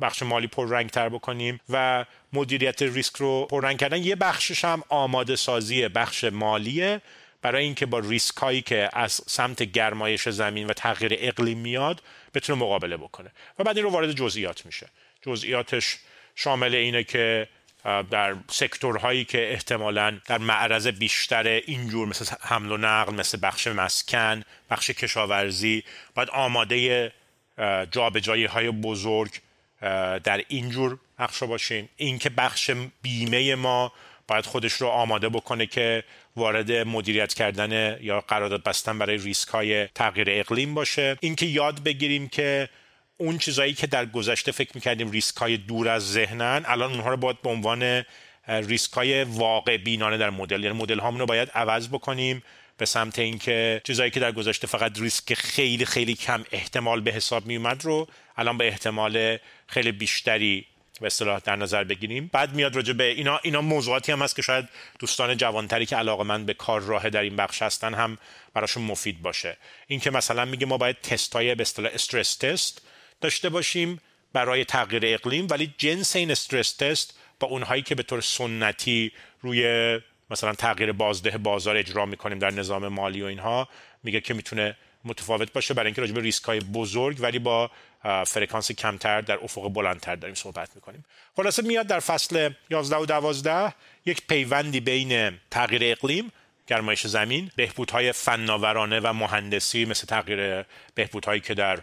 بخش 0.01 0.23
مالی 0.23 0.47
پررنگ 0.47 0.91
تر 0.91 1.09
بکنیم 1.09 1.61
و 1.69 2.05
مدیریت 2.33 2.83
ریسک 2.83 3.17
رو 3.17 3.47
پررنگ 3.51 3.79
کردن. 3.79 4.03
یه 4.03 4.17
بخشش 4.17 4.65
هم 4.65 4.83
آماده 4.89 5.37
سازی 5.37 5.89
بخش 5.89 6.25
مالیه. 6.25 7.01
برای 7.43 7.65
اینکه 7.65 7.87
با 7.87 7.99
ریسک 7.99 8.37
هایی 8.37 8.63
که 8.63 8.89
از 8.93 9.13
سمت 9.13 9.63
گرمایش 9.63 10.29
زمین 10.29 10.67
و 10.67 10.73
تغییر 10.73 11.17
اقلیم 11.19 11.59
میاد 11.59 12.03
بتونه 12.35 12.59
مقابله 12.59 12.97
بکنه. 12.97 13.31
و 13.59 13.65
بعد 13.65 13.77
این 13.77 13.87
رو 13.87 13.93
وارد 13.93 14.13
جزئیات 14.13 14.67
میشه. 14.67 14.89
جزئیاتش 15.23 15.99
شامل 16.41 16.75
اینه 16.75 17.05
که 17.05 17.49
در 18.11 18.37
سکتورهایی 18.51 19.25
که 19.25 19.53
احتمالا 19.53 20.19
در 20.27 20.39
معرض 20.39 20.87
بیشتر 20.87 21.47
اینجور 21.47 22.09
مثل 22.09 22.35
حمل 22.41 22.73
و 22.73 22.77
نقل 22.77 23.15
مثل 23.15 23.39
بخش 23.43 23.67
مسکن 23.67 24.43
بخش 24.71 24.91
کشاورزی 24.91 25.85
باید 26.15 26.31
آماده 26.31 27.13
جابجایی 27.91 28.45
های 28.45 28.71
بزرگ 28.71 29.31
در 30.25 30.45
اینجور 30.49 30.99
بخش 31.19 31.43
باشیم. 31.43 31.89
اینکه 31.97 32.31
بخش 32.31 32.71
بیمه 33.03 33.55
ما 33.55 33.93
باید 34.29 34.47
خودش 34.47 34.73
رو 34.73 34.87
آماده 34.87 35.29
بکنه 35.29 35.67
که 35.67 36.05
وارد 36.37 36.73
مدیریت 36.73 37.35
کردن 37.35 37.99
یا 38.01 38.21
قرارداد 38.21 38.65
بستن 38.65 38.99
برای 38.99 39.17
ریسک 39.17 39.49
های 39.49 39.87
تغییر 39.87 40.29
اقلیم 40.31 40.75
باشه. 40.75 41.17
اینکه 41.21 41.47
یاد 41.47 41.83
بگیریم 41.83 42.29
که 42.29 42.69
اون 43.19 43.39
چیزایی 43.39 43.75
که 43.75 43.87
در 43.87 44.07
گذشته 44.07 44.53
فکر 44.53 44.71
می‌کردیم 44.75 45.11
ریسک 45.11 45.37
های 45.37 45.57
دور 45.57 45.89
از 45.89 46.13
ذهنن 46.13 46.63
الان 46.67 46.91
اونها 46.91 47.11
رو 47.11 47.17
باید 47.17 47.43
به 47.43 47.51
عنوان 47.51 48.05
ریسک 48.49 48.93
های 48.93 49.25
واقع 49.25 49.77
بینانه 49.77 50.19
در 50.19 50.31
مدل 50.31 50.65
یعنی 50.65 50.79
مدل 50.79 50.99
هامون 50.99 51.21
رو 51.21 51.27
باید 51.27 51.51
عوض 51.55 51.89
بکنیم 51.89 52.43
به 52.77 52.87
سمت 52.87 53.19
اینکه 53.19 53.81
چیزایی 53.85 54.11
که 54.11 54.21
در 54.21 54.33
گذشته 54.33 54.67
فقط 54.67 55.01
ریسک 55.01 55.35
خیلی 55.35 55.85
خیلی 55.85 56.15
کم 56.15 56.45
احتمال 56.53 57.01
به 57.01 57.13
حساب 57.13 57.47
می 57.47 57.57
اومد 57.57 57.85
رو 57.85 58.09
الان 58.37 58.59
به 58.59 58.69
احتمال 58.69 59.39
خیلی 59.67 59.93
بیشتری 59.93 60.67
به 61.01 61.07
اصطلاح 61.07 61.41
در 61.45 61.57
نظر 61.57 61.85
بگیریم. 61.85 62.31
بعد 62.33 62.55
میاد 62.55 62.77
راجع 62.77 62.93
به 62.93 63.05
اینا 63.05 63.41
اینا 63.43 63.61
موضوعاتی 63.61 64.13
هم 64.13 64.23
هست 64.23 64.37
که 64.37 64.43
شاید 64.43 64.69
دوستان 64.99 65.37
جوانتری 65.37 65.87
که 65.87 65.97
علاقه 65.97 66.25
من 66.25 66.45
به 66.45 66.55
کار 66.55 66.81
راه 66.81 67.11
در 67.11 67.23
این 67.23 67.37
بخش 67.37 67.63
هستن 67.63 67.95
هم 67.95 68.19
براشون 68.55 68.83
مفید 68.83 69.23
باشه. 69.23 69.57
این 69.87 70.01
که 70.01 70.11
مثلا 70.11 70.45
میگه 70.45 70.67
ما 70.67 70.77
باید 70.77 71.01
تست 71.01 71.33
های 71.33 71.55
به 71.55 71.63
اصطلاح 71.63 71.91
استرس 71.95 72.37
تست 72.37 72.83
داشته 73.21 73.49
باشیم 73.49 74.01
برای 74.33 74.65
تغییر 74.65 75.03
اقلیم 75.07 75.47
ولی 75.51 75.75
جنس 75.79 76.17
این 76.17 76.31
استرس 76.31 76.73
تست 76.73 77.19
با 77.41 77.49
اونهایی 77.49 77.83
که 77.83 77.95
به 77.95 78.03
طور 78.03 78.21
سنتی 78.21 79.13
روی 79.41 80.01
مثلا 80.31 80.53
تغییر 80.53 80.93
بازده 80.93 81.39
بازار 81.39 81.77
اجرا 81.77 82.07
می‌کنیم 82.07 82.39
در 82.39 82.51
نظام 82.51 82.89
مالی 82.89 83.23
و 83.23 83.27
اینها 83.27 83.69
میگه 84.03 84.21
که 84.21 84.35
می‌تونه 84.35 84.77
متفاوت 85.05 85.53
باشه 85.53 85.75
برای 85.75 85.87
اینکه 85.87 86.01
راجع 86.01 86.15
به 86.15 86.21
ریسک 86.21 86.45
های 86.45 86.61
بزرگ 86.61 87.17
ولی 87.21 87.39
با 87.39 87.71
فرکانس 88.27 88.73
کمتر 88.73 89.21
در 89.21 89.39
افق 89.43 89.69
بلندتر 89.69 90.17
داریم 90.17 90.35
صحبت 90.35 90.71
می‌کنیم. 90.75 91.05
خلاصه 91.37 91.63
میاد 91.63 91.87
در 91.87 92.01
فصل 92.01 92.51
11 92.71 92.97
و 92.97 93.07
12 93.07 93.75
یک 94.07 94.27
پیوندی 94.27 94.81
بین 94.81 95.39
تغییر 95.51 95.83
اقلیم 95.85 96.33
گرمایش 96.67 97.07
زمین 97.07 97.51
بهبودهای 97.57 98.13
فناورانه 98.13 99.01
و 99.01 99.13
مهندسی 99.13 99.85
مثل 99.85 100.07
تغییر 100.07 100.65
بهبودهایی 100.95 101.41
که 101.41 101.55
در 101.55 101.79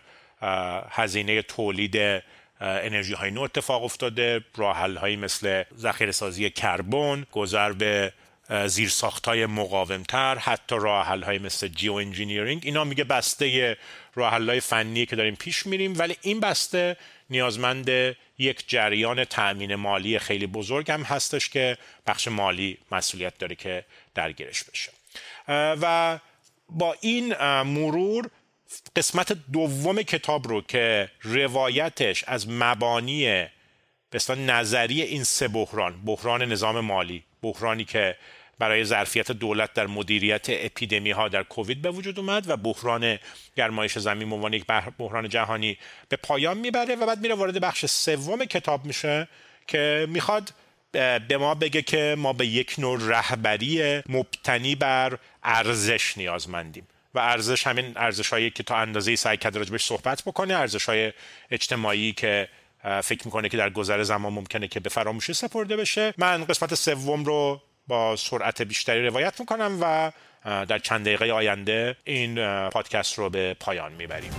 هزینه 0.90 1.42
تولید 1.42 2.22
انرژی 2.60 3.14
های 3.14 3.32
نو 3.32 3.42
اتفاق 3.42 3.84
افتاده. 3.84 4.44
راه 4.56 4.78
هایی 4.78 5.16
مثل 5.16 5.64
ذخیره 5.78 6.12
سازی 6.12 6.50
کربن 6.50 7.26
گذر 7.32 7.72
به 7.72 8.14
بذر 8.68 8.93
های 9.26 9.46
مقاومتر 9.46 10.38
حتی 10.38 10.76
راه 10.76 11.08
های 11.08 11.40
مثل 11.40 11.68
geoengineering 11.68 12.62
اینا 12.66 12.84
میگه 12.84 13.04
بسته 13.04 13.78
راه 14.16 14.34
های 14.34 14.60
فنی 14.60 15.06
که 15.06 15.16
داریم 15.16 15.36
پیش 15.36 15.66
میریم 15.66 16.00
ولی 16.00 16.18
این 16.22 16.40
بسته 16.40 16.98
نیازمند 17.30 17.90
یک 18.38 18.70
جریان 18.70 19.26
تأمین 19.26 19.76
مالی 19.76 20.20
خیلی 20.20 20.48
بزرگ 20.48 20.92
هم 20.92 21.02
هستش 21.02 21.50
که 21.50 21.78
بخش 22.08 22.28
مالی 22.28 22.78
مسئولیت 22.92 23.38
داره 23.38 23.56
که 23.56 23.86
درگیرش 24.16 24.64
بشه. 24.64 24.92
و 25.48 26.20
با 26.70 26.96
این 27.02 27.36
مرور 27.64 28.30
قسمت 28.95 29.38
دوم 29.51 30.01
کتاب 30.01 30.47
رو 30.47 30.61
که 30.61 31.09
روایتش 31.24 32.24
از 32.28 32.49
مبانی 32.49 33.45
به 34.09 34.36
نظری 34.36 35.01
این 35.01 35.24
سه 35.24 35.47
بحران 35.47 36.01
بحران 36.05 36.41
نظام 36.41 36.80
مالی 36.80 37.24
بحرانی 37.41 37.86
که 37.86 38.16
برای 38.59 38.86
ظرفیت 38.86 39.32
دولت 39.32 39.74
در 39.74 39.88
مدیریت 39.88 40.45
اپیدمی 40.49 41.11
ها 41.11 41.28
در 41.28 41.43
کووید 41.43 41.82
به 41.82 41.91
وجود 41.91 42.20
اومد 42.20 42.49
و 42.49 42.57
بحران 42.57 43.20
گرمایش 43.55 43.97
زمین 43.97 44.34
عنوان 44.34 44.53
یک 44.53 44.66
بحران 44.97 45.30
جهانی 45.30 45.78
به 46.09 46.18
پایان 46.18 46.57
می‌بره 46.57 46.95
و 46.95 47.05
بعد 47.05 47.20
میره 47.22 47.36
وارد 47.36 47.59
بخش 47.59 47.86
سوم 47.86 48.45
کتاب 48.45 48.86
میشه 48.86 49.28
که 49.68 50.07
می‌خواد 50.09 50.53
به 51.28 51.38
ما 51.39 51.55
بگه 51.55 51.82
که 51.82 52.16
ما 52.18 52.34
به 52.34 52.47
یک 52.47 52.76
نوع 52.78 52.99
رهبری 53.01 54.01
مبتنی 54.09 54.76
بر 54.76 55.18
ارزش 55.43 56.18
نیازمندیم. 56.18 56.88
و 57.16 57.20
ارزش 57.20 57.68
همین 57.68 57.93
ارزش 57.95 58.30
هایی 58.30 58.49
که 58.49 58.63
تا 58.63 58.76
اندازه 58.76 59.16
سعی 59.16 59.38
کرده 59.38 59.59
راجبش 59.59 59.86
صحبت 59.86 60.24
بکنه 60.26 60.53
ارزش 60.53 60.86
های 60.86 61.13
اجتماعی 61.51 62.13
که 62.13 62.47
فکر 63.03 63.26
می‌کنه 63.26 63.49
که 63.49 63.57
در 63.57 63.70
گذر 63.70 64.03
زمان 64.03 64.34
ممکنه 64.34 64.68
که 64.68 64.80
به 64.80 64.89
فراموشی 64.89 65.34
سپرده 65.34 65.78
بشه. 65.78 66.13
من 66.18 66.45
قسمت 66.45 66.76
سوم 66.76 67.24
رو 67.24 67.61
با 67.88 68.16
سرعت 68.16 68.61
بیشتری 68.61 69.07
روایت 69.07 69.39
می‌کنم 69.39 69.78
و 69.82 70.11
در 70.66 70.80
چند 70.80 71.05
دقیقه 71.05 71.32
آینده 71.32 71.95
این 72.03 72.36
پادکست 72.70 73.18
رو 73.18 73.30
به 73.30 73.53
پایان 73.59 73.91
می‌بریم. 73.91 74.32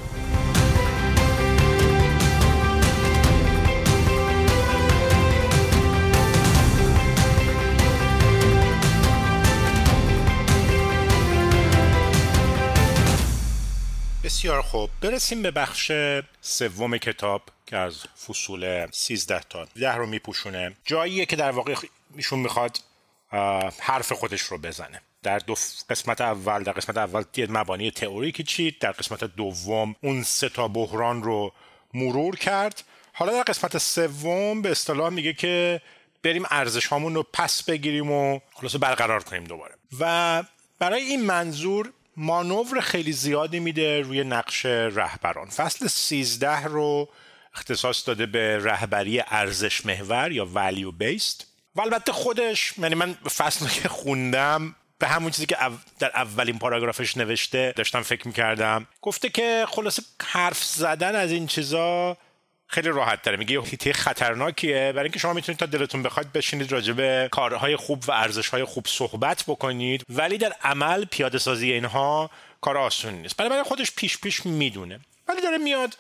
بسیار 14.46 14.62
خوب. 14.62 14.90
برسیم 15.00 15.42
به 15.42 15.50
بخش 15.50 15.92
سوم 16.40 16.98
کتاب 16.98 17.42
که 17.66 17.76
از 17.76 18.02
فصول 18.26 18.86
13 18.90 19.40
تا 19.40 19.64
ده 19.64 19.94
رو 19.94 20.06
میپوشونه. 20.06 20.76
جاییه 20.84 21.26
که 21.26 21.36
در 21.36 21.50
واقع 21.50 21.74
ایشون 22.16 22.38
می‌خواد 22.38 22.78
حرف 23.80 24.12
خودش 24.12 24.40
رو 24.40 24.58
بزنه. 24.58 25.00
در 25.22 25.38
دو 25.38 25.54
قسمت 25.90 26.20
اول 26.20 26.62
در 26.62 26.72
قسمت 26.72 26.96
اول 26.96 27.24
یه 27.36 27.46
مبانی 27.50 27.90
تئوریکی 27.90 28.42
چید 28.42 28.78
در 28.78 28.92
قسمت 28.92 29.24
دوم 29.24 29.96
اون 30.02 30.22
سه 30.22 30.48
تا 30.48 30.68
بحران 30.68 31.22
رو 31.22 31.52
مرور 31.94 32.36
کرد. 32.36 32.82
حالا 33.12 33.32
در 33.32 33.42
قسمت 33.42 33.78
سوم 33.78 34.62
به 34.62 34.70
اصطلاح 34.70 35.08
میگه 35.08 35.32
که 35.32 35.80
بریم 36.22 36.44
ارزش 36.50 36.86
هامون 36.86 37.14
رو 37.14 37.22
پس 37.32 37.62
بگیریم 37.62 38.10
و 38.10 38.40
خلاصه 38.54 38.78
برقرار 38.78 39.22
کنیم 39.22 39.44
دوباره. 39.44 39.74
و 40.00 40.44
برای 40.78 41.02
این 41.02 41.22
منظور 41.22 41.92
مانور 42.16 42.80
خیلی 42.80 43.12
زیادی 43.12 43.60
میده 43.60 44.00
روی 44.00 44.24
نقش 44.24 44.66
رهبران. 44.66 45.46
فصل 45.46 45.86
13 45.86 46.64
رو 46.64 47.08
اختصاص 47.54 48.08
داده 48.08 48.26
به 48.26 48.58
رهبری 48.64 49.20
ارزش 49.20 49.86
محور 49.86 50.32
یا 50.32 50.48
value 50.54 51.02
based. 51.02 51.44
و 51.76 51.80
البته 51.80 52.12
خودش 52.12 52.74
یعنی 52.78 52.94
من 52.94 53.12
فصل 53.12 53.66
که 53.68 53.88
خوندم 53.88 54.74
به 54.98 55.06
همون 55.06 55.30
چیزی 55.30 55.46
که 55.46 55.56
در 55.98 56.10
اولین 56.14 56.58
پاراگرافش 56.58 57.16
نوشته 57.16 57.72
داشتم 57.76 58.02
فکر 58.02 58.26
می‌کردم. 58.26 58.86
گفته 59.02 59.28
که 59.28 59.66
خلاصه 59.68 60.02
حرف 60.22 60.64
زدن 60.64 61.16
از 61.16 61.30
این 61.32 61.46
چیزا 61.46 62.16
خیلی 62.68 62.88
راحت 62.88 63.22
داره 63.22 63.36
میگه 63.36 63.62
هیته 63.62 63.92
خطرناکیه. 63.92 64.92
برای 64.92 65.02
اینکه 65.02 65.18
شما 65.18 65.32
می‌تونید 65.32 65.58
تا 65.58 65.66
دلتون 65.66 66.02
بخواد 66.02 66.32
بشینید 66.32 66.72
راجع 66.72 66.92
به 66.92 67.28
کارهای 67.32 67.76
خوب 67.76 68.04
و 68.08 68.12
ارزشهای 68.12 68.64
خوب 68.64 68.86
صحبت 68.86 69.44
بکنید. 69.46 70.02
ولی 70.08 70.38
در 70.38 70.52
عمل 70.62 71.04
پیاده 71.04 71.38
سازی 71.38 71.72
اینها 71.72 72.30
کار 72.60 72.78
آسونی 72.78 73.18
نیست. 73.18 73.36
برای 73.36 73.62
خودش 73.62 73.92
پیش 73.96 74.18
پیش 74.18 74.46
می‌دونه. 74.46 75.00
ولی 75.28 75.42
داره 75.42 75.58
میاد 75.58 75.96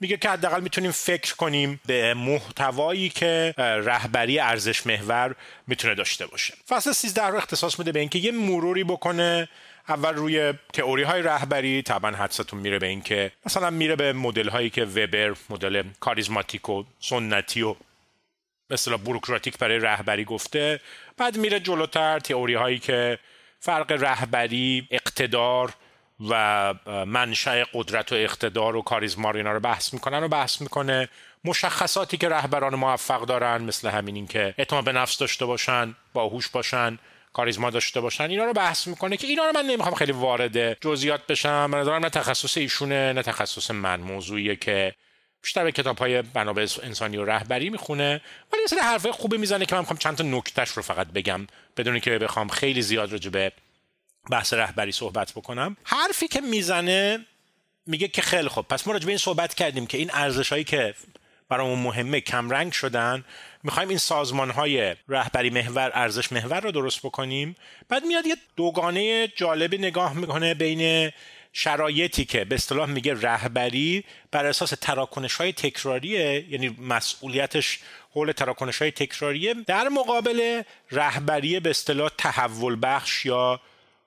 میگه 0.00 0.16
که 0.16 0.30
حداقل 0.30 0.60
می‌تونیم 0.60 0.90
فکر 0.90 1.34
کنیم 1.34 1.80
به 1.86 2.14
محتوایی 2.14 3.08
که 3.08 3.54
رهبری 3.58 4.38
ارزش 4.38 4.86
محور 4.86 5.34
می‌تونه 5.66 5.94
داشته 5.94 6.26
باشه. 6.26 6.54
فصل 6.68 6.92
13 6.92 7.26
رو 7.26 7.36
اختصاص 7.36 7.78
میده 7.78 7.92
به 7.92 8.00
اینکه 8.00 8.18
یه 8.18 8.30
مروری 8.30 8.84
بکنه 8.84 9.48
اول 9.88 10.14
روی 10.14 10.54
تئوری 10.72 11.02
های 11.02 11.22
رهبری 11.22 11.82
طبعا 11.82 12.10
حدستون 12.10 12.60
میره 12.60 12.78
به 12.78 12.86
اینکه 12.86 13.32
مثلا 13.46 13.70
میره 13.70 13.96
به 13.96 14.12
مدل 14.12 14.48
هایی 14.48 14.70
که 14.70 14.84
وبر 14.84 15.34
مدل 15.50 15.82
کاریزماتیک 16.00 16.68
و 16.68 16.84
سنتی 17.00 17.62
و 17.62 17.76
مثلا 18.70 18.96
بروکراتیک 18.96 19.58
برای 19.58 19.78
رهبری 19.78 20.24
گفته. 20.24 20.80
بعد 21.16 21.36
میره 21.36 21.60
جلوتر 21.60 22.18
تئوری 22.18 22.54
هایی 22.54 22.78
که 22.78 23.18
فرق 23.60 23.92
رهبری 23.92 24.88
اقتدار 24.90 25.72
و 26.28 26.74
منشأ 27.06 27.64
قدرت 27.74 28.12
و 28.12 28.14
اقتدار 28.14 28.76
و 28.76 28.82
کاریزما 28.82 29.30
رو 29.30 29.36
اینا 29.36 29.52
رو 29.52 29.60
بحث 29.60 29.94
می‌کنن 29.94 30.22
و 30.22 30.28
بحث 30.28 30.60
می‌کنه 30.60 31.08
مشخصاتی 31.44 32.16
که 32.16 32.28
رهبران 32.28 32.74
موفق 32.74 33.24
دارن 33.24 33.62
مثل 33.62 33.88
همین 33.88 34.16
این 34.16 34.26
که 34.26 34.54
اعتماد 34.58 34.84
به 34.84 34.92
نفس 34.92 35.18
داشته 35.18 35.46
باشن 35.46 35.94
باهوش 36.12 36.48
باشن. 36.48 36.98
کاریزما 37.36 37.70
داشته 37.70 38.00
باشن 38.00 38.30
اینا 38.30 38.44
رو 38.44 38.52
بحث 38.52 38.86
می‌کنه 38.86 39.16
که 39.16 39.26
اینا 39.26 39.44
رو 39.44 39.52
من 39.54 39.66
نمی‌خوام 39.66 39.94
خیلی 39.94 40.12
وارد 40.12 40.80
جزئیات 40.80 41.26
بشم. 41.26 41.66
من 41.66 41.82
دارم 41.82 42.04
نه 42.04 42.10
تخصص 42.10 42.56
ایشونه 42.56 43.12
نه 43.12 43.22
تخصص 43.22 43.70
من. 43.70 44.00
موضوعیه 44.00 44.56
که 44.56 44.94
بیشتر 45.42 45.64
به 45.64 45.72
کتاب 45.72 45.98
های 45.98 46.22
انسانی 46.82 47.16
و 47.16 47.24
رهبری 47.24 47.70
می‌خونه. 47.70 48.20
ولی 48.52 48.62
یه 48.62 48.66
سری 48.66 48.80
حرفای 48.80 49.12
خوبی 49.12 49.36
می‌زنه 49.36 49.66
که 49.66 49.74
من 49.74 49.80
می‌خوام 49.80 49.98
چند 49.98 50.16
تا 50.16 50.24
نکتهش 50.24 50.70
رو 50.70 50.82
فقط 50.82 51.06
بگم 51.06 51.46
بدون 51.76 52.00
که 52.00 52.18
بخوام 52.18 52.48
خیلی 52.48 52.82
زیاد 52.82 53.12
راجع 53.12 53.30
به 53.30 53.52
بحث 54.30 54.52
رهبری 54.52 54.92
صحبت 54.92 55.32
بکنم. 55.32 55.76
حرفی 55.84 56.28
که 56.28 56.40
می‌زنه 56.40 57.26
میگه 57.86 58.08
که 58.08 58.22
خیلی 58.22 58.48
خوب 58.48 58.68
پس 58.68 58.86
ما 58.86 58.92
راجع 58.92 59.04
به 59.06 59.12
این 59.12 59.18
صحبت 59.18 59.54
کردیم 59.54 59.86
که 59.86 59.98
این 59.98 60.10
ارزش 60.14 60.48
هایی 60.48 60.64
که 60.64 60.94
برامون 61.48 61.78
مهمه 61.78 62.20
کمرنگ 62.20 62.72
شدن. 62.72 63.24
می‌خوایم 63.62 63.88
این 63.88 63.98
سازمان 63.98 64.50
های 64.50 64.96
رهبری 65.08 65.50
محور 65.50 65.90
ارزش 65.94 66.32
محور 66.32 66.60
رو 66.60 66.70
درست 66.72 66.98
بکنیم. 67.02 67.56
بعد 67.88 68.04
میاد 68.04 68.26
یه 68.26 68.36
دوگانه 68.56 69.28
جالب 69.28 69.74
نگاه 69.74 70.12
می‌کنه 70.12 70.54
بین 70.54 71.12
شرایطی 71.52 72.24
که 72.24 72.44
به 72.44 72.54
اصطلاح 72.54 72.90
میگه 72.90 73.14
رهبری 73.20 74.04
بر 74.30 74.46
اساس 74.46 74.70
تراکنش 74.80 75.34
های 75.34 75.52
تکراریه 75.52 76.46
یعنی 76.50 76.76
مسئولیتش 76.80 77.78
حول 78.10 78.32
تراکنش 78.32 78.78
های 78.78 78.90
تکراریه 78.90 79.54
در 79.54 79.88
مقابل 79.88 80.62
رهبری 80.90 81.60
به 81.60 81.70
اصطلاح 81.70 82.10
تحول 82.18 82.78
بخش 82.82 83.26
یا 83.26 83.60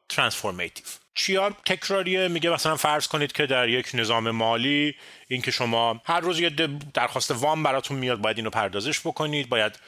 ترانسفورماتیو 0.09 0.85
چیا 1.19 1.49
تکراریه؟ 1.65 2.27
میگه 2.27 2.49
مثلا 2.49 2.75
فرض 2.75 3.07
کنید 3.07 3.31
که 3.31 3.45
در 3.45 3.69
یک 3.69 3.89
نظام 3.93 4.31
مالی 4.31 4.95
اینکه 5.27 5.51
شما 5.51 6.01
هر 6.05 6.19
روز 6.19 6.39
یه 6.39 6.49
درخواست 6.93 7.31
وام 7.31 7.63
براتون 7.63 7.97
میاد 7.97 8.17
باید 8.17 8.37
اینو 8.37 8.49
پردازش 8.49 8.99
بکنید 8.99 9.49
باید 9.49 9.79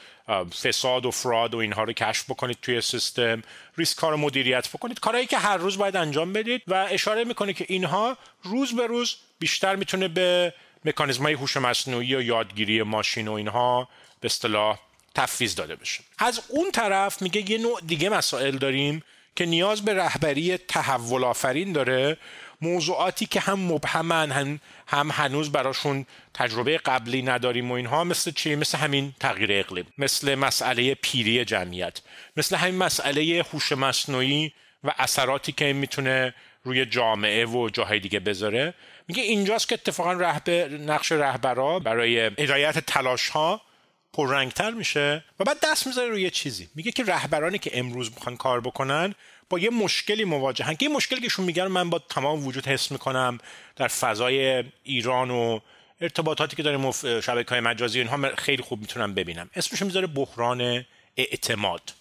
فساد 0.64 1.06
و 1.06 1.12
فراد 1.12 1.56
و 1.56 1.58
اینها 1.58 1.84
رو 1.84 1.94
کشف 1.94 2.30
بکنید 2.30 2.58
توی 2.62 2.82
سیستم 2.82 3.42
ریسک 3.78 4.00
رو 4.00 4.18
مدیریت 4.18 4.70
بکنید. 4.70 5.00
کارهایی 5.00 5.28
که 5.28 5.38
هر 5.38 5.58
روز 5.58 5.78
باید 5.78 5.96
انجام 5.96 6.34
بدید 6.34 6.62
و 6.68 6.88
اشاره 6.90 7.24
می‌کنه 7.24 7.54
که 7.54 7.66
اینها 7.68 8.18
روز 8.44 8.76
به 8.76 8.88
روز 8.88 9.16
بیشتر 9.40 9.76
می‌تونه 9.76 10.08
به 10.08 10.54
مکانیزم 10.86 11.24
های 11.24 11.34
هوش 11.34 11.58
مصنوعی 11.58 12.16
و 12.16 12.22
یادگیری 12.22 12.84
ماشین 12.84 13.28
و 13.28 13.34
اینها 13.34 13.90
به 14.20 14.26
اصطلاح 14.26 14.80
تفویض 15.16 15.56
داده 15.56 15.76
بشه. 15.76 16.04
از 16.18 16.42
اون 16.48 16.72
طرف 16.72 17.22
میگه 17.22 17.52
یه 17.52 17.58
نوع 17.58 17.82
دیگه 17.86 18.10
مسائل 18.10 18.58
داریم 18.58 19.04
که 19.36 19.46
نیاز 19.46 19.86
به 19.86 19.94
رهبری 19.94 20.58
تحول 20.58 21.24
آفرین 21.24 21.74
داره 21.74 22.18
موضوعاتی 22.62 23.26
که 23.26 23.40
هم 23.40 23.60
مبهمن 23.60 24.32
هم, 24.32 24.60
هم 24.88 25.12
هنوز 25.12 25.52
براشون 25.52 26.06
تجربه 26.34 26.78
قبلی 26.78 27.22
نداریم 27.22 27.72
و 27.72 27.74
اینها 27.74 28.04
مثل 28.04 28.32
چی؟ 28.32 28.56
مثل 28.56 28.78
همین 28.78 29.14
تغییر 29.20 29.52
اقلیم 29.52 29.86
مثل 29.98 30.36
مسئله 30.36 30.96
پیری 30.96 31.46
جمعیت 31.46 32.02
مثل 32.38 32.56
همین 32.56 32.76
مسئله 32.76 33.46
هوش 33.54 33.72
مصنوعی 33.72 34.54
و 34.84 34.94
اثراتی 35.00 35.52
که 35.52 35.74
می‌تونه 35.74 36.34
روی 36.64 36.86
جامعه 36.86 37.46
و 37.46 37.70
جاهای 37.70 38.00
دیگه 38.00 38.20
بذاره. 38.20 38.74
میگه 39.08 39.24
اینجاست 39.24 39.68
که 39.70 39.76
اتفاقا 39.76 40.14
رهبر 40.14 40.68
نقش 40.68 41.12
رهبرا 41.12 41.80
برای 41.80 42.20
هدایت 42.20 42.80
تلاش 42.80 43.30
ها 43.30 43.62
پررنگتر 44.14 44.72
میشه 44.72 45.24
و 45.40 45.44
بعد 45.44 45.58
دست 45.64 45.88
می‌ذاره 45.88 46.10
روی 46.10 46.30
چیزی. 46.30 46.70
میگه 46.76 46.92
که 46.92 47.04
رهبرانی 47.04 47.58
که 47.58 47.80
امروز 47.80 48.12
می‌خوان 48.16 48.38
کار 48.38 48.62
بکنن 48.62 49.16
با 49.50 49.60
یه 49.60 49.70
مشکلی 49.70 50.24
مواجهن. 50.24 50.76
که 50.76 50.86
یه 50.86 50.92
مشکلی 50.92 51.22
که 51.22 51.30
شون 51.30 51.46
میگن 51.46 51.68
من 51.68 51.90
با 51.90 52.00
تمام 52.00 52.48
وجود 52.48 52.68
حس 52.68 52.92
می‌کنم 52.92 53.38
در 53.76 53.88
فضای 53.88 54.64
ایران 54.84 55.32
و 55.32 55.60
ارتباطاتی 56.02 56.56
که 56.56 56.64
داریم 56.64 56.92
شبکه 57.22 57.50
های 57.50 57.60
مجازی 57.60 58.00
اینها 58.00 58.36
خیلی 58.36 58.64
خوب 58.64 58.82
می‌تونم 58.82 59.14
ببینم. 59.14 59.50
اسمش 59.56 59.82
می‌ذاره 59.82 60.08
بحران 60.08 60.86
اعتماد 61.18 61.94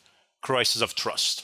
crisis 0.47 0.81
of 0.81 0.91
trust. 1.03 1.43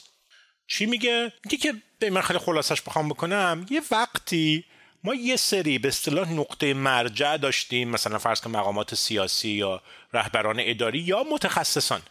چی 0.67 0.85
میگه؟ 0.85 1.33
میگه 1.45 1.57
که 1.57 1.73
به 1.99 2.09
من 2.09 2.21
خیلی 2.21 2.39
خلاصش 2.39 2.81
بخوام 2.81 3.09
بکنم. 3.09 3.65
یه 3.69 3.81
وقتی 3.91 4.65
ما 5.03 5.15
یه 5.15 5.35
سری 5.35 5.79
به 5.79 5.87
اصطلاح 5.87 6.33
نقطه 6.33 6.73
مرجع 6.73 7.37
داشتیم 7.37 7.89
مثلا 7.89 8.17
فرض 8.17 8.41
کن 8.41 8.51
مقامات 8.51 8.95
سیاسی 8.95 9.49
یا 9.49 9.81
رهبران 10.13 10.57
اداری 10.59 10.99
یا 10.99 11.23
متخصصان. 11.31 12.01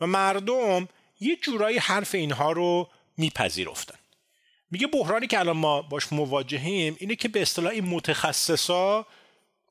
و 0.00 0.06
مردم 0.06 0.88
یه 1.20 1.36
جورایی 1.36 1.78
حرف 1.78 2.14
اینها 2.14 2.52
رو 2.52 2.88
میپذیرفتن. 3.16 3.98
میگه 4.70 4.86
بحرانی 4.86 5.26
که 5.26 5.38
الان 5.38 5.56
ما 5.56 5.82
باش 5.82 6.12
مواجهیم 6.12 6.96
اینه 7.00 7.16
که 7.16 7.28
به 7.28 7.42
اصطلاح 7.42 7.72
این 7.72 7.84
متخصصا 7.84 9.06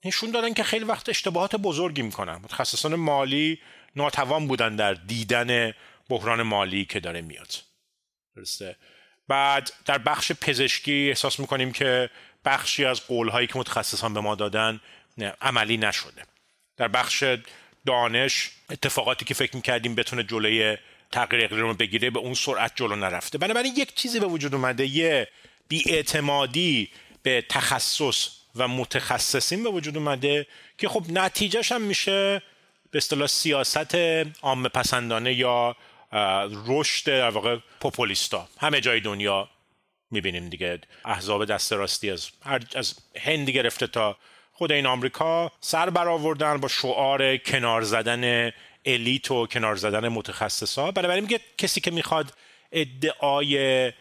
نشون 0.05 0.31
دادن 0.31 0.53
که 0.53 0.63
خیلی 0.63 0.85
وقت 0.85 1.09
اشتباهات 1.09 1.55
بزرگی 1.55 2.01
می‌کنن. 2.01 2.35
متخصصان 2.35 2.95
مالی 2.95 3.59
ناتوان 3.95 4.47
بودن 4.47 4.75
در 4.75 4.93
دیدن 4.93 5.73
بحران 6.09 6.41
مالی 6.41 6.85
که 6.85 6.99
داره 6.99 7.21
میاد. 7.21 7.55
درسته؟ 8.35 8.75
بعد 9.27 9.71
در 9.85 9.97
بخش 9.97 10.31
پزشکی 10.31 11.07
احساس 11.09 11.39
می‌کنیم 11.39 11.71
که 11.71 12.09
بخشی 12.45 12.85
از 12.85 13.07
قولهایی 13.07 13.47
که 13.47 13.59
متخصصان 13.59 14.13
به 14.13 14.19
ما 14.19 14.35
دادن 14.35 14.81
عملی 15.41 15.77
نشده. 15.77 16.23
در 16.77 16.87
بخش 16.87 17.23
دانش 17.85 18.51
اتفاقاتی 18.69 19.25
که 19.25 19.33
فکر 19.33 19.55
می‌کردیم 19.55 19.95
بتونه 19.95 20.23
جلوی 20.23 20.77
تغییر 21.11 21.43
اقلیم 21.43 21.65
رو 21.65 21.73
بگیره 21.73 22.09
به 22.09 22.19
اون 22.19 22.33
سرعت 22.33 22.71
جلو 22.75 22.95
نرفته. 22.95 23.37
بنابراین 23.37 23.73
یک 23.77 23.95
چیزی 23.95 24.19
به 24.19 24.25
وجود 24.25 24.55
اومده 24.55 24.85
یه 24.85 25.27
بیاعتمادی 25.67 26.89
به 27.23 27.45
تخصص 27.49 28.29
و 28.55 28.67
متخصصین 28.67 29.63
به 29.63 29.69
وجود 29.69 29.97
اومده 29.97 30.47
که 30.77 30.89
خب 30.89 31.05
نتیجهش 31.09 31.71
هم 31.71 31.81
میشه 31.81 32.41
به 32.91 32.97
اصطلاح 32.97 33.27
سیاست 33.27 33.95
عامه 34.41 34.69
پسندانه 34.69 35.33
یا 35.33 35.75
رشد 36.67 37.05
در 37.05 37.29
واقع 37.29 37.57
پوپولیستا. 37.79 38.47
همه 38.59 38.81
جای 38.81 38.99
دنیا 38.99 39.49
می‌بینیم 40.11 40.49
دیگه. 40.49 40.79
احزاب 41.05 41.45
دست 41.45 41.73
راستی 41.73 42.11
از 42.11 42.31
از 42.75 42.95
هند 43.19 43.49
گرفته 43.49 43.87
تا 43.87 44.17
خود 44.53 44.71
این 44.71 44.85
آمریکا 44.85 45.51
سر 45.61 45.89
برآوردن 45.89 46.57
با 46.57 46.67
شعار 46.67 47.37
کنار 47.37 47.81
زدن 47.81 48.51
الیت 48.85 49.31
و 49.31 49.47
کنار 49.47 49.75
زدن 49.75 50.07
متخصصا. 50.07 50.91
بنابراین 50.91 51.23
میگه 51.23 51.39
کسی 51.57 51.81
که 51.81 51.91
می‌خواد 51.91 52.33
ادعای 52.71 53.91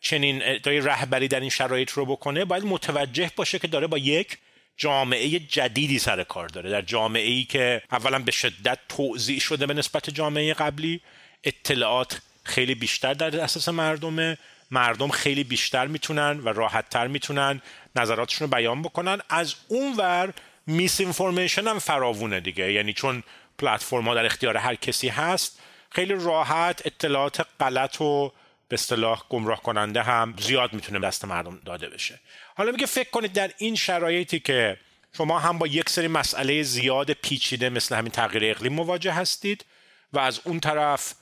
چنین 0.00 0.40
ادعای 0.44 0.80
رهبری 0.80 1.28
در 1.28 1.40
این 1.40 1.50
شرایط 1.50 1.90
رو 1.90 2.06
بکنه 2.06 2.44
باید 2.44 2.64
متوجه 2.64 3.30
باشه 3.36 3.58
که 3.58 3.66
داره 3.66 3.86
با 3.86 3.98
یک 3.98 4.38
جامعه 4.76 5.38
جدیدی 5.38 5.98
سر 5.98 6.24
کار 6.24 6.48
داره. 6.48 6.70
در 6.70 6.82
جامعه 6.82 7.30
ای 7.30 7.44
که 7.44 7.82
اولا 7.90 8.18
به 8.18 8.32
شدت 8.32 8.78
توضیح 8.88 9.40
شده 9.40 9.66
به 9.66 9.74
نسبت 9.74 10.10
جامعه 10.10 10.54
قبلی 10.54 11.00
اطلاعات 11.44 12.20
خیلی 12.44 12.74
بیشتر 12.74 13.14
در 13.14 13.40
اساس 13.40 13.68
مردمه. 13.68 14.38
مردم 14.70 15.08
خیلی 15.08 15.44
بیشتر 15.44 15.86
می‌تونن 15.86 16.40
و 16.40 16.48
راحتتر 16.48 17.06
می‌تونن 17.06 17.62
نظراتشون 17.96 18.50
رو 18.50 18.56
بیان 18.56 18.82
بکنن. 18.82 19.20
از 19.28 19.54
اون 19.68 19.96
ور 19.96 20.34
میس 20.66 21.00
انفورمیشن 21.00 21.68
هم 21.68 21.78
فراوونه 21.78 22.40
دیگه. 22.40 22.72
یعنی 22.72 22.92
چون 22.92 23.22
پلتفرما 23.58 24.14
در 24.14 24.26
اختیار 24.26 24.56
هر 24.56 24.74
کسی 24.74 25.08
هست 25.08 25.58
خیلی 25.90 26.14
راحت 26.14 26.86
اطلاعات 26.86 27.46
غلط 27.60 28.00
و 28.00 28.32
به 28.68 28.74
اصطلاح 28.74 29.22
گمراه 29.28 29.62
کننده 29.62 30.02
هم 30.02 30.34
زیاد 30.38 30.72
می‌تونه 30.72 30.98
دست 30.98 31.24
مردم 31.24 31.60
داده 31.66 31.88
بشه. 31.88 32.20
حالا 32.56 32.72
میگه 32.72 32.86
فکر 32.86 33.10
کنید 33.10 33.32
در 33.32 33.50
این 33.58 33.74
شرایطی 33.74 34.40
که 34.40 34.76
شما 35.16 35.38
هم 35.38 35.58
با 35.58 35.66
یک 35.66 35.88
سری 35.88 36.08
مسئله 36.08 36.62
زیاد 36.62 37.12
پیچیده 37.12 37.68
مثل 37.68 37.94
همین 37.96 38.12
تغییر 38.12 38.50
اقلیم 38.50 38.72
مواجه 38.72 39.12
هستید 39.12 39.64
و 40.12 40.18
از 40.18 40.40
اون 40.44 40.60
طرف 40.60 41.14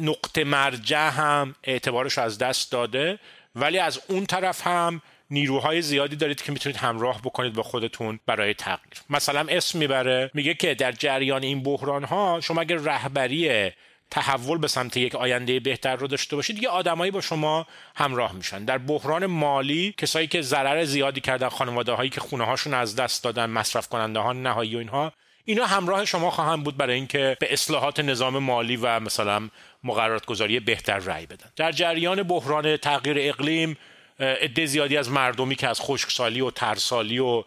نقطه 0.00 0.44
مرجع 0.44 1.10
هم 1.10 1.54
اعتبارش 1.64 2.18
از 2.18 2.38
دست 2.38 2.72
داده 2.72 3.18
ولی 3.54 3.78
از 3.78 4.00
اون 4.08 4.26
طرف 4.26 4.66
هم 4.66 5.02
نیروهای 5.30 5.82
زیادی 5.82 6.16
دارید 6.16 6.42
که 6.42 6.52
می‌تونید 6.52 6.76
همراه 6.76 7.22
بکنید 7.22 7.52
با 7.52 7.62
خودتون 7.62 8.20
برای 8.26 8.54
تغییر. 8.54 8.94
مثلا 9.10 9.46
اسم 9.48 9.78
می‌بره 9.78 10.30
میگه 10.34 10.54
که 10.54 10.74
در 10.74 10.92
جریان 10.92 11.42
این 11.42 11.62
بحران 11.62 12.04
ها 12.04 12.40
شما 12.40 12.60
اگر 12.60 12.76
رهبری 12.76 13.70
تحول 14.10 14.58
به 14.58 14.68
سمت 14.68 14.96
یک 14.96 15.14
آینده 15.14 15.60
بهتر 15.60 15.96
رو 15.96 16.06
داشته 16.06 16.36
باشید 16.36 16.62
یه 16.62 16.68
آدمایی 16.68 17.10
با 17.10 17.20
شما 17.20 17.66
همراه 17.96 18.32
میشن. 18.32 18.64
در 18.64 18.78
بحران 18.78 19.26
مالی 19.26 19.94
کسایی 19.98 20.26
که 20.26 20.42
ضرر 20.42 20.84
زیادی 20.84 21.20
کردن 21.20 21.48
خانواده 21.48 21.92
هایی 21.92 22.10
که 22.10 22.20
خونه 22.20 22.44
هاشون 22.44 22.74
از 22.74 22.96
دست 22.96 23.24
دادن 23.24 23.50
مصرف 23.50 23.88
کننده 23.88 24.20
ها 24.20 24.32
نهایی 24.32 24.76
و 24.76 24.78
اینها 24.78 25.12
اینا 25.48 25.66
همراه 25.66 26.04
شما 26.04 26.30
خواهند 26.30 26.64
بود 26.64 26.76
برای 26.76 26.94
اینکه 26.94 27.36
به 27.40 27.52
اصلاحات 27.52 28.00
نظام 28.00 28.38
مالی 28.38 28.76
و 28.76 29.00
مثلا 29.00 29.48
مقررات 29.84 30.26
گذاری 30.26 30.60
بهتر 30.60 30.98
رأی 30.98 31.26
بدن. 31.26 31.50
در 31.56 31.72
جریان 31.72 32.22
بحران 32.22 32.76
تغییر 32.76 33.16
اقلیم 33.20 33.76
عده 34.20 34.66
زیادی 34.66 34.96
از 34.96 35.10
مردمی 35.10 35.56
که 35.56 35.68
از 35.68 35.80
خشکسالی 35.80 36.40
و 36.40 36.50
ترسالی 36.50 37.18
و 37.18 37.44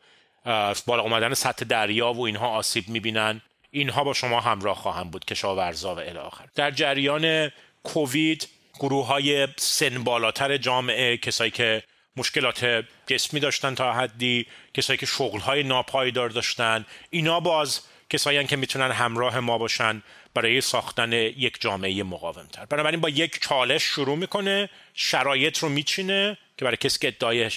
بالا 0.86 1.04
اومدن 1.04 1.34
سطح 1.34 1.66
دریا 1.66 2.14
و 2.14 2.26
اینها 2.26 2.48
آسیب 2.48 2.90
می‌بینن 2.90 3.42
اینها 3.72 4.04
با 4.04 4.14
شما 4.14 4.40
همراه 4.40 4.76
خواهند 4.76 5.12
بود 5.12 5.26
کشاورزا 5.26 5.96
و 5.96 6.00
الی 6.00 6.18
آخر. 6.18 6.46
در 6.56 6.72
جریان 6.72 7.52
کووید 7.84 8.48
گروه 8.80 9.08
های 9.08 9.48
سن 9.58 10.04
بالاتر 10.04 10.58
جامعه 10.58 11.18
کسایی 11.18 11.52
که 11.52 11.84
مشکلات 12.16 12.86
جسمی 13.08 13.40
داشتن 13.40 13.76
تا 13.76 13.94
حدی 13.94 14.46
کسایی 14.74 14.98
که 14.98 15.06
شغل 15.06 15.40
های 15.40 15.64
ناپایدار 15.64 16.30
داشتن. 16.30 16.86
اینا 17.10 17.40
باز 17.40 17.82
کسایی 18.10 18.48
که 18.48 18.56
می‌تونن 18.56 18.92
همراه 18.92 19.40
ما 19.40 19.58
باشن 19.58 20.04
برای 20.34 20.62
ساختن 20.62 21.14
یک 21.14 21.62
جامعه 21.62 22.04
مقاومتر. 22.04 22.66
بنابراین 22.66 23.02
با 23.02 23.10
یک 23.10 23.42
چالش 23.42 23.84
شروع 23.84 24.18
می‌کنه 24.18 24.70
شرایط 24.94 25.58
رو 25.58 25.70
میچینه 25.70 26.38
که 26.58 26.66
برای 26.66 26.78
کسی 26.78 27.00
که 27.00 27.08
ادعای 27.08 27.52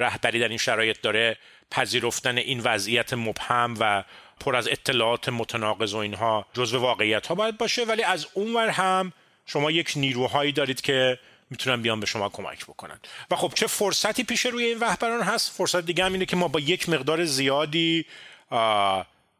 رهبری 0.00 0.40
در 0.40 0.48
این 0.48 0.58
شرایط 0.58 1.00
داره 1.00 1.36
پذیرفتن 1.70 2.38
این 2.38 2.60
وضعیت 2.60 3.12
مبهم 3.14 3.76
و 3.80 4.04
پر 4.40 4.56
از 4.56 4.68
اطلاعات 4.68 5.28
متناقض 5.28 5.94
و 5.94 5.96
اینها 5.96 6.46
جزو 6.54 6.78
واقعیت 6.78 7.26
ها 7.26 7.34
باید 7.34 7.58
باشه. 7.58 7.84
ولی 7.84 8.02
از 8.02 8.26
اونور 8.34 8.68
هم 8.68 9.12
شما 9.46 9.70
یک 9.70 9.92
نیروهایی 9.96 10.52
دارید 10.52 10.80
که 10.80 11.18
می‌تونن 11.50 11.82
بیان 11.82 12.00
به 12.00 12.06
شما 12.06 12.28
کمک 12.28 12.64
بکنن. 12.64 13.00
و 13.30 13.36
خب 13.36 13.52
چه 13.54 13.66
فرصتی 13.66 14.24
پیش 14.24 14.46
روی 14.46 14.64
این 14.64 14.80
رهبران 14.80 15.22
هست؟ 15.22 15.52
فرصت 15.52 15.86
دیگه 15.86 16.04
هم 16.04 16.12
اینه 16.12 16.26
که 16.26 16.36
ما 16.36 16.48
با 16.48 16.60
یک 16.60 16.88
مقدار 16.88 17.24
زیادی 17.24 18.06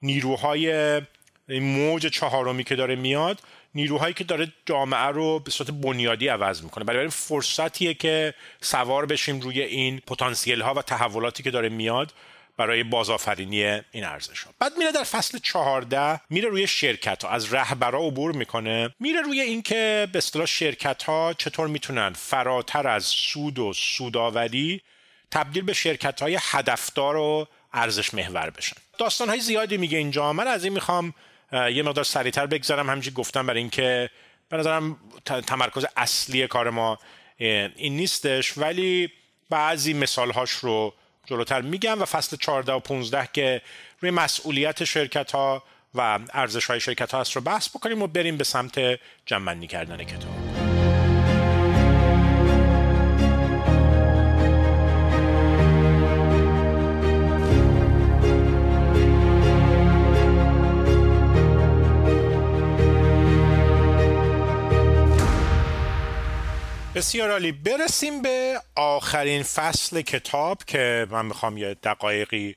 نیروهای 0.02 1.00
موج 1.48 2.06
چهارمی 2.06 2.64
که 2.64 2.76
داره 2.76 2.96
میاد 2.96 3.40
نیروهایی 3.74 4.14
که 4.14 4.24
داره 4.24 4.52
جامعه 4.66 5.06
رو 5.06 5.38
به 5.38 5.50
صورت 5.50 5.70
بنیادی 5.70 6.28
عوض 6.28 6.62
می‌کنه. 6.62 6.84
برای 6.84 7.08
فرصتیه 7.08 7.94
که 7.94 8.34
سوار 8.60 9.06
بشیم 9.06 9.40
روی 9.40 9.62
این 9.62 10.00
پتانسیل 10.06 10.60
ها 10.60 10.74
و 10.74 10.82
تحولاتی 10.82 11.42
که 11.42 11.50
داره 11.50 11.68
میاد. 11.68 12.12
برای 12.60 12.82
بازآفرینی 12.82 13.64
این 13.64 14.04
ارزش 14.04 14.42
ها 14.42 14.52
بعد 14.58 14.72
میره 14.78 14.92
در 14.92 15.04
فصل 15.04 15.38
چهارده 15.38 16.20
میره 16.30 16.48
روی 16.48 16.66
شرکت 16.66 17.24
ها 17.24 17.30
از 17.30 17.54
رهبرا 17.54 17.98
عبور 17.98 18.32
می‌کنه. 18.32 18.94
میره 19.00 19.20
روی 19.20 19.40
اینکه 19.40 20.08
به 20.12 20.18
اصطلاح 20.18 20.46
شرکت 20.46 21.02
ها 21.02 21.34
چطور 21.38 21.68
می‌تونن 21.68 22.12
فراتر 22.12 22.88
از 22.88 23.04
سود 23.04 23.58
و 23.58 23.72
سوداوری 23.72 24.80
تبدیل 25.30 25.62
به 25.62 25.72
شرکت 25.72 26.22
های 26.22 26.38
هدفدار 26.40 27.16
و 27.16 27.46
ارزش 27.72 28.14
محور 28.14 28.50
بشن. 28.50 28.76
داستان 28.98 29.28
های 29.28 29.40
زیادی 29.40 29.76
میگه 29.76 29.98
اینجا. 29.98 30.32
من 30.32 30.46
از 30.46 30.64
این 30.64 30.72
می‌خوام 30.72 31.14
یه 31.52 31.82
مقدار 31.82 32.04
سریعتر 32.04 32.46
بگذارم. 32.46 32.90
همینجوری 32.90 33.14
گفتم 33.14 33.46
برای 33.46 33.60
اینکه 33.60 34.10
به 34.48 34.56
نظرم 34.56 34.96
تمرکز 35.24 35.86
اصلی 35.96 36.46
کار 36.46 36.70
ما 36.70 36.98
این 37.38 37.96
نیستش. 37.96 38.58
ولی 38.58 39.12
بعضی 39.50 39.92
مثال 39.92 40.30
هاش 40.30 40.50
رو 40.50 40.94
جلوتر 41.30 41.60
میگم 41.60 42.02
و 42.02 42.04
فصل 42.04 42.36
14 42.36 42.72
و 42.72 42.80
15 42.80 43.28
که 43.32 43.62
روی 44.00 44.10
مسئولیت 44.10 44.84
شرکت 44.84 45.30
ها 45.30 45.62
و 45.94 46.18
ارزش 46.32 46.64
های 46.66 46.80
شرکت 46.80 47.12
ها 47.12 47.20
هست 47.20 47.36
رو 47.36 47.42
بحث 47.42 47.68
بکنیم 47.68 48.02
و 48.02 48.06
بریم 48.06 48.36
به 48.36 48.44
سمت 48.44 48.80
جمعنی 49.26 49.66
کردن 49.66 50.04
کتاب. 50.04 50.59
بسیار 66.94 67.30
عالی. 67.30 67.52
برسیم 67.52 68.22
به 68.22 68.60
آخرین 68.74 69.42
فصل 69.42 70.00
کتاب 70.00 70.64
که 70.64 71.06
من 71.10 71.26
می‌خوام 71.26 71.56
یه 71.56 71.74
دقایقی 71.74 72.56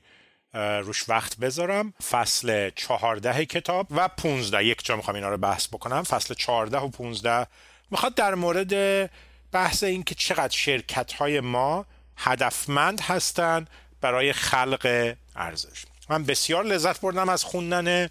روش 0.54 1.08
وقت 1.08 1.36
بذارم. 1.36 1.94
فصل 2.10 2.70
چهارده 2.70 3.46
کتاب 3.46 3.86
و 3.90 4.08
پونزده. 4.08 4.64
یک 4.64 4.84
جا 4.84 4.96
می‌خوام 4.96 5.14
اینا 5.14 5.28
رو 5.28 5.36
بحث 5.36 5.68
بکنم. 5.68 6.02
فصل 6.02 6.34
چهارده 6.34 6.78
و 6.78 6.88
پونزده 6.88 7.46
می‌خواد 7.90 8.14
در 8.14 8.34
مورد 8.34 9.10
بحث 9.52 9.84
این 9.84 10.02
که 10.02 10.14
چقدر 10.14 10.56
شرکت 10.56 11.12
های 11.12 11.40
ما 11.40 11.86
هدفمند 12.16 13.00
هستند 13.00 13.70
برای 14.00 14.32
خلق 14.32 15.14
ارزش. 15.36 15.84
من 16.08 16.24
بسیار 16.24 16.64
لذت 16.64 17.00
بردم 17.00 17.28
از 17.28 17.44
خوندن 17.44 18.10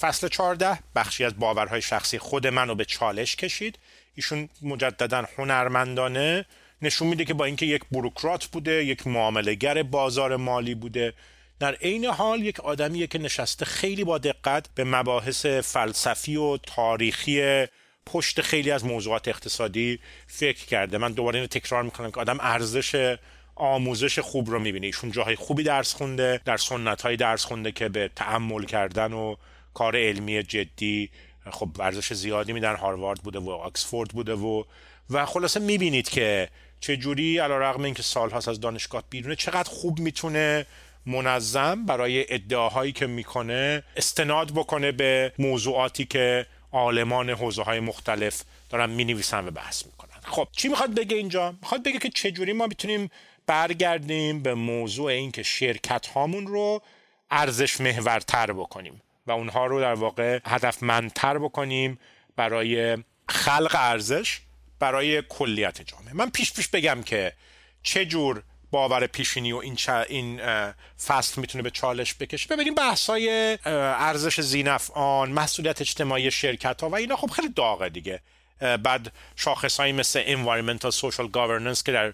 فصل 0.00 0.28
چهارده. 0.28 0.78
بخشی 0.94 1.24
از 1.24 1.38
باورهای 1.38 1.82
شخصی 1.82 2.18
خود 2.18 2.46
منو 2.46 2.74
به 2.74 2.84
چالش 2.84 3.36
کشید. 3.36 3.78
ایشون 4.14 4.48
مجددا 4.62 5.24
هنرمندانه. 5.38 6.44
نشون 6.82 7.08
میده 7.08 7.24
که 7.24 7.34
با 7.34 7.44
اینکه 7.44 7.66
یک 7.66 7.82
بروکرات 7.92 8.46
بوده 8.46 8.84
یک 8.84 9.06
معاملهگر 9.06 9.82
بازار 9.82 10.36
مالی 10.36 10.74
بوده. 10.74 11.12
در 11.60 11.74
عین 11.74 12.04
حال 12.04 12.42
یک 12.42 12.60
آدمیه 12.60 13.06
که 13.06 13.18
نشسته 13.18 13.64
خیلی 13.64 14.04
با 14.04 14.18
دقت 14.18 14.66
به 14.74 14.84
مباحث 14.84 15.46
فلسفی 15.46 16.36
و 16.36 16.56
تاریخی 16.56 17.66
پشت 18.06 18.40
خیلی 18.40 18.70
از 18.70 18.84
موضوعات 18.84 19.28
اقتصادی 19.28 19.98
فکر 20.26 20.66
کرده. 20.66 20.98
من 20.98 21.12
دوباره 21.12 21.36
اینو 21.36 21.46
تکرار 21.46 21.82
می‌کنم 21.82 22.10
که 22.10 22.20
آدم 22.20 22.38
ارزش 22.40 23.16
آموزش 23.54 24.18
خوب 24.18 24.50
رو 24.50 24.58
می‌بینه. 24.58 24.86
ایشون 24.86 25.10
جاهای 25.10 25.36
خوبی 25.36 25.62
درس 25.62 25.94
خونده 25.94 26.40
در 26.44 26.56
سنت 26.56 27.02
های 27.02 27.16
درس 27.16 27.44
خونده 27.44 27.72
که 27.72 27.88
به 27.88 28.10
تعمل 28.16 28.64
کردن 28.64 29.12
و 29.12 29.36
کار 29.74 29.96
علمی 29.96 30.42
جدی 30.42 31.10
خب 31.50 31.68
ورزش 31.78 32.12
زیادی 32.12 32.52
میدن 32.52 32.76
هاروارد 32.76 33.22
بوده 33.22 33.38
و 33.38 33.50
آکسفورد 33.50 34.10
بوده 34.10 34.34
و 34.34 34.62
و 35.10 35.26
خلاصه 35.26 35.60
می‌بینید 35.60 36.08
که 36.08 36.48
چه 36.80 36.96
جوری 36.96 37.38
علا 37.38 37.58
رقم 37.58 37.82
اینکه 37.82 38.02
سالهاست 38.02 38.48
از 38.48 38.60
دانشگاه 38.60 39.02
بیرونه 39.10 39.36
چقدر 39.36 39.70
خوب 39.70 39.98
می‌تونه 39.98 40.66
منظم 41.06 41.86
برای 41.86 42.34
ادعاهایی 42.34 42.92
که 42.92 43.06
می‌کنه 43.06 43.82
استناد 43.96 44.52
بکنه 44.52 44.92
به 44.92 45.32
موضوعاتی 45.38 46.04
که 46.04 46.46
عالمان 46.72 47.30
حوزه 47.30 47.62
های 47.62 47.80
مختلف 47.80 48.42
دارن 48.70 48.90
می‌نویسن 48.90 49.48
و 49.48 49.50
بحث 49.50 49.86
می‌کنن. 49.86 50.20
خب 50.24 50.48
چی 50.52 50.68
می‌خواد 50.68 50.94
بگه 50.94 51.16
اینجا؟ 51.16 51.54
می‌خواد 51.62 51.82
بگه 51.82 51.98
که 51.98 52.08
چجوری 52.08 52.52
ما 52.52 52.66
می‌تونیم 52.66 53.10
برگردیم 53.46 54.42
به 54.42 54.54
موضوع 54.54 55.06
اینکه 55.06 55.42
شرکت 55.42 56.06
هامون 56.06 56.46
رو 56.46 56.82
ارزش 57.30 57.80
محورتر 57.80 58.52
بکنیم. 58.52 59.02
و 59.26 59.32
اونها 59.32 59.66
رو 59.66 59.80
در 59.80 59.94
واقع 59.94 60.40
هدفمندتر 60.44 61.38
بکنیم 61.38 61.98
برای 62.36 62.98
خلق 63.28 63.76
ارزش 63.78 64.40
برای 64.78 65.22
کلیت 65.28 65.82
جامعه. 65.82 66.14
من 66.14 66.30
پیش 66.30 66.52
پیش 66.52 66.68
بگم 66.68 67.02
که 67.02 67.32
چه 67.82 68.06
جور 68.06 68.42
باور 68.70 69.06
پیشینی 69.06 69.52
و 69.52 69.56
این, 69.56 69.78
این 70.08 70.40
فصل 71.06 71.40
می‌تونه 71.40 71.62
به 71.62 71.70
چالش 71.70 72.14
بکشه. 72.14 72.54
ببینیم 72.54 72.74
بحثای 72.74 73.58
ارزش 73.64 74.40
زینفعان 74.40 75.32
مسئولیت 75.32 75.80
اجتماعی 75.80 76.30
شرکت 76.30 76.80
ها 76.80 76.88
و 76.88 76.94
اینا. 76.94 77.16
خب 77.16 77.30
خیلی 77.30 77.48
داغه 77.48 77.88
دیگه. 77.88 78.20
بعد 78.82 79.12
شاخصهایی 79.36 79.92
مثل 79.92 80.24
environmental 80.24 80.90
social 80.90 81.28
governance 81.36 81.82
که 81.82 81.92
در 81.92 82.12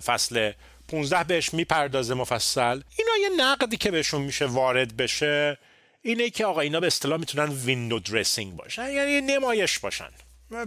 فصل 0.00 0.52
15 0.88 1.24
بهش 1.24 1.54
می‌پردازه 1.54 2.14
مفصل. 2.14 2.80
اینا 2.98 3.16
یه 3.22 3.28
نقدی 3.36 3.76
که 3.76 3.90
بهشون 3.90 4.22
میشه 4.22 4.46
وارد 4.46 4.96
بشه 4.96 5.58
اینه 6.02 6.30
که 6.30 6.46
آقا 6.46 6.60
اینا 6.60 6.80
به 6.80 6.86
اصطلاح 6.86 7.18
می‌تونن 7.20 7.50
ویندو 7.50 7.98
درسینگ 7.98 8.56
باشن 8.56 8.90
یعنی 8.90 9.20
نمایش 9.20 9.78
باشن. 9.78 10.10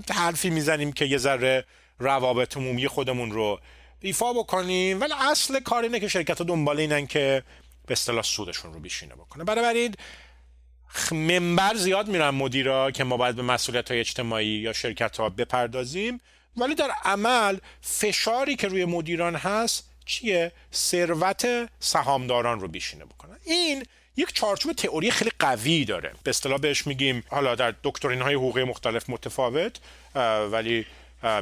حرفی 0.10 0.50
می‌زنیم 0.50 0.94
که 0.94 1.06
یه 1.06 1.18
ذره 1.18 1.66
روابط 2.00 2.58
عمومی 2.58 2.88
خودمون 2.88 3.32
رو 3.32 3.60
ایفا 4.02 4.34
بکنیم 4.34 5.02
ولی 5.02 5.14
اصل 5.32 5.60
کار 5.60 5.84
اینه 5.84 6.00
که 6.00 6.08
شرکت 6.08 6.38
ها 6.38 6.44
دنبال 6.44 6.80
اینن 6.80 7.08
که 7.08 7.44
به 7.86 7.92
اصطلاح 7.92 8.24
سودشون 8.24 8.74
رو 8.74 8.80
بیشینه 8.80 9.16
بکنه. 9.16 9.44
بنابراین 9.44 9.96
منبر 11.12 11.76
زیاد 11.76 12.08
میرن 12.08 12.30
مدیرا 12.30 12.92
که 12.92 13.04
ما 13.04 13.18
باید 13.18 13.36
به 13.36 13.42
مسئولیت 13.42 13.92
های 13.92 14.00
اجتماعی 14.00 14.48
یا 14.48 14.74
شرکت 14.74 15.18
ها 15.18 15.30
بپردازیم. 15.30 16.22
ولی 16.58 16.76
در 16.76 16.92
عمل 17.04 17.58
فشاری 17.82 18.56
که 18.56 18.68
روی 18.68 18.86
مدیران 18.86 19.36
هست 19.36 19.90
چیه؟ 20.06 20.52
ثروت 20.74 21.70
سهامداران 21.80 22.60
رو 22.60 22.68
بیشینه 22.68 23.06
بکنن. 23.06 23.38
این 23.46 23.86
یک 24.18 24.34
چارچوب 24.34 24.74
تئوری 24.74 25.12
خیلی 25.12 25.32
قوی 25.40 25.86
داره. 25.86 26.12
به 26.24 26.30
اصطلاح 26.30 26.58
بهش 26.58 26.88
میگیم 26.88 27.24
حالا 27.30 27.56
در 27.56 27.74
دکترین 27.84 28.22
های 28.22 28.34
حقوقی 28.34 28.64
مختلف 28.64 29.10
متفاوت 29.10 29.80
ولی 30.52 30.86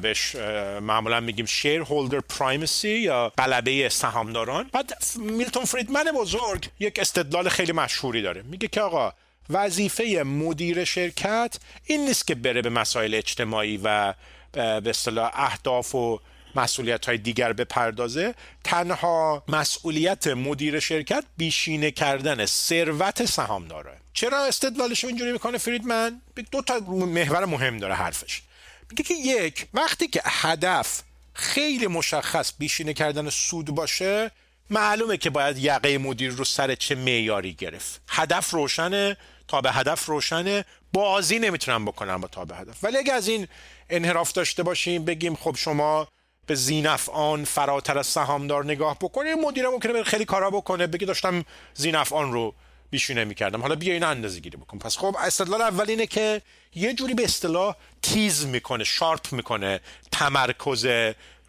بهش 0.02 0.36
معمولا 0.82 1.20
میگیم 1.20 1.46
شیر 1.46 1.82
هولدر 1.82 2.20
پرایمسی 2.20 2.90
یا 2.90 3.34
غلبه 3.38 3.90
سهامداران. 3.90 4.70
بعد 4.74 4.94
میلتون 5.16 5.66
فریدمن 5.66 6.04
بزرگ 6.16 6.70
یک 6.80 7.00
استدلال 7.00 7.50
خیلی 7.50 7.72
مشهوری 7.72 8.22
داره. 8.22 8.42
میگه 8.42 8.68
که 8.68 8.82
آقا 8.82 9.14
وظیفه 9.50 10.24
مدیر 10.24 10.84
شرکت 10.84 11.60
این 11.86 12.06
نیست 12.06 12.28
که 12.28 12.36
بره 12.36 12.62
به 12.62 12.70
مسائل 12.70 13.16
اجتماعی 13.16 13.80
و 13.84 14.14
به 14.52 14.90
اصطلاح 14.90 15.32
اهداف 15.34 15.96
و 15.96 16.20
مسئولیت 16.56 17.06
های 17.06 17.18
دیگر 17.18 17.54
بپردازه 17.54 18.36
تنها 18.64 19.44
مسئولیت 19.48 20.28
مدیر 20.28 20.80
شرکت 20.80 21.24
بیشینه 21.38 21.92
کردن 21.92 22.46
ثروت 22.46 23.26
سهامداره 23.26 23.98
چرا 24.14 24.46
استدلالش 24.46 25.06
اینجوری 25.06 25.32
می‌کنه 25.32 25.58
فریدمن؟ 25.58 26.22
دو 26.52 26.62
تا 26.62 26.80
محور 26.90 27.46
مهم 27.46 27.78
داره 27.78 27.94
حرفش. 27.94 28.42
میگه 28.90 29.04
که 29.04 29.14
یک 29.14 29.68
وقتی 29.74 30.08
که 30.08 30.22
هدف 30.26 31.04
خیلی 31.34 31.88
مشخص 31.88 32.54
بیشینه 32.60 32.94
کردن 32.94 33.30
سود 33.30 33.66
باشه 33.66 34.32
معلومه 34.70 35.18
که 35.18 35.30
باید 35.30 35.58
یقه 35.58 35.98
مدیر 35.98 36.32
رو 36.32 36.44
سر 36.44 36.76
چه 36.76 36.96
معیاری 36.96 37.54
گرفت. 37.54 38.02
هدف 38.08 38.50
روشنه 38.50 39.18
تا 39.48 39.62
به 39.62 39.72
هدف 39.72 40.06
روشنه. 40.06 40.66
بازی 40.94 41.40
نمی‌تونن 41.40 41.86
بکنن 41.86 42.18
با 42.18 42.28
تا 42.28 42.46
به 42.46 42.56
هدف. 42.56 42.84
ولی 42.84 42.98
اگه 42.98 43.14
از 43.14 43.28
این 43.28 43.48
انحراف 43.90 44.32
داشته 44.32 44.64
باشیم 44.64 45.06
بگیم 45.06 45.36
خب 45.36 45.56
شما 45.58 46.08
به 46.52 46.56
زینفعان 46.56 47.46
فراتر 47.46 47.98
از 47.98 48.08
سهامدار 48.08 48.66
نگاه 48.66 48.98
بکنید 49.02 49.38
مدیر 49.38 49.68
ممکنه 49.68 50.04
خیلی 50.04 50.26
کارا 50.26 50.50
بکنه 50.50 50.88
بگی 50.88 51.06
داشتم 51.06 51.46
زینفعان 51.74 52.32
رو 52.32 52.54
بیشونه 52.90 53.24
می‌کردم. 53.24 53.62
حالا 53.62 53.76
بیا 53.76 53.94
این 53.94 54.04
اندازه 54.04 54.40
گیری 54.40 54.58
بکن. 54.58 54.78
پس 54.80 54.98
خب 54.98 55.16
استدلال 55.20 55.62
اول 55.62 55.86
اینه 55.90 56.08
که 56.08 56.42
یه 56.76 56.94
جوری 56.94 57.14
به 57.14 57.24
اصطلاح 57.24 57.76
تیز 58.02 58.46
می‌کنه 58.46 58.84
شارپ 58.84 59.34
می‌کنه 59.34 59.80
تمرکز 60.12 60.88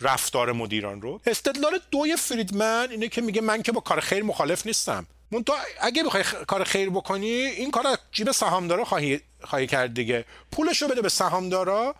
رفتار 0.00 0.52
مدیران 0.52 1.02
رو. 1.02 1.20
استدلال 1.26 1.80
دوی 1.90 2.16
فریدمن 2.16 2.88
اینه 2.90 3.08
که 3.08 3.20
میگه 3.20 3.40
من 3.40 3.62
که 3.62 3.72
با 3.72 3.80
کار 3.80 4.00
خیر 4.00 4.22
مخالف 4.22 4.66
نیستم. 4.66 5.06
تو 5.46 5.54
اگه 5.80 6.02
بخوای 6.02 6.24
کار 6.46 6.64
خیر 6.64 6.90
بکنی 6.90 7.26
این 7.26 7.70
کار 7.70 7.84
جیب 8.12 8.32
سهامدارا 8.32 8.84
خواهی 8.84 9.20
خواهی 9.44 9.66
کرد 9.66 9.94
دیگه. 9.94 10.24
پولش 10.52 10.82
رو 10.82 10.88
بده 10.88 11.02
به 11.02 11.08
سهامدارا 11.08 11.94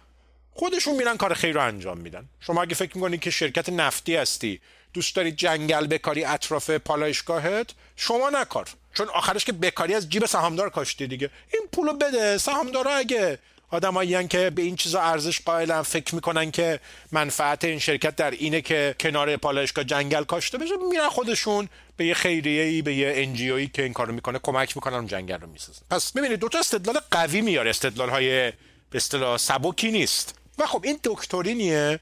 خودشون 0.55 0.97
میرن 0.97 1.17
کار 1.17 1.35
خیر 1.35 1.55
رو 1.55 1.63
انجام 1.63 1.99
میدن. 1.99 2.29
شما 2.41 2.63
اگه 2.63 2.75
فکر 2.75 2.97
می‌کنی 2.97 3.19
که 3.19 3.31
شرکت 3.31 3.69
نفتی 3.69 4.17
هستی 4.17 4.61
دوست 4.95 5.17
داری 5.17 5.33
جنگل 5.33 5.87
بکاری 5.87 6.25
اطراف 6.25 6.71
پالایشگاهت 6.71 7.71
شما 7.97 8.31
نکار. 8.31 8.69
چون 8.95 9.09
آخرش 9.09 9.45
که 9.45 9.53
بکاری 9.53 9.95
از 9.95 10.09
جیب 10.09 10.27
سهامدار 10.27 10.71
کاشتی 10.71 11.07
دیگه. 11.07 11.31
این 11.53 11.63
پولو 11.73 11.93
بده 11.93 12.39
سهامدارا 12.39 12.95
اگه 12.95 13.39
آدمایی 13.71 14.29
که 14.29 14.51
به 14.51 14.63
این 14.63 14.77
چیزا 14.77 15.01
ارزش 15.01 15.41
قائلن 15.41 15.83
فکر 15.83 16.15
می‌کنن 16.15 16.51
که 16.51 16.81
منفعت 17.13 17.65
این 17.65 17.79
شرکت 17.79 18.17
در 18.17 18.31
اینه 18.31 18.61
که 18.61 18.95
کنار 19.01 19.37
پالایشگاه 19.37 19.85
جنگل 19.85 20.25
کاشته 20.25 20.59
بشه 20.59 20.73
میرن 20.91 21.09
خودشون 21.09 21.69
به 21.97 22.07
یه 22.07 22.15
خیریه 22.15 22.63
ای 22.63 22.83
به 22.83 22.95
یه 22.95 23.13
انجیویی 23.17 23.67
که 23.67 23.83
این 23.83 23.93
کارو 23.93 24.13
می‌کنه 24.13 24.39
کمک 24.43 24.77
می‌کنن 24.77 24.95
اون 24.95 25.07
جنگل 25.07 25.41
رو 25.41 25.47
می‌سازن. 25.47 25.83
پس 25.91 26.13
ببینید 26.13 26.39
دو 26.39 26.49
تا 26.49 26.59
استدلال 26.59 27.01
قوی 27.11 27.41
میاره. 27.41 27.71
استدلال 27.71 28.11
های 28.11 28.51
به 28.91 28.97
اصطلاح 28.97 29.37
سبکی 29.37 29.91
نیست. 29.91 30.35
و 30.59 30.67
خب 30.67 30.81
این 30.85 30.99
دکترینیه 31.05 32.01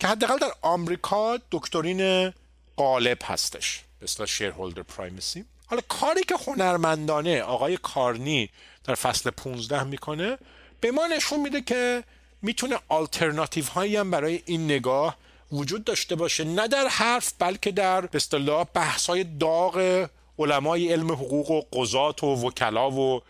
که 0.00 0.06
حداقل 0.06 0.38
در 0.38 0.52
آمریکا 0.62 1.38
دکترین 1.50 2.32
غالب 2.76 3.18
هستش. 3.24 3.82
به 3.98 4.04
اصطلاح 4.04 4.28
شیرهولدر 4.28 4.82
پرایمسی 4.82 5.44
حالا 5.66 5.82
کاری 5.88 6.22
که 6.24 6.34
هنرمندانه 6.46 7.42
آقای 7.42 7.76
کارنی 7.76 8.50
در 8.84 8.94
فصل 8.94 9.30
15 9.30 9.84
می‌کنه 9.84 10.38
به 10.80 10.90
ما 10.90 11.06
نشون 11.06 11.40
میده 11.40 11.60
که 11.60 12.04
می‌تونه 12.42 12.78
آلترناتیو 12.88 13.64
هایی 13.64 13.96
هم 13.96 14.10
برای 14.10 14.42
این 14.46 14.64
نگاه 14.64 15.16
وجود 15.52 15.84
داشته 15.84 16.14
باشه. 16.14 16.44
نه 16.44 16.68
در 16.68 16.88
حرف 16.88 17.32
بلکه 17.38 17.70
در 17.70 18.00
به 18.00 18.16
اصطلاح 18.16 18.66
بحث 18.74 19.06
های 19.06 19.24
داغ 19.24 20.06
علمای 20.38 20.92
علم 20.92 21.12
حقوق 21.12 21.50
و 21.50 21.62
قضات 21.72 22.24
و 22.24 22.26
وکلا 22.26 22.90
و 22.90 23.22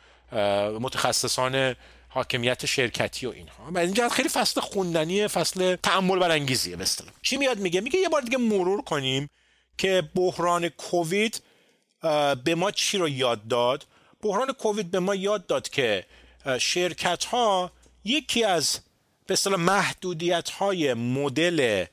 متخصصان 0.81 1.77
حاکمیت 2.17 2.67
شرکتی 2.67 3.27
و 3.27 3.31
اینها. 3.31 3.71
و 3.71 3.79
اینجا 3.79 4.09
خیلی 4.09 4.29
فصل 4.29 4.61
خوندنی 4.61 5.29
فصل 5.29 5.77
تعمل 5.77 6.19
برانگیزیه 6.19 6.77
به 6.77 6.85
چی 7.23 7.37
میاد 7.37 7.59
میگه؟ 7.59 7.81
میگه 7.81 7.99
یه 7.99 8.09
بار 8.09 8.23
دیگه 8.23 8.39
مرور 8.39 8.83
کنیم 8.83 9.31
که 9.79 10.03
بحران 10.15 10.69
کووید 10.69 11.43
به 12.45 12.55
ما 12.57 12.71
چی 12.71 12.99
رو 12.99 13.09
یاد 13.09 13.49
داد؟ 13.49 13.87
بحران 14.23 14.53
کووید 14.53 14.91
به 14.91 14.99
ما 14.99 15.15
یاد 15.15 15.47
داد 15.47 15.69
که 15.69 16.07
شرکت 16.61 17.25
ها 17.25 17.73
یکی 18.05 18.45
از 18.45 18.79
به 19.27 19.35
اصطلاح 19.35 19.61
محدودیت 19.61 20.51
های 20.51 20.95
مدل 20.95 21.85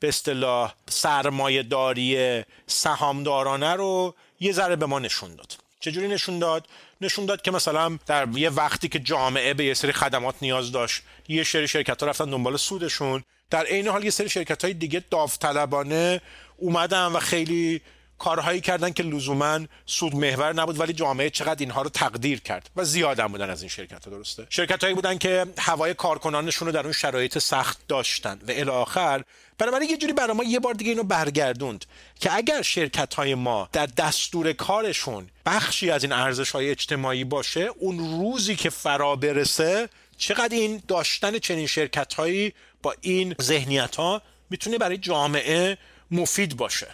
به 0.00 0.08
اصطلاح 0.08 0.74
سرمایه 0.88 1.62
داری 1.62 2.42
سهامدارانه 2.66 3.72
رو 3.74 4.14
یه 4.40 4.52
ذره 4.52 4.76
به 4.76 4.86
ما 4.86 4.98
نشون 4.98 5.34
داد. 5.34 5.56
چجوری 5.80 6.08
نشون 6.08 6.38
داد؟ 6.38 6.68
نشون 7.00 7.26
داد 7.26 7.42
که 7.42 7.50
مثلا 7.50 7.98
در 8.06 8.28
یه 8.34 8.50
وقتی 8.50 8.88
که 8.88 8.98
جامعه 8.98 9.54
به 9.54 9.64
یه 9.64 9.74
سری 9.74 9.92
خدمات 9.92 10.34
نیاز 10.42 10.72
داشت 10.72 11.02
یه 11.28 11.44
سری 11.44 11.68
شرکت 11.68 12.02
ها 12.02 12.08
رفتن 12.08 12.30
دنبال 12.30 12.56
سودشون. 12.56 13.24
در 13.50 13.64
عین 13.64 13.88
حال 13.88 14.04
یه 14.04 14.10
سری 14.10 14.28
شرکت 14.28 14.64
های 14.64 14.74
دیگه 14.74 15.04
داوطلبانه 15.10 16.20
اومدن 16.56 17.06
و 17.06 17.18
خیلی 17.18 17.80
کارهایی 18.18 18.60
کردن 18.60 18.90
که 18.90 19.02
لزوما 19.02 19.60
سود 19.86 20.14
محور 20.14 20.52
نبود 20.52 20.80
ولی 20.80 20.92
جامعه 20.92 21.30
چقدر 21.30 21.60
اینها 21.60 21.82
رو 21.82 21.88
تقدیر 21.88 22.40
کرد 22.40 22.70
و 22.76 22.84
زیادم 22.84 23.28
بودن 23.28 23.50
از 23.50 23.62
این 23.62 23.68
شرکت 23.68 24.04
ها 24.04 24.10
درسته؟ 24.10 24.46
شرکت 24.50 24.82
هایی 24.82 24.94
بودن 24.94 25.18
که 25.18 25.46
هوای 25.58 25.94
کارکنانشون 25.94 26.66
رو 26.66 26.72
در 26.72 26.82
اون 26.82 26.92
شرایط 26.92 27.38
سخت 27.38 27.78
داشتن 27.88 28.40
و 28.48 28.50
الی 28.50 28.70
آخر 28.70 29.24
بنابراین 29.58 29.90
یه 29.90 29.96
جوری 29.96 30.12
برای 30.12 30.36
ما 30.36 30.44
یه 30.44 30.60
بار 30.60 30.74
دیگه 30.74 30.90
اینو 30.90 31.02
برگردوند 31.02 31.84
که 32.20 32.34
اگر 32.34 32.62
شرکت 32.62 33.14
های 33.14 33.34
ما 33.34 33.68
در 33.72 33.86
دستور 33.86 34.52
کارشون 34.52 35.30
بخشی 35.46 35.90
از 35.90 36.02
این 36.04 36.12
ارزش 36.12 36.50
های 36.50 36.70
اجتماعی 36.70 37.24
باشه 37.24 37.70
اون 37.78 37.98
روزی 37.98 38.56
که 38.56 38.70
فرا 38.70 39.16
برسه 39.16 39.88
چقدر 40.16 40.56
این 40.56 40.82
داشتن 40.88 41.38
چنین 41.38 41.66
شرکت 41.66 42.14
هایی 42.14 42.52
با 42.82 42.94
این 43.00 43.34
ذهنیت 43.42 43.96
ها 43.96 44.22
می‌تونه 44.50 44.78
برای 44.78 44.98
جامعه 44.98 45.78
مفید 46.10 46.56
باشه. 46.56 46.88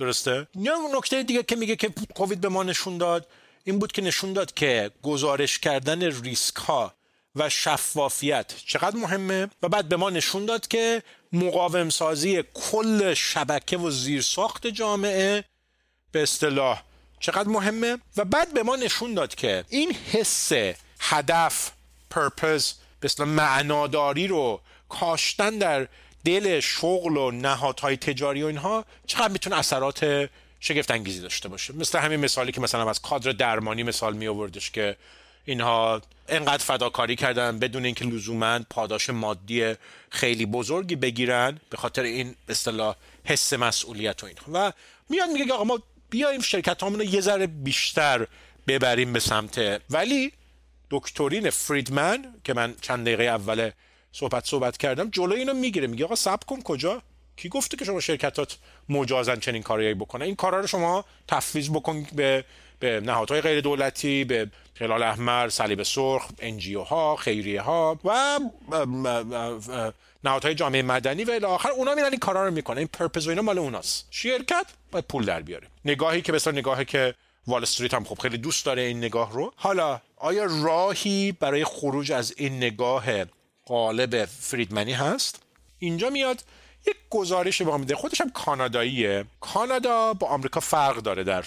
درسته؟ 0.00 0.46
یا 0.54 0.76
نکته 0.94 1.22
دیگه 1.22 1.42
که 1.42 1.56
میگه 1.56 1.76
که 1.76 1.92
کووید 2.14 2.40
به 2.40 2.48
ما 2.48 2.62
نشون 2.62 2.98
داد 2.98 3.26
این 3.64 3.78
بود 3.78 3.92
که 3.92 4.02
نشون 4.02 4.32
داد 4.32 4.54
که 4.54 4.90
گزارش 5.02 5.58
کردن 5.58 6.02
ریسک 6.02 6.56
ها 6.56 6.94
و 7.36 7.48
شفافیت 7.48 8.54
چقدر 8.66 8.96
مهمه 8.96 9.48
و 9.62 9.68
بعد 9.68 9.88
به 9.88 9.96
ما 9.96 10.10
نشون 10.10 10.46
داد 10.46 10.68
که 10.68 11.02
مقاوم 11.32 11.90
سازی 11.90 12.44
کل 12.54 13.14
شبکه 13.14 13.76
و 13.76 13.90
زیرساخت 13.90 14.66
جامعه 14.66 15.44
به 16.12 16.22
اصطلاح 16.22 16.82
چقدر 17.20 17.48
مهمه 17.48 17.98
و 18.16 18.24
بعد 18.24 18.54
به 18.54 18.62
ما 18.62 18.76
نشون 18.76 19.14
داد 19.14 19.34
که 19.34 19.64
این 19.68 19.92
حس 19.92 20.52
هدف 21.00 21.72
پرپز 22.10 22.72
به 23.00 23.06
اصطلاح 23.06 23.28
معناداری 23.28 24.26
رو 24.26 24.60
کاشتن 24.88 25.58
در 25.58 25.88
دل 26.24 26.60
شغل 26.60 27.16
و 27.16 27.30
نهادهای 27.30 27.96
تجاری 27.96 28.42
و 28.42 28.46
اینها 28.46 28.84
چقدر 29.06 29.28
می‌تونه 29.28 29.56
اثرات 29.56 30.30
شگفت 30.60 30.90
انگیزی 30.90 31.20
داشته 31.20 31.48
باشه؟ 31.48 31.74
مثل 31.74 31.98
همین 31.98 32.20
مثالی 32.20 32.52
که 32.52 32.60
مثلا 32.60 32.90
از 32.90 33.02
کادر 33.02 33.32
درمانی 33.32 33.82
مثال 33.82 34.16
می 34.16 34.28
آوردش 34.28 34.70
که 34.70 34.96
اینها 35.44 36.02
انقدر 36.28 36.64
فداکاری 36.64 37.16
کردن 37.16 37.58
بدون 37.58 37.84
اینکه 37.84 38.04
لزوما 38.04 38.60
پاداش 38.70 39.10
مادی 39.10 39.74
خیلی 40.10 40.46
بزرگی 40.46 40.96
بگیرن 40.96 41.60
به 41.70 41.76
خاطر 41.76 42.02
این 42.02 42.34
اصطلاح 42.48 42.96
حس 43.24 43.52
مسئولیت 43.52 44.22
و 44.22 44.26
اینها. 44.26 44.44
و 44.52 44.72
میاد 45.08 45.28
میگه 45.28 45.52
آقا 45.52 45.64
ما 45.64 45.82
بیایم 46.10 46.40
شرکت 46.40 46.82
رو 46.82 47.04
یه 47.04 47.20
ذره 47.20 47.46
بیشتر 47.46 48.26
ببریم 48.66 49.12
به 49.12 49.20
سمت. 49.20 49.82
ولی 49.90 50.32
دکترین 50.90 51.50
فریدمن 51.50 52.34
که 52.44 52.54
من 52.54 52.74
چند 52.80 53.06
دقیقه 53.06 53.24
اول 53.24 53.70
صحبت 54.12 54.46
صحبت 54.46 54.76
کردم 54.76 55.10
جلوی 55.10 55.38
اینو 55.38 55.54
می‌گیره 55.54 55.86
میگه 55.86 56.04
آقا 56.04 56.14
صبر 56.14 56.44
کن 56.46 56.62
کجا؟ 56.62 57.02
کی 57.36 57.48
گفته 57.48 57.76
که 57.76 57.84
شما 57.84 58.00
شرکتات 58.00 58.56
مجازن 58.88 59.36
چنین 59.36 59.62
کاری 59.62 59.94
بکنه 59.94 60.24
این 60.24 60.36
کارا 60.36 60.60
رو 60.60 60.66
شما 60.66 61.04
تفویض 61.28 61.70
بکن 61.70 62.06
به 62.16 62.44
به 62.78 63.00
نهادهای 63.00 63.40
غیر 63.40 63.60
دولتی 63.60 64.24
به 64.24 64.50
هلال 64.80 65.02
احمر 65.02 65.48
صلیب 65.48 65.82
سرخ 65.82 66.28
انجیو 66.38 66.82
ها 66.82 67.16
خیریه 67.16 67.60
ها 67.60 68.00
و 68.04 68.40
نهادهای 70.24 70.54
جامعه 70.54 70.82
مدنی 70.82 71.24
و 71.24 71.46
آخر. 71.46 71.70
اونا 71.70 71.94
میرن 71.94 72.10
این 72.10 72.18
کارا 72.18 72.46
رو 72.46 72.54
می‌کنه 72.54 72.78
این 72.78 72.88
پرپز 72.92 73.26
و 73.26 73.30
اینا 73.30 73.42
مال 73.42 73.58
اوناست. 73.58 74.08
شرکت 74.10 74.66
باید 74.92 75.04
پول 75.04 75.24
در 75.24 75.42
بیاره. 75.42 75.66
نگاهی 75.84 76.22
که 76.22 76.32
مثلا 76.32 76.52
نگاهی 76.52 76.84
که 76.84 77.14
وال 77.46 77.62
استریت 77.62 77.94
هم 77.94 78.04
خب 78.04 78.18
خیلی 78.18 78.38
دوست 78.38 78.66
داره 78.66 78.82
این 78.82 78.98
نگاه 78.98 79.32
رو. 79.32 79.52
حالا 79.56 80.00
آیا 80.16 80.46
راهی 80.62 81.32
برای 81.32 81.64
خروج 81.64 82.12
از 82.12 82.34
این 82.36 82.56
نگاه 82.56 83.04
قالب 83.70 84.24
فریدمنی 84.24 84.92
هست. 84.92 85.42
اینجا 85.78 86.10
میاد 86.10 86.44
یک 86.86 86.96
گزارش 87.10 87.62
به 87.62 87.76
میده. 87.76 87.96
خودش 87.96 88.20
هم 88.20 88.30
کاناداییه. 88.30 89.24
کانادا 89.40 90.14
با 90.14 90.26
آمریکا 90.26 90.60
فرق 90.60 90.96
داره 90.96 91.24
در 91.24 91.40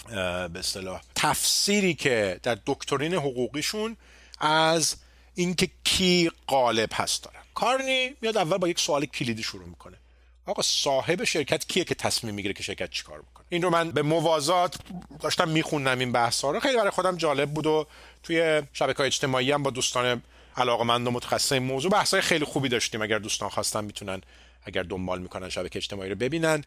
به 0.48 0.60
اصطلاح 0.60 1.02
تفسیری 1.16 1.94
که 1.94 2.40
در 2.44 2.58
دکترین 2.66 3.14
حقوقیشون 3.14 3.98
از 4.40 4.96
اینکه 5.36 5.70
کی 5.84 6.32
قالب 6.48 6.90
هست 6.94 7.24
دارن 7.24 7.40
کارنی 7.56 8.16
میاد 8.22 8.38
اول 8.38 8.58
با 8.58 8.68
یک 8.68 8.80
سوال 8.80 9.06
کلیدی 9.06 9.44
شروع 9.44 9.66
می‌کنه. 9.66 9.98
آقا 10.46 10.62
صاحب 10.62 11.24
شرکت 11.24 11.68
کیه 11.68 11.84
که 11.84 11.96
تصمیم 11.96 12.36
می‌گیره 12.36 12.54
که 12.54 12.64
شرکت 12.64 12.90
چیکار 12.90 13.22
بکنه؟ 13.22 13.46
این 13.50 13.62
رو 13.62 13.70
من 13.70 13.92
به 13.92 14.02
موازات 14.02 14.76
داشتم 15.20 15.50
میخوندم 15.50 16.00
این 16.00 16.12
بحث 16.12 16.42
ها 16.42 16.52
رو. 16.52 16.60
خیلی 16.60 16.78
برای 16.78 16.90
خودم 16.90 17.18
جالب 17.18 17.50
بود 17.50 17.68
و 17.68 17.88
توی 18.24 18.62
شبکه 18.74 19.04
اجتماعی 19.04 19.52
هم 19.52 19.64
با 19.64 19.70
دوستان 19.70 20.22
علاقمند 20.58 21.08
و 21.08 21.12
متخصص 21.12 21.52
این 21.52 21.64
موضوع. 21.64 21.92
بحثای 21.92 22.22
خیلی 22.22 22.46
خوبی 22.46 22.70
داشتیم. 22.70 23.02
اگر 23.02 23.20
دوستان 23.20 23.50
خواستن 23.50 23.84
می‌تونن 23.86 24.22
اگر 24.66 24.84
دنبال 24.84 25.22
می‌کنن 25.22 25.50
شبکه 25.50 25.80
اجتماعی 25.80 26.10
رو 26.10 26.16
ببینن. 26.16 26.64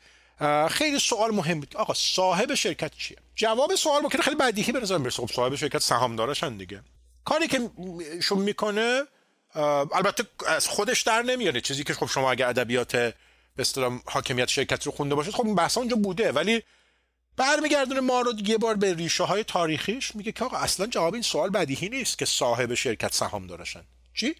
خیلی 0.70 0.98
سوال 0.98 1.30
مهم 1.30 1.60
بود. 1.60 1.76
آقا 1.76 1.94
صاحب 1.94 2.54
شرکت 2.54 2.92
چیه؟ 2.96 3.16
جواب 3.34 3.74
سوال 3.74 4.02
ممکنه 4.02 4.22
خیلی 4.22 4.36
بدیهی 4.36 4.72
به 4.72 4.80
نظر 4.80 4.98
برسه. 4.98 5.22
خب 5.22 5.32
صاحب 5.32 5.54
شرکت 5.54 5.78
سهامدارشن 5.78 6.56
دیگه. 6.56 6.82
کاری 7.24 7.48
که 7.48 7.70
شون 8.22 8.38
می‌کنه 8.38 9.02
البته 9.94 10.24
از 10.46 10.68
خودش 10.68 11.02
در 11.02 11.22
نمیاره. 11.22 11.60
چیزی 11.60 11.84
که 11.84 11.94
خب 11.94 12.06
شما 12.06 12.30
اگر 12.30 12.48
ادبیات 12.48 12.96
به 12.96 13.14
اصطلاح 13.58 13.98
حاکمیت 14.06 14.48
شرکت 14.48 14.86
رو 14.86 14.92
خونده 14.92 15.14
باشید 15.14 15.34
خب 15.34 15.54
بحث 15.54 15.78
اونجا 15.78 15.96
بوده. 15.96 16.32
ولی 16.32 16.62
برمیگردونه 17.36 18.00
ما 18.00 18.20
رو 18.20 18.32
یه 18.44 18.58
بار 18.58 18.74
به 18.74 18.94
ریشه 18.94 19.24
های 19.24 19.44
تاریخیش 19.44 20.16
میگه 20.16 20.32
که 20.32 20.44
آقا 20.44 20.56
اصلا 20.56 20.86
جواب 20.86 21.14
این 21.14 21.22
سوال 21.22 21.50
بدیهی 21.50 21.88
نیست 21.88 22.18
که 22.18 22.24
صاحب 22.24 22.74
شرکت 22.74 23.14
سهام 23.14 23.46
دارشن. 23.46 23.82
چی؟ 24.14 24.34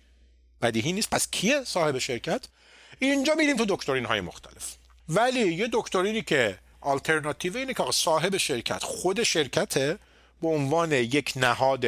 بدیهی 0.62 0.92
نیست. 0.92 1.10
پس 1.10 1.30
کیه 1.30 1.64
صاحب 1.64 1.98
شرکت؟ 1.98 2.44
اینجا 2.98 3.34
میریم 3.34 3.56
تو 3.56 3.64
دکترین 3.68 4.04
های 4.04 4.20
مختلف. 4.20 4.74
ولی 5.08 5.54
یه 5.54 5.68
دکترینی 5.72 6.22
که 6.22 6.58
آلترناتیو 6.80 7.56
اینه 7.56 7.74
که 7.74 7.84
صاحب 7.92 8.36
شرکت 8.36 8.82
خود 8.82 9.22
شرکته 9.22 9.98
به 10.42 10.48
عنوان 10.48 10.92
یک 10.92 11.32
نهاد 11.36 11.84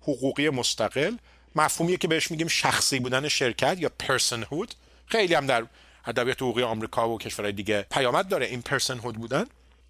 حقوقی 0.00 0.50
مستقل. 0.50 1.16
مفهومیه 1.54 1.96
که 1.96 2.08
بهش 2.08 2.30
میگیم 2.30 2.48
شخصی 2.48 3.00
بودن 3.00 3.28
شرکت 3.28 3.76
یا 3.80 3.90
پرسن 3.98 4.42
هود 4.42 4.74
خیلی 5.06 5.34
هم 5.34 5.46
در 5.46 5.66
ادبیات 6.06 6.42
حقوقی 6.42 6.62
آمریکا 6.62 7.08
و 7.08 7.18
کشورهای 7.18 7.52
دیگه 7.52 7.86
پیامد 7.90 8.28
داره 8.28 8.46
این 8.46 8.62
پرسن 8.62 8.98
هود 8.98 9.14
بودن. 9.14 9.46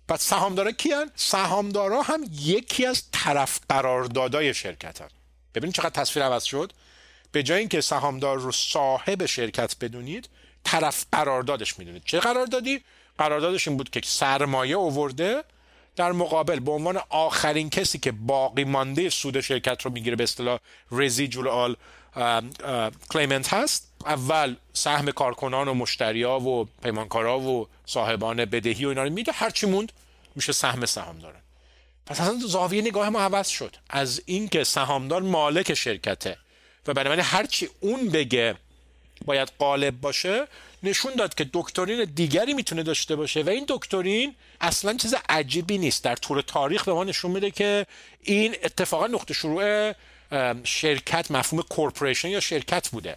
پس 0.09 0.25
سهامدارا 0.25 0.73
کیان؟ 0.73 1.11
سهامدارا 1.17 2.03
هم 2.03 2.25
یکی 2.41 2.87
از 2.87 3.03
طرف 3.13 3.61
قراردادای 3.69 4.55
شرکتن. 4.55 5.09
ببینید 5.55 5.75
چقدر 5.75 5.91
تصویر 5.91 6.27
عوض 6.27 6.45
شد. 6.45 6.73
به 7.33 7.43
جای 7.43 7.59
اینکه 7.59 7.81
سهامدار 7.81 8.39
رو 8.39 8.53
صاحب 8.53 9.27
شرکت 9.27 9.77
بدونید 9.81 10.29
طرف 10.65 11.05
قراردادش 11.13 11.79
می‌دونید. 11.79 12.03
چه 12.05 12.21
قراردادی؟ 12.21 12.81
قراردادش 13.19 13.69
این 13.69 13.77
بود 13.77 13.91
که 13.91 14.01
سرمایه 14.05 14.77
اوورده 14.77 15.45
در 15.97 16.13
مقابل 16.13 16.61
به 16.61 16.71
عنوان 16.71 17.01
آخرین 17.09 17.71
کسی 17.71 17.99
که 17.99 18.13
باقی 18.13 18.65
مانده 18.65 19.11
سود 19.11 19.41
شرکت 19.41 19.83
رو 19.83 19.91
می‌گیره 19.91 20.17
به 20.17 20.25
اصطلاح 20.25 20.59
residual 20.93 21.77
کلیمنت 23.09 23.55
هست. 23.55 23.92
اول 24.07 24.57
سهم 24.73 25.11
کارکنان 25.11 25.69
و 25.69 25.75
مشتریا 25.75 26.41
و 26.41 26.69
پیمانکارا 26.83 27.41
و 27.41 27.69
صاحبان 27.87 28.45
بدهی 28.45 28.85
و 28.85 28.89
اینا 28.89 29.05
رو 29.05 29.11
میده 29.11 29.33
هرچی 29.33 29.67
موند 29.67 29.93
میشه 30.37 30.53
سهم 30.53 30.87
سهامدار 30.87 31.35
پس 32.07 32.21
اصلا 32.21 32.39
زاویه 32.47 32.83
نگاه 32.83 33.09
ما 33.09 33.21
عوض 33.21 33.49
شد. 33.49 33.77
از 33.91 34.23
اینکه 34.27 34.65
سهامدار 34.65 35.23
مالک 35.23 35.75
شرکته 35.75 36.37
و 36.87 36.95
بنابراین 36.95 37.25
هرچی 37.25 37.69
اون 37.81 38.09
بگه 38.09 38.55
باید 39.25 39.53
قالب 39.59 40.01
باشه 40.01 40.47
نشون 40.83 41.15
داد 41.15 41.35
که 41.35 41.51
دکترین 41.53 42.05
دیگری 42.05 42.55
می‌تونه 42.55 42.83
داشته 42.83 43.17
باشه 43.17 43.43
و 43.43 43.49
این 43.49 43.65
دکترین 43.69 44.35
اصلا 44.61 44.95
چیز 44.97 45.15
عجیبی 45.29 45.79
نیست. 45.79 46.05
در 46.05 46.17
طول 46.17 46.41
تاریخ 46.41 46.85
به 46.85 46.93
ما 46.93 47.05
نشون 47.05 47.31
میده 47.31 47.51
که 47.51 47.87
این 48.23 48.57
اتفاقا 48.63 49.07
نقطه 49.07 49.35
شروع 49.35 49.93
شرکت 50.65 51.31
مفهوم 51.31 51.63
corporation 51.63 52.29
یا 52.29 52.41
شرکت 52.41 52.89
بوده. 52.89 53.17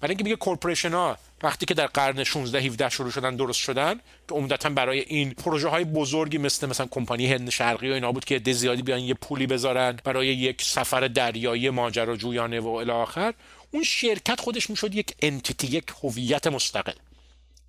برای 0.00 0.10
اینکه 0.10 0.24
میگه 0.24 0.36
corporation 0.36 0.92
ها 0.92 1.18
وقتی 1.42 1.66
که 1.66 1.74
در 1.74 1.86
قرن 1.86 2.24
16 2.24 2.58
17 2.58 2.88
شروع 2.88 3.10
شدن 3.10 3.36
درست 3.36 3.60
شدن 3.60 3.94
که 4.28 4.34
عمدتا 4.34 4.68
برای 4.68 5.00
این 5.00 5.30
پروژه 5.30 5.68
های 5.68 5.84
بزرگی 5.84 6.38
مثل 6.38 6.66
مثلا 6.66 6.86
کمپانی 6.90 7.32
هند 7.32 7.50
شرقی 7.50 7.90
و 7.90 7.94
اینا 7.94 8.12
بود 8.12 8.24
که 8.24 8.52
زیادی 8.52 8.82
بیان 8.82 9.00
یه 9.00 9.14
پولی 9.14 9.46
بذارن 9.46 9.98
برای 10.04 10.26
یک 10.26 10.62
سفر 10.62 11.00
دریایی 11.00 11.70
ماجراجویانه 11.70 12.60
و 12.60 12.68
الی 12.68 12.90
آخر 12.90 13.34
اون 13.70 13.82
شرکت 13.82 14.40
خودش 14.40 14.70
می‌شد 14.70 14.94
یک 14.94 15.14
انتیتی 15.22 15.66
یک 15.66 15.84
هویت 16.02 16.46
مستقل 16.46 16.92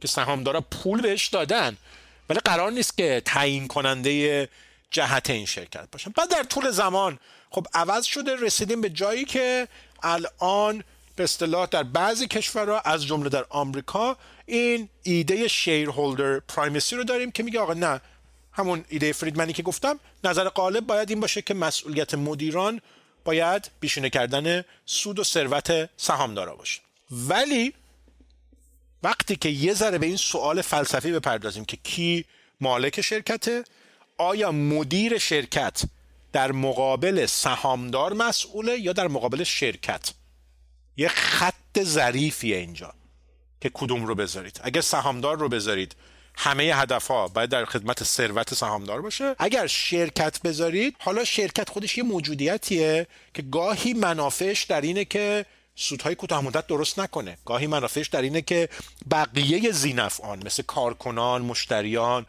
که 0.02 0.08
سهامدارا 0.08 0.62
پول 0.62 1.02
بهش 1.02 1.28
دادن. 1.28 1.78
ولی 2.30 2.40
قرار 2.40 2.72
نیست 2.72 2.98
که 2.98 3.22
تعیین 3.26 3.68
کننده 3.68 4.50
جهت 4.92 5.30
این 5.30 5.46
شرکت 5.46 5.88
باشن. 5.92 6.12
بعد 6.16 6.30
در 6.30 6.44
طول 6.44 6.72
زمان 6.72 7.20
خب 7.50 7.68
عوض 7.74 8.06
شده 8.06 8.36
رسیدیم 8.36 8.82
به 8.82 8.90
جایی 8.90 9.26
که 9.26 9.68
الان 10.04 10.84
به 11.20 11.24
اصطلاح 11.24 11.66
در 11.66 11.84
بعضی 11.84 12.28
کشورها 12.28 12.80
از 12.80 13.06
جمله 13.06 13.30
در 13.30 13.46
آمریکا 13.50 14.18
این 14.46 14.90
ایده 15.04 15.48
شیر 15.48 15.90
هولدر 15.90 16.40
پرایمسی 16.40 16.96
رو 16.96 17.04
داریم 17.04 17.32
که 17.32 17.44
میگه 17.44 17.60
آقا 17.60 17.74
نه 17.74 18.02
همون 18.52 18.86
ایده 18.90 19.12
فریدمنی 19.12 19.54
که 19.54 19.64
گفتم 19.64 20.00
نظر 20.24 20.50
غالب 20.50 20.86
باید 20.86 21.10
این 21.10 21.20
باشه 21.20 21.42
که 21.42 21.54
مسئولیت 21.54 22.14
مدیران 22.14 22.82
باید 23.26 23.72
بیشینه 23.80 24.10
کردن 24.10 24.64
سود 24.86 25.20
و 25.20 25.24
ثروت 25.24 25.90
سهامدارا 25.98 26.56
باشه. 26.56 26.82
ولی 27.12 27.74
وقتی 29.04 29.36
که 29.36 29.50
یه 29.50 29.74
ذره 29.74 29.98
به 29.98 30.06
این 30.06 30.18
سوال 30.18 30.62
فلسفی 30.62 31.12
بپردازیم 31.12 31.66
که 31.66 31.78
کی 31.78 32.26
مالک 32.62 33.02
شرکته 33.02 33.64
آیا 34.18 34.52
مدیر 34.52 35.18
شرکت 35.18 35.82
در 36.34 36.52
مقابل 36.52 37.26
سهامدار 37.26 38.14
مسئوله 38.14 38.80
یا 38.80 38.94
در 38.94 39.08
مقابل 39.08 39.44
شرکت؟ 39.44 40.14
یه 41.00 41.08
خط 41.08 41.84
ظریفیه 41.84 42.58
اینجا 42.58 42.94
که 43.62 43.72
کدوم 43.74 44.06
رو 44.06 44.16
بذارید. 44.16 44.60
اگر 44.64 44.82
سهامدار 44.82 45.38
رو 45.38 45.50
بذارید 45.50 45.96
همه 46.36 46.64
هدف 46.64 47.08
ها 47.08 47.28
باید 47.28 47.50
در 47.50 47.66
خدمت 47.66 48.04
ثروت 48.04 48.54
سهامدار 48.54 49.02
باشه. 49.02 49.36
اگر 49.40 49.68
شرکت 49.68 50.42
بذارید 50.42 50.96
حالا 51.00 51.24
شرکت 51.24 51.70
خودش 51.70 51.98
یه 51.98 52.04
موجودیتیه 52.04 53.08
که 53.34 53.42
گاهی 53.42 53.94
منافعش 53.94 54.64
در 54.64 54.82
اینه 54.82 55.06
که 55.06 55.46
سودهای 55.76 56.16
کوتاه 56.16 56.42
مدت 56.42 56.68
درست 56.68 57.00
نکنه. 57.00 57.38
گاهی 57.46 57.68
منافعش 57.68 58.08
در 58.08 58.22
اینه 58.22 58.42
که 58.42 58.70
بقیه 59.12 59.72
زینفعان 59.72 60.46
مثل 60.46 60.64
کارکنان 60.64 61.42
مشتریان 61.42 62.26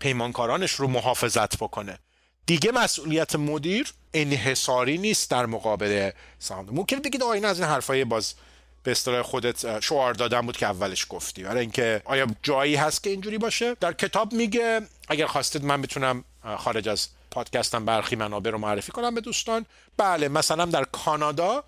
پیمانکارانش 0.00 0.70
رو 0.70 0.88
محافظت 0.88 1.56
بکنه. 1.56 1.98
دیگه 2.46 2.72
مسئولیت 2.72 3.36
مدیر 3.36 3.92
انحصاری 4.16 4.98
نیست 4.98 5.30
در 5.30 5.46
مقابل 5.46 6.10
سهام 6.38 6.66
ممکن 6.70 6.98
بگید 6.98 7.22
آ 7.22 7.30
این 7.30 7.44
از 7.44 7.60
این 7.60 7.68
حرفای 7.68 8.04
باز 8.04 8.34
به 8.82 8.90
اصطلاح 8.90 9.22
خودت 9.22 9.80
شعار 9.80 10.14
دادن 10.14 10.40
بود 10.40 10.56
که 10.56 10.66
اولش 10.66 11.06
گفتی. 11.08 11.42
برای 11.42 11.60
اینکه 11.60 12.02
آیا 12.04 12.26
جایی 12.42 12.76
هست 12.76 13.02
که 13.02 13.10
اینجوری 13.10 13.38
باشه؟ 13.38 13.74
در 13.80 13.92
کتاب 13.92 14.32
میگه 14.32 14.80
اگر 15.08 15.26
خواستید 15.26 15.64
من 15.64 15.82
بتونم 15.82 16.24
خارج 16.58 16.88
از 16.88 17.08
پادکستم 17.30 17.84
برخی 17.84 18.16
منابع 18.16 18.50
رو 18.50 18.58
معرفی 18.58 18.92
کنم 18.92 19.14
به 19.14 19.20
دوستان. 19.20 19.66
بله 19.96 20.28
مثلا 20.28 20.64
در 20.64 20.84
کانادا 20.84 21.64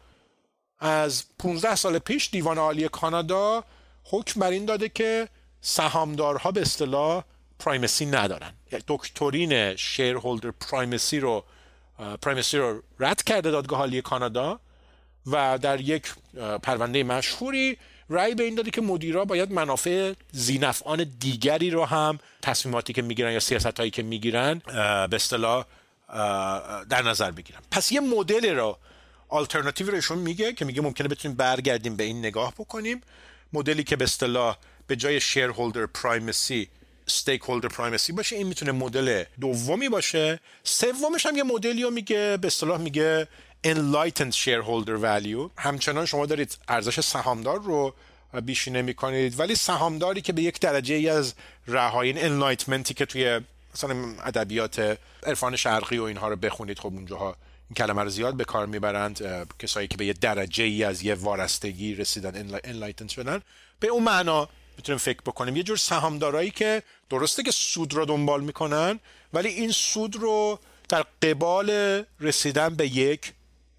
از 0.78 1.24
15 1.38 1.74
سال 1.74 1.98
پیش 1.98 2.30
دیوان 2.30 2.58
عالی 2.58 2.88
کانادا 2.88 3.64
حکم 4.04 4.40
بر 4.40 4.50
این 4.50 4.64
داده 4.64 4.88
که 4.88 5.28
سهامدارها 5.60 6.50
به 6.50 6.60
اصطلاح 6.60 7.24
پرایمسی 7.58 8.06
ندارن. 8.06 8.52
یعنی 8.72 8.84
دکترین 8.88 9.76
شیرهولدر 9.76 10.50
پرایمسی 10.50 11.20
رو 11.20 11.44
پرایمسی 12.22 12.58
رو 12.58 12.82
رد 13.00 13.22
کرده 13.22 13.50
دادگاه 13.50 13.78
عالی 13.78 14.02
کانادا 14.02 14.60
و 15.26 15.58
در 15.62 15.80
یک 15.80 16.12
پرونده 16.62 17.04
مشهوری 17.04 17.78
رأی 18.10 18.34
به 18.34 18.44
این 18.44 18.54
داده 18.54 18.70
که 18.70 18.80
مدیرا 18.80 19.24
باید 19.24 19.52
منافع 19.52 20.12
زینفعان 20.32 21.12
دیگری 21.18 21.70
رو 21.70 21.84
هم 21.84 22.18
تصمیماتی 22.42 22.92
که 22.92 23.02
می‌گیرن 23.02 23.32
یا 23.32 23.40
سیاست 23.40 23.78
هایی 23.78 23.90
که 23.90 24.02
می‌گیرن 24.02 24.62
به 25.10 25.16
اصطلاح 25.16 25.64
در 26.88 27.02
نظر 27.02 27.30
بگیرن. 27.30 27.60
پس 27.70 27.92
یه 27.92 28.00
مدل 28.00 28.56
رو 28.56 28.78
آلترناتیو 29.28 29.90
روشون 29.90 30.18
میگه 30.18 30.52
که 30.52 30.64
میگه 30.64 30.82
ممکنه 30.82 31.08
بتونیم 31.08 31.36
برگردیم 31.36 31.96
به 31.96 32.04
این 32.04 32.18
نگاه 32.18 32.54
بکنیم. 32.58 33.00
مدلی 33.52 33.84
که 33.84 33.96
به 33.96 34.04
اصطلاح 34.04 34.56
به 34.86 34.96
جای 34.96 35.20
شیرهولدر 35.20 35.86
پرایمسی 35.86 36.68
استیک 37.08 37.42
هولدر 37.42 37.68
پرایمسی 37.68 38.12
باشه 38.12 38.36
این 38.36 38.46
می‌تونه 38.46 38.72
مدل 38.72 39.24
دومی 39.40 39.88
باشه. 39.88 40.40
سومش 40.64 41.26
هم 41.26 41.36
یه 41.36 41.42
مدلی 41.42 41.82
رو 41.82 41.90
میگه 41.90 42.36
به 42.40 42.46
اصطلاح 42.46 42.80
میگه 42.80 43.28
enlightened 43.66 44.34
shareholder 44.34 45.02
value. 45.02 45.50
همچنان 45.56 46.06
شما 46.06 46.26
دارید 46.26 46.58
ارزش 46.68 47.00
سهامدار 47.00 47.60
رو 47.60 47.94
بیشینه 48.42 48.82
می‌کنید 48.82 49.40
ولی 49.40 49.54
سهامداری 49.54 50.20
که 50.20 50.32
به 50.32 50.42
یک 50.42 50.60
درجه 50.60 50.94
ای 50.94 51.08
از 51.08 51.34
رهایی 51.66 52.14
enlightenmenتی 52.14 52.94
که 52.94 53.06
توی 53.06 53.40
مثلا 53.74 54.14
ادبیات 54.24 54.98
عرفان 55.22 55.56
شرقی 55.56 55.98
و 55.98 56.02
اینها 56.02 56.28
رو 56.28 56.36
بخونید 56.36 56.78
خب 56.78 56.86
اونجاها 56.86 57.36
این 57.70 57.74
کلمه 57.76 58.02
رو 58.02 58.08
زیاد 58.08 58.34
به 58.34 58.44
کار 58.44 58.66
می‌برند 58.66 59.20
کسایی 59.58 59.88
که 59.88 59.96
به 59.96 60.06
یه 60.06 60.12
درجه 60.12 60.64
ای 60.64 60.84
از 60.84 61.02
یه 61.02 61.14
وارستگی 61.14 61.94
رسیدن 61.94 62.58
enlightened 62.58 63.12
شدن. 63.12 63.42
به 63.80 63.88
اون 63.88 64.02
معنا 64.02 64.48
می‌تونیم 64.78 64.98
فکر 64.98 65.20
بکنیم. 65.26 65.56
یه 65.56 65.62
جور 65.62 65.76
سهامدارایی 65.76 66.50
که 66.50 66.82
درسته 67.10 67.42
که 67.42 67.50
سود 67.50 67.94
رو 67.94 68.04
دنبال 68.04 68.40
می‌کنن 68.40 69.00
ولی 69.32 69.48
این 69.48 69.72
سود 69.72 70.16
رو 70.16 70.58
در 70.88 71.04
قبال 71.22 71.70
رسیدن 72.20 72.74
به 72.74 72.86
یک 72.86 73.32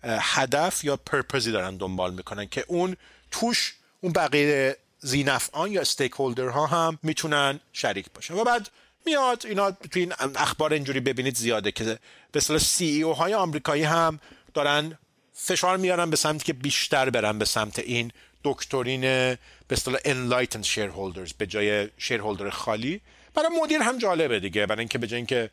هدف 0.04 0.84
یا 0.84 0.97
پرپزی 0.97 1.52
دارن 1.52 1.78
دنبال 1.78 2.14
می‌کنن 2.14 2.47
که 2.47 2.66
اون 2.68 2.95
توش 3.32 3.76
اون 4.02 4.14
بقیه 4.14 4.78
زینفعان 5.00 5.72
یا 5.72 5.82
استیک 5.82 6.12
ها 6.12 6.66
هم 6.66 7.00
می‌تونن 7.04 7.60
شریک 7.74 8.06
باشن. 8.14 8.34
و 8.34 8.43
بعد 8.43 8.70
میاد 9.06 9.45
اینا 9.45 9.72
تو 9.72 10.00
این 10.00 10.14
اخبار 10.36 10.74
اینجوری 10.74 11.00
ببینید 11.00 11.36
زیاده 11.36 11.72
که 11.72 11.84
به 11.84 12.00
اصطلاح 12.36 12.60
سی 12.60 12.86
ای 12.86 13.04
او 13.04 13.14
های 13.14 13.34
آمریکایی 13.34 13.84
هم 13.84 14.20
دارن 14.54 14.97
فشار 15.34 15.78
میارن 15.78 16.10
به 16.10 16.16
سمتی 16.16 16.45
که 16.45 16.54
بیشتر 16.54 17.10
برن 17.10 17.39
به 17.39 17.45
سمت 17.45 17.80
این 17.80 18.12
دکترین 18.44 19.02
به 19.02 19.38
اصطلاح 19.72 20.00
enlightened 20.00 20.66
shareholders 20.66 21.34
به 21.38 21.48
جای 21.48 21.88
shareholder 21.88 22.50
خالی. 22.52 23.02
برای 23.34 23.50
مدیر 23.64 23.82
هم 23.82 23.98
جالبه 23.98 24.40
دیگه 24.40 24.66
برای 24.66 24.80
اینکه 24.80 24.98
به 24.98 25.08
جای 25.08 25.18
اینکه 25.18 25.50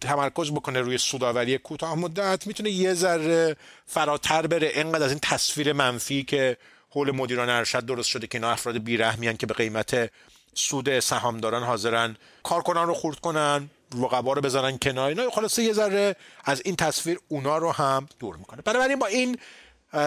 تمرکز 0.00 0.50
بکنه 0.50 0.80
روی 0.80 0.98
سوداوری 0.98 1.58
کوتاه 1.58 1.94
مدت 1.94 2.46
می‌تونه 2.46 2.70
یه 2.70 2.94
ذره 2.94 3.56
فراتر 3.86 4.46
بره. 4.46 4.70
انقدر 4.74 5.04
از 5.04 5.10
این 5.10 5.20
تصویر 5.22 5.72
منفی 5.72 6.22
که 6.22 6.56
حول 6.90 7.10
مدیران 7.10 7.48
ارشد 7.48 7.86
درست 7.86 8.08
شده 8.08 8.26
که 8.26 8.38
اینا 8.38 8.50
افراد 8.50 8.78
بیرحمیان 8.78 9.36
که 9.36 9.46
به 9.46 9.54
قیمت 9.54 10.10
سود 10.54 11.00
سهامداران 11.00 11.62
حاضرن 11.62 12.16
کارکنان 12.42 12.88
رو 12.88 12.94
خورد 12.94 13.20
کنن 13.20 13.70
رقبا 13.94 14.32
رو 14.32 14.40
بزنن 14.40 14.78
کنار. 14.78 15.08
اینا 15.08 15.30
خلاصه 15.30 15.62
یه 15.62 15.72
ذره 15.72 16.16
از 16.44 16.62
این 16.64 16.76
تصویر 16.76 17.18
اونا 17.28 17.58
رو 17.58 17.72
هم 17.72 18.08
دور 18.18 18.36
می‌کنه. 18.36 18.62
بنابراین 18.62 18.98
با 18.98 19.06
این 19.06 19.38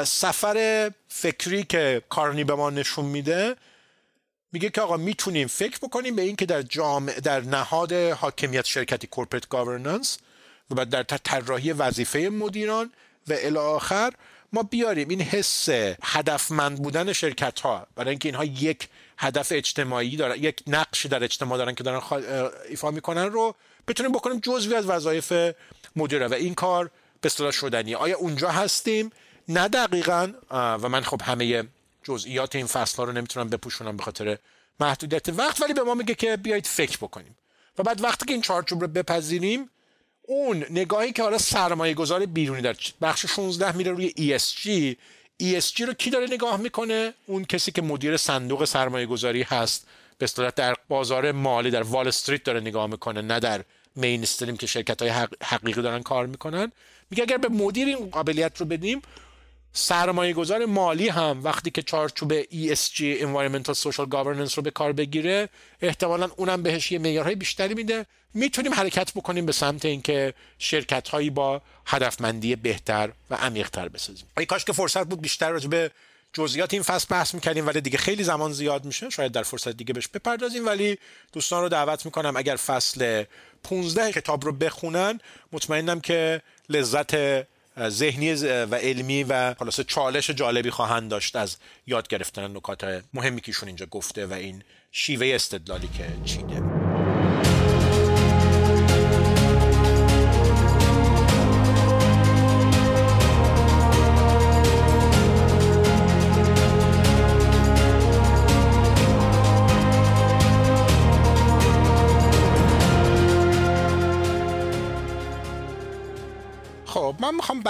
سفر 0.06 0.92
فکری 1.08 1.64
که 1.64 2.02
کارنی 2.10 2.44
به 2.44 2.56
ما 2.56 2.70
نشون 2.70 3.06
میده 3.06 3.56
میگه 4.52 4.70
که 4.70 4.82
آقا 4.82 4.98
می‌تونیم 4.98 5.48
فکر 5.48 5.78
بکنیم 5.78 6.16
به 6.16 6.22
اینکه 6.22 6.46
در 6.46 6.62
جامعه 6.62 7.20
در 7.20 7.42
نهاد 7.42 7.94
حاکمیت 7.94 8.66
شرکتی 8.66 9.08
کورپرات 9.08 9.48
گاورننس 9.48 10.18
و 10.72 10.76
بعد 10.76 10.90
در 10.90 11.04
طراحی 11.04 11.72
وظیفه 11.72 12.20
مدیران 12.20 12.92
و 13.28 13.34
الی 13.34 13.58
آخر 13.58 14.14
ما 14.54 14.64
بیاریم. 14.64 15.10
این 15.10 15.22
حس 15.22 15.70
هدفمند 16.04 16.84
بودن 16.84 17.14
شرکت 17.14 17.60
ها 17.60 17.88
برای 17.96 18.10
اینکه 18.10 18.30
اینها 18.30 18.46
یک 18.46 18.88
هدف 19.18 19.52
اجتماعی 19.52 20.16
دارن 20.16 20.36
یک 20.44 20.64
نقشی 20.68 21.08
در 21.08 21.24
اجتماع 21.24 21.58
دارن 21.58 21.76
که 21.76 21.84
دارن 21.84 22.24
ایفا 22.70 22.92
می‌کنن 22.92 23.26
رو 23.26 23.56
بتونیم 23.88 24.12
بکنیم 24.12 24.40
جزوی 24.40 24.76
از 24.76 24.86
وظایف 24.86 25.34
مدیره. 25.96 26.28
و 26.28 26.34
این 26.34 26.56
کار 26.56 26.92
به 27.22 27.30
شدنی. 27.52 27.96
آیا 27.96 28.18
اونجا 28.18 28.50
هستیم؟ 28.50 29.12
نه 29.50 29.68
دقیقا. 29.68 30.32
و 30.52 30.90
من 30.90 31.02
خب 31.02 31.22
همه 31.22 31.64
جزئیات 32.04 32.56
این 32.56 32.66
فصل 32.66 32.98
ها 32.98 33.04
رو 33.04 33.12
نمی‌تونم 33.12 33.50
بپوشونم 33.50 33.98
به 33.98 34.04
خاطر 34.04 34.38
محدودیت 34.80 35.30
وقت 35.30 35.62
ولی 35.62 35.74
به 35.74 35.84
ما 35.84 35.94
میگه 35.94 36.16
که 36.16 36.38
بیایید 36.38 36.66
فکر 36.66 36.98
بکنیم. 36.98 37.36
و 37.78 37.84
بعد 37.84 38.04
وقتی 38.04 38.26
که 38.26 38.34
این 38.34 38.42
چارچوب 38.42 38.82
رو 38.82 38.88
بپذیریم 38.88 39.70
اون 40.22 40.66
نگاهی 40.70 41.12
که 41.12 41.24
حالا 41.24 41.38
سرمایه 41.38 41.94
گذار 41.94 42.26
بیرونی 42.26 42.62
در 42.62 42.76
بخش 43.02 43.26
16 43.26 43.78
میره 43.78 43.92
روی 43.92 44.10
ESG 44.10 44.96
ESG 45.44 45.82
رو 45.82 45.94
کی 45.94 46.10
داره 46.10 46.28
نگاه 46.28 46.58
می‌کنه؟ 46.58 47.14
اون 47.26 47.46
کسی 47.46 47.72
که 47.72 47.82
مدیر 47.82 48.18
صندوق 48.18 48.66
سرمایه 48.66 49.06
گذاری 49.06 49.42
هست. 49.44 49.88
به 50.18 50.24
اصطلاح 50.24 50.52
در 50.56 50.76
بازار 50.88 51.32
مالی 51.32 51.72
در 51.72 51.84
وال 51.84 52.08
استریت 52.08 52.44
داره 52.44 52.60
نگاه 52.60 52.88
می‌کنه 52.88 53.22
نه 53.22 53.40
در 53.40 53.64
مین 53.96 54.22
استریم 54.22 54.58
که 54.58 54.68
شرکت 54.68 55.02
های 55.02 55.12
حقیقی 55.44 55.82
دارن 55.82 56.04
کار 56.04 56.26
می‌کنن. 56.26 56.72
میگه 57.10 57.24
اگر 57.24 57.38
به 57.38 57.50
مدیر 57.50 57.88
این 57.88 58.10
قابلیت 58.10 58.58
رو 58.58 58.66
بدیم 58.66 59.02
سرمایه 59.74 60.34
گذار 60.34 60.66
مالی 60.66 61.10
هم 61.10 61.42
وقتی 61.44 61.72
که 61.72 61.82
چارچوب 61.82 62.42
ESG 62.42 62.98
Environmental 62.98 63.76
Social 63.76 64.08
Governance 64.10 64.54
رو 64.54 64.64
به 64.64 64.72
کار 64.72 64.94
بگیره 64.94 65.50
احتمالا 65.82 66.30
اونم 66.38 66.64
بهش 66.64 66.92
یه 66.92 67.00
معیارهای 67.00 67.36
بیشتری 67.36 67.74
میده. 67.74 68.06
می‌تونیم 68.34 68.74
حرکت 68.74 69.14
بکنیم 69.14 69.46
به 69.46 69.52
سمت 69.52 69.86
اینکه 69.86 70.34
شرکت 70.60 71.10
هایی 71.10 71.30
با 71.30 71.62
هدفمندی 71.86 72.56
بهتر 72.56 73.12
و 73.30 73.36
عمیقتر 73.36 73.88
بسازیم. 73.88 74.26
ای 74.38 74.46
کاش 74.46 74.66
که 74.66 74.74
فرصت 74.74 75.08
بود 75.08 75.22
بیشتر 75.22 75.50
راجع 75.50 75.70
به 75.70 75.92
جزئیات 76.34 76.74
این 76.74 76.84
فصل 76.84 77.08
بحث 77.10 77.34
می‌کردیم 77.34 77.68
ولی 77.68 77.82
دیگه 77.82 77.98
خیلی 77.98 78.24
زمان 78.24 78.54
زیاد 78.54 78.86
میشه. 78.86 79.10
شاید 79.10 79.32
در 79.32 79.44
فرصت 79.44 79.70
دیگه 79.70 79.94
بهش 79.94 80.08
بپردازیم 80.08 80.66
ولی 80.66 80.98
دوستان 81.34 81.62
رو 81.62 81.70
دعوت 81.70 82.06
می‌کنم 82.06 82.38
اگر 82.38 82.56
فصل 82.56 83.24
15 83.64 84.12
کتاب 84.12 84.46
رو 84.46 84.52
بخونن 84.52 85.20
مطمئنم 85.52 86.00
که 86.00 86.42
لذت 86.70 87.14
ذهنی 87.88 88.34
و 88.44 88.76
علمی 88.76 89.24
و 89.24 89.54
خلاصه 89.54 89.84
چالش 89.84 90.30
جالبی 90.30 90.70
خواهند 90.70 91.12
داشت 91.12 91.36
از 91.36 91.58
یاد 91.88 92.08
گرفتن 92.08 92.58
نکات 92.58 93.04
مهمی 93.14 93.42
که 93.42 93.50
ایشون 93.50 93.68
اینجا 93.68 93.86
گفته 93.86 94.26
و 94.26 94.34
این 94.34 94.64
شیوه 94.92 95.28
استدلالی 95.36 95.88
که 95.88 96.06
چیده. 96.26 96.79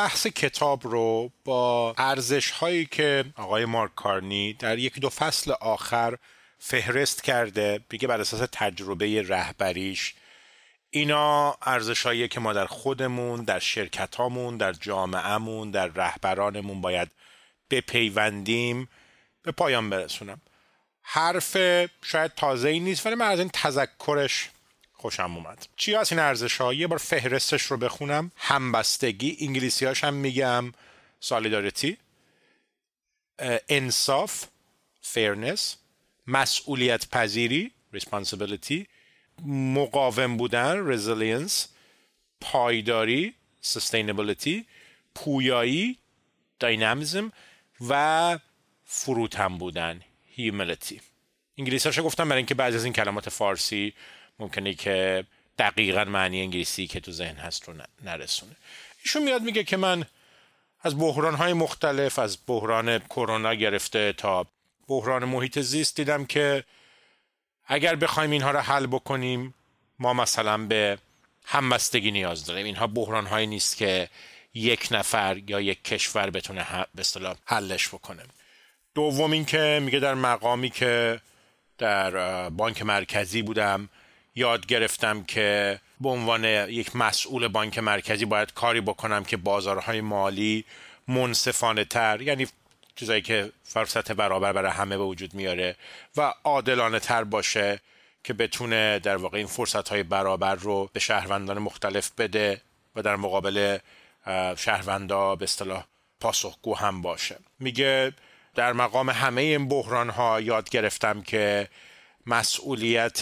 بحث 0.09 0.27
کتاب 0.27 0.87
رو 0.87 1.31
با 1.45 1.93
ارزش 1.97 2.51
هایی 2.51 2.85
که 2.85 3.25
آقای 3.35 3.65
مارک 3.65 3.95
کارنی 3.95 4.53
در 4.53 4.77
یکی 4.77 4.99
دو 4.99 5.09
فصل 5.09 5.51
آخر 5.61 6.17
فهرست 6.59 7.23
کرده 7.23 7.79
بگه 7.89 8.07
بر 8.07 8.21
اساس 8.21 8.49
تجربه 8.51 9.21
رهبریش 9.21 10.13
اینا 10.89 11.57
ارزش 11.61 12.05
هایی 12.05 12.27
که 12.27 12.39
ما 12.39 12.53
در 12.53 12.65
خودمون 12.65 13.43
در 13.43 13.59
شرکت 13.59 14.15
هامون 14.15 14.57
در 14.57 14.73
جامعهمون 14.73 15.71
در 15.71 15.87
رهبرانمون 15.87 16.81
باید 16.81 17.11
بپیوندیم 17.69 18.89
به 19.43 19.51
پایان 19.51 19.89
برسونم. 19.89 20.41
حرف 21.01 21.57
شاید 22.03 22.35
تازه 22.35 22.69
ای 22.69 22.79
نیست 22.79 23.05
ولی 23.05 23.15
من 23.15 23.27
از 23.27 23.39
این 23.39 23.49
تذکرش 23.53 24.49
خوشم 24.99 25.35
اومد. 25.35 25.67
چی 25.75 25.95
از 25.95 26.11
این 26.11 26.19
ارزش 26.19 26.57
ها 26.57 26.73
یه 26.73 26.87
بار 26.87 26.97
فهرستش 26.97 27.61
رو 27.61 27.77
بخونم. 27.77 28.31
همبستگی 28.35 29.37
انگلیسی 29.41 29.85
هاش 29.85 30.03
هم 30.03 30.13
میگم. 30.13 30.71
سالیداریتی 31.19 31.97
انصاف 33.69 34.45
فیرنس 35.01 35.75
مسئولیت 36.27 37.09
پذیری 37.09 37.71
responsibility 37.95 38.85
مقاوم 39.45 40.37
بودن 40.37 40.97
resilience 40.97 41.53
پایداری 42.41 43.33
sustainability 43.63 44.63
پویایی 45.15 45.97
dynamism 46.63 47.23
و 47.89 48.39
فروتن 48.85 49.57
بودن 49.57 50.01
humility. 50.37 51.01
انگلیسی 51.57 51.89
هاشو 51.89 52.03
گفتم 52.03 52.29
برای 52.29 52.37
اینکه 52.37 52.55
بعضی 52.55 52.77
از 52.77 52.83
این 52.83 52.93
کلمات 52.93 53.29
فارسی 53.29 53.93
ممکنه 54.39 54.73
که 54.73 55.25
دقیقا 55.57 56.03
معنی 56.03 56.41
انگلیسی 56.41 56.87
که 56.87 56.99
تو 56.99 57.11
ذهن 57.11 57.35
هست 57.35 57.67
رو 57.67 57.73
نرسونه. 58.03 58.55
ایشون 59.03 59.23
میاد 59.23 59.41
میگه 59.41 59.63
که 59.63 59.77
من 59.77 60.05
از 60.81 60.99
بحران 60.99 61.35
های 61.35 61.53
مختلف 61.53 62.19
از 62.19 62.37
بحران 62.47 62.99
کرونا 62.99 63.53
گرفته 63.53 64.13
تا 64.13 64.45
بحران 64.87 65.25
محیط 65.25 65.59
زیست 65.59 65.95
دیدم 65.95 66.25
که 66.25 66.63
اگر 67.67 67.95
بخوایم 67.95 68.31
اینها 68.31 68.51
رو 68.51 68.59
حل 68.59 68.87
بکنیم 68.87 69.53
ما 69.99 70.13
مثلا 70.13 70.57
به 70.57 70.97
همبستگی 71.45 72.11
نیاز 72.11 72.45
داریم. 72.45 72.65
اینها 72.65 72.87
بحران 72.87 73.25
هایی 73.25 73.47
نیست 73.47 73.77
که 73.77 74.09
یک 74.53 74.87
نفر 74.91 75.41
یا 75.47 75.61
یک 75.61 75.83
کشور 75.83 76.29
بتونه 76.29 76.65
به 76.95 77.01
اصطلاح 77.01 77.35
حلش 77.45 77.87
بکنه. 77.87 78.23
دوم 78.95 79.31
این 79.31 79.45
که 79.45 79.79
میگه 79.83 79.99
در 79.99 80.13
مقامی 80.13 80.69
که 80.69 81.21
در 81.77 82.49
بانک 82.49 82.81
مرکزی 82.81 83.41
بودم 83.41 83.89
یاد 84.35 84.65
گرفتم 84.65 85.23
که 85.23 85.79
به 86.01 86.09
عنوان 86.09 86.43
یک 86.69 86.95
مسئول 86.95 87.47
بانک 87.47 87.79
مرکزی 87.79 88.25
باید 88.25 88.53
کاری 88.53 88.81
بکنم 88.81 89.23
که 89.23 89.37
بازارهای 89.37 90.01
مالی 90.01 90.65
منصفانه 91.07 91.85
تر 91.85 92.21
یعنی 92.21 92.47
چیزایی 92.95 93.21
که 93.21 93.51
فرصت 93.63 94.11
برابر 94.11 94.53
برای 94.53 94.71
همه 94.71 94.97
به 94.97 95.03
وجود 95.03 95.33
میاره 95.33 95.75
و 96.17 96.33
عادلانه 96.43 96.99
تر 96.99 97.23
باشه 97.23 97.79
که 98.23 98.33
بتونه 98.33 98.99
در 98.99 99.17
واقع 99.17 99.37
این 99.37 99.47
فرصت 99.47 99.89
های 99.89 100.03
برابر 100.03 100.55
رو 100.55 100.89
به 100.93 100.99
شهروندان 100.99 101.59
مختلف 101.59 102.11
بده 102.17 102.61
و 102.95 103.01
در 103.01 103.15
مقابل 103.15 103.77
شهروندا 104.57 105.35
به 105.35 105.43
اصطلاح 105.43 105.85
پاسخگو 106.19 106.75
هم 106.75 107.01
باشه. 107.01 107.37
میگه 107.59 108.13
در 108.55 108.73
مقام 108.73 109.09
همه 109.09 109.41
این 109.41 109.67
بحران 109.67 110.09
ها 110.09 110.41
یاد 110.41 110.69
گرفتم 110.69 111.21
که 111.21 111.67
مسئولیت 112.25 113.21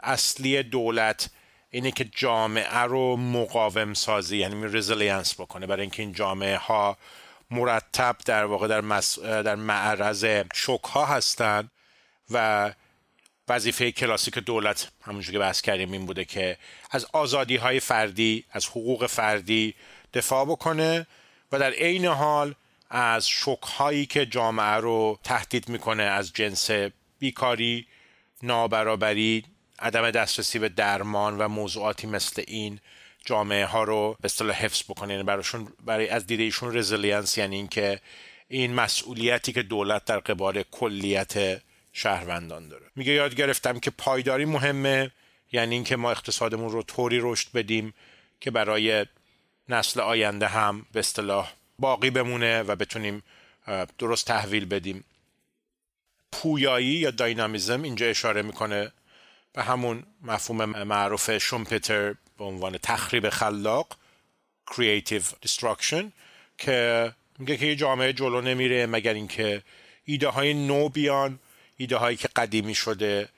اصلی 0.00 0.62
دولت 0.62 1.30
اینه 1.70 1.90
که 1.90 2.04
جامعه 2.04 2.78
رو 2.78 3.16
مقاوم 3.16 3.94
سازی 3.94 4.36
یعنی 4.38 4.66
resilience 4.66 5.34
بکنه. 5.34 5.66
برای 5.66 5.80
اینکه 5.80 6.02
این 6.02 6.12
جامعه 6.12 6.56
ها 6.56 6.96
مرتب 7.50 8.16
در 8.24 8.44
واقع 8.44 8.68
در, 8.68 8.80
مس... 8.80 9.18
در 9.18 9.54
معرض 9.54 10.24
شوک 10.54 10.84
ها 10.84 11.06
هستن 11.06 11.70
و 12.30 12.70
وظیفه 13.48 13.92
کلاسیک 13.92 14.38
دولت 14.38 14.90
همونجور 15.02 15.32
که 15.32 15.38
بحث 15.38 15.60
کردیم 15.60 15.92
این 15.92 16.06
بوده 16.06 16.24
که 16.24 16.56
از 16.90 17.06
آزادی 17.12 17.56
های 17.56 17.80
فردی 17.80 18.44
از 18.50 18.66
حقوق 18.66 19.06
فردی 19.06 19.74
دفاع 20.14 20.44
بکنه 20.44 21.06
و 21.52 21.58
در 21.58 21.70
عین 21.70 22.06
حال 22.06 22.54
از 22.90 23.28
شوک 23.28 23.62
هایی 23.62 24.06
که 24.06 24.26
جامعه 24.26 24.76
رو 24.76 25.18
تهدید 25.24 25.68
می‌کنه 25.68 26.02
از 26.02 26.32
جنس 26.32 26.70
بیکاری 27.18 27.86
نابرابری 28.42 29.44
عدم 29.78 30.10
دسترسی 30.10 30.58
به 30.58 30.68
درمان 30.68 31.38
و 31.38 31.48
موضوعاتی 31.48 32.06
مثل 32.06 32.42
این 32.46 32.80
جامعه 33.24 33.64
ها 33.64 33.84
رو 33.84 34.16
به 34.20 34.26
اصطلاح 34.26 34.56
حفظ 34.56 34.82
بکنه. 34.82 35.12
یعنی 35.12 35.24
براشون 35.24 35.68
برای 35.84 36.08
از 36.08 36.26
دید 36.26 36.40
ایشون 36.40 36.76
resilience 36.76 37.38
یعنی 37.38 37.56
اینکه 37.56 38.00
این 38.48 38.74
مسئولیتی 38.74 39.52
که 39.52 39.62
دولت 39.62 40.04
در 40.04 40.18
قبال 40.18 40.62
کلیت 40.62 41.62
شهروندان 41.92 42.68
داره. 42.68 42.86
میگه 42.96 43.12
یاد 43.12 43.34
گرفتم 43.34 43.80
که 43.80 43.90
پایداری 43.90 44.44
مهمه 44.44 45.10
یعنی 45.52 45.74
اینکه 45.74 45.96
ما 45.96 46.10
اقتصادمون 46.10 46.70
رو 46.70 46.82
طوری 46.82 47.18
رشد 47.22 47.48
بدیم 47.54 47.94
که 48.40 48.50
برای 48.50 49.06
نسل 49.68 50.00
آینده 50.00 50.46
هم 50.46 50.86
به 50.92 51.00
اصطلاح 51.00 51.52
باقی 51.78 52.10
بمونه 52.10 52.62
و 52.62 52.76
بتونیم 52.76 53.22
درست 53.98 54.26
تحویل 54.26 54.64
بدیم. 54.64 55.04
پویایی 56.32 56.86
یا 56.86 57.10
داینامیزم 57.10 57.82
اینجا 57.82 58.06
اشاره 58.06 58.42
می‌کنه 58.42 58.92
به 59.58 59.64
همون 59.64 60.02
مفهوم 60.22 60.64
معروف 60.64 61.38
شومپتر 61.38 62.14
به 62.38 62.44
عنوان 62.44 62.78
تخریب 62.82 63.28
خلاق 63.28 63.96
creative 64.70 65.46
destruction 65.46 66.04
که 66.58 67.12
میگه 67.38 67.56
که 67.56 67.66
یه 67.66 67.76
جامعه 67.76 68.12
جلو 68.12 68.40
نمیره 68.40 68.86
مگر 68.86 69.14
اینکه 69.14 69.62
ایده 70.04 70.28
های 70.28 70.54
نو 70.54 70.88
بیان 70.88 71.38
ایده 71.76 71.96
هایی 71.96 72.16
که 72.16 72.28
قدیمی 72.28 72.74
شده 72.74 73.28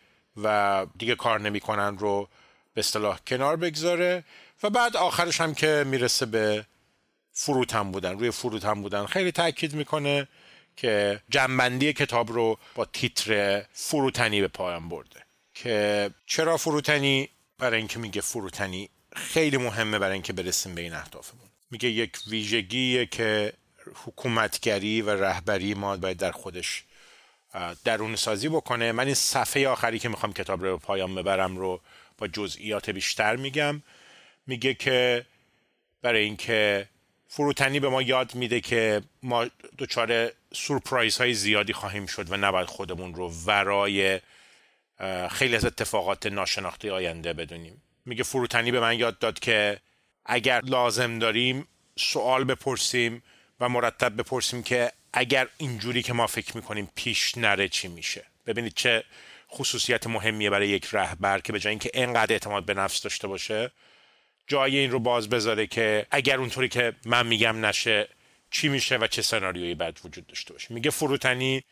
و 0.42 0.86
دیگه 0.98 1.14
کار 1.14 1.40
نمی‌کنن 1.40 1.98
رو 1.98 2.28
به 2.74 2.78
اصطلاح 2.78 3.18
کنار 3.26 3.56
بگذاره 3.56 4.24
و 4.62 4.70
بعد 4.70 4.96
آخرش 4.96 5.40
هم 5.40 5.54
که 5.54 5.84
می‌رسه 5.86 6.26
به 6.26 6.66
فروتن 7.32 7.90
بودن. 7.92 8.18
روی 8.18 8.30
فروتن 8.30 8.82
بودن. 8.82 9.06
خیلی 9.06 9.32
تاکید 9.32 9.74
می‌کنه 9.74 10.28
که 10.76 11.20
جنبندی 11.30 11.92
کتاب 11.92 12.32
رو 12.32 12.58
با 12.74 12.84
تیتر 12.84 13.64
فروتنی 13.72 14.40
به 14.40 14.48
پایان 14.48 14.88
برده. 14.88 15.29
که 15.62 16.10
چرا 16.26 16.56
فروتنی؟ 16.56 17.28
برای 17.58 17.78
اینکه 17.78 17.98
میگه 17.98 18.20
فروتنی 18.20 18.88
خیلی 19.16 19.56
مهمه 19.56 19.98
برای 19.98 20.12
اینکه 20.12 20.32
برسیم 20.32 20.74
به 20.74 20.80
این 20.80 20.94
اهدافمون. 20.94 21.48
میگه 21.70 21.88
یک 21.88 22.18
ویژگیه 22.26 23.06
که 23.06 23.52
حکومتگری 24.04 25.02
و 25.02 25.10
رهبری 25.10 25.74
ما 25.74 25.96
باید 25.96 26.16
در 26.16 26.30
خودش 26.32 26.84
درون 27.84 28.16
سازی 28.16 28.48
بکنه. 28.48 28.92
من 28.92 29.04
این 29.04 29.14
صفحه 29.14 29.68
آخری 29.68 29.98
که 29.98 30.08
می‌خوام 30.08 30.32
کتاب 30.32 30.64
رو 30.64 30.78
پایان 30.78 31.14
ببرم 31.14 31.56
رو 31.56 31.80
با 32.18 32.28
جزئیات 32.28 32.90
بیشتر 32.90 33.36
میگم. 33.36 33.82
میگه 34.46 34.74
که 34.74 35.26
برای 36.02 36.24
اینکه 36.24 36.88
فروتنی 37.28 37.80
به 37.80 37.88
ما 37.88 38.02
یاد 38.02 38.34
میده 38.34 38.60
که 38.60 39.02
ما 39.22 39.46
دچار 39.78 40.32
سورپرایز 40.54 41.18
های 41.18 41.34
زیادی 41.34 41.72
خواهیم 41.72 42.06
شد 42.06 42.32
و 42.32 42.36
نباید 42.36 42.68
خودمون 42.68 43.14
رو 43.14 43.32
ورای 43.46 44.20
خیلی 45.30 45.56
از 45.56 45.64
اتفاقات 45.64 46.26
ناشناخته 46.26 46.92
آینده 46.92 47.32
بدونیم. 47.32 47.82
میگه 48.06 48.22
فروتنی 48.22 48.72
به 48.72 48.80
من 48.80 48.98
یاد 48.98 49.18
داد 49.18 49.38
که 49.38 49.78
اگر 50.26 50.60
لازم 50.60 51.18
داریم 51.18 51.66
سوال 51.96 52.44
بپرسیم 52.44 53.22
و 53.60 53.68
مرتب 53.68 54.16
بپرسیم 54.16 54.62
که 54.62 54.92
اگر 55.12 55.48
اینجوری 55.58 56.02
که 56.02 56.12
ما 56.12 56.26
فکر 56.26 56.56
می‌کنیم 56.56 56.90
پیش 56.94 57.38
نره 57.38 57.68
چی 57.68 57.88
میشه. 57.88 58.24
ببینید 58.46 58.74
چه 58.74 59.04
خصوصیت 59.50 60.06
مهمیه 60.06 60.50
برای 60.50 60.68
یک 60.68 60.88
رهبر 60.92 61.40
که 61.40 61.52
به 61.52 61.60
جای 61.60 61.70
اینکه 61.70 61.90
انقدر 61.94 62.32
اعتماد 62.32 62.64
به 62.64 62.74
نفس 62.74 63.02
داشته 63.02 63.28
باشه 63.28 63.70
جای 64.46 64.78
این 64.78 64.90
رو 64.90 64.98
باز 64.98 65.28
بذاره 65.28 65.66
که 65.66 66.06
اگر 66.10 66.38
اونطوری 66.38 66.68
که 66.68 66.92
من 67.04 67.26
میگم 67.26 67.66
نشه 67.66 68.08
چی 68.50 68.68
میشه 68.68 68.96
و 68.96 69.06
چه 69.06 69.22
سناریویی 69.22 69.74
بعد 69.74 70.00
وجود 70.04 70.26
داشته 70.26 70.52
باشه. 70.52 70.74
میگه 70.74 70.90
فروتنی 70.90 71.64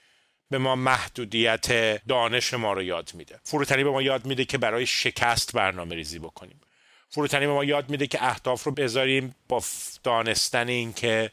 به 0.51 0.59
ما 0.59 0.77
محدودیت 0.77 1.67
دانش 2.07 2.55
ما 2.55 2.73
رو 2.73 2.83
یاد 2.83 3.11
میده. 3.15 3.41
فروتنی 3.43 3.85
به 3.85 3.91
ما 3.91 4.03
یاد 4.03 4.27
میده 4.27 4.45
که 4.45 4.59
برای 4.59 4.87
شکست 4.87 5.53
برنامه 5.53 5.95
ریزی 5.95 6.19
بکنیم. 6.19 6.61
فروتنی 7.09 7.47
به 7.47 7.53
ما 7.53 7.65
یاد 7.65 7.91
میده 7.91 8.07
که 8.07 8.25
اهداف 8.25 8.65
رو 8.65 8.73
بذاریم 8.73 9.35
با 9.49 9.63
دانستن 10.05 10.69
اینکه 10.69 11.31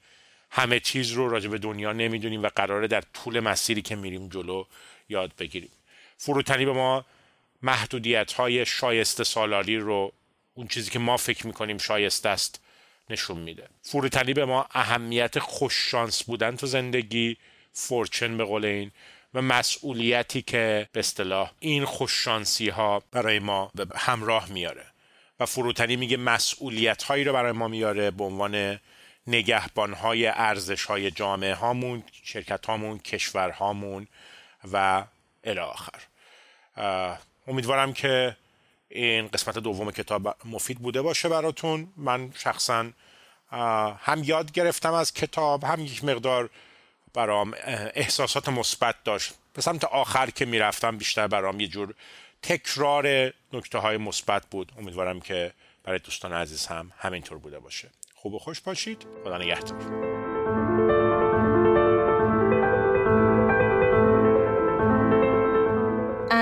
همه 0.52 0.80
چیز 0.80 1.12
رو 1.12 1.30
راجع 1.30 1.50
به 1.50 1.58
دنیا 1.58 1.94
نمی‌دونیم 1.94 2.44
و 2.44 2.50
قراره 2.56 2.88
در 2.88 3.04
طول 3.14 3.40
مسیری 3.40 3.82
که 3.82 3.96
میریم 3.96 4.30
جلو 4.30 4.64
یاد 5.10 5.32
بگیریم. 5.40 5.72
فروتنی 6.18 6.66
به 6.66 6.72
ما 6.72 7.06
محدودیت 7.62 8.34
های 8.34 8.66
شایسته 8.66 9.24
سالاری 9.24 9.78
رو 9.78 10.14
اون 10.54 10.68
چیزی 10.68 10.92
که 10.92 11.00
ما 11.00 11.18
فکر 11.18 11.48
می‌کنیم 11.48 11.78
شایسته 11.78 12.30
است 12.30 12.62
نشون 13.10 13.38
میده. 13.38 13.68
فروتنی 13.82 14.34
به 14.34 14.46
ما 14.46 14.68
اهمیت 14.72 15.40
خوششانس 15.40 16.24
بودن 16.24 16.56
تو 16.56 16.68
زندگی 16.68 17.38
فورچن 17.76 18.38
به 18.38 18.44
قول 18.44 18.66
این 18.66 18.92
و 19.34 19.42
مسئولیتی 19.42 20.42
که 20.42 20.90
به 20.92 21.00
اصطلاح 21.00 21.52
این 21.60 21.86
خوششانسی 21.86 22.70
ها 22.70 23.04
برای 23.12 23.40
ما 23.40 23.72
به 23.76 23.88
همراه 23.96 24.52
میاره. 24.52 24.86
و 25.40 25.46
فروتنی 25.46 25.96
میگه 25.96 26.18
مسئولیت 26.18 27.04
هایی 27.04 27.24
رو 27.24 27.34
برای 27.34 27.52
ما 27.52 27.68
میاره 27.68 28.12
به 28.12 28.24
عنوان 28.24 28.80
نگهبان 29.28 29.94
های 29.94 30.28
ارزش 30.28 30.86
های 30.86 31.12
جامعه 31.12 31.54
هامون 31.54 32.04
شرکت 32.24 32.66
هامون 32.66 33.00
کشور 33.00 33.50
هامون 33.50 34.08
و 34.72 35.04
الی 35.44 35.62
امیدوارم 37.48 37.94
که 37.94 38.38
این 38.90 39.28
قسمت 39.28 39.58
دوم 39.60 39.92
کتاب 39.92 40.36
مفید 40.46 40.80
بوده 40.80 41.02
باشه 41.02 41.30
براتون. 41.30 41.88
من 41.98 42.32
شخصا 42.38 42.92
هم 44.00 44.22
یاد 44.24 44.52
گرفتم 44.52 44.94
از 44.94 45.14
کتاب 45.14 45.64
هم 45.64 45.80
یک 45.80 46.04
مقدار 46.04 46.50
برام 47.16 47.54
احساسات 47.94 48.50
مثبت 48.50 48.96
داشت. 49.04 49.34
به 49.54 49.62
سمت 49.62 49.84
آخر 49.84 50.30
که 50.30 50.46
می‌رفتم 50.46 50.98
بیشتر 50.98 51.28
برام 51.28 51.60
یه 51.60 51.68
جور 51.68 51.94
تکرار 52.42 53.34
نکته 53.54 53.78
های 53.78 53.98
مثبت 53.98 54.46
بود. 54.52 54.72
امیدوارم 54.78 55.20
که 55.20 55.54
برای 55.84 56.00
دوستان 56.00 56.34
عزیز 56.34 56.66
هم 56.66 56.92
همینطور 56.98 57.38
بوده 57.38 57.60
باشه. 57.60 57.90
خوب 58.16 58.34
و 58.34 58.40
خوش 58.40 58.62
باشید. 58.62 59.06
خدا 59.24 59.38
نگهدار. 59.38 60.35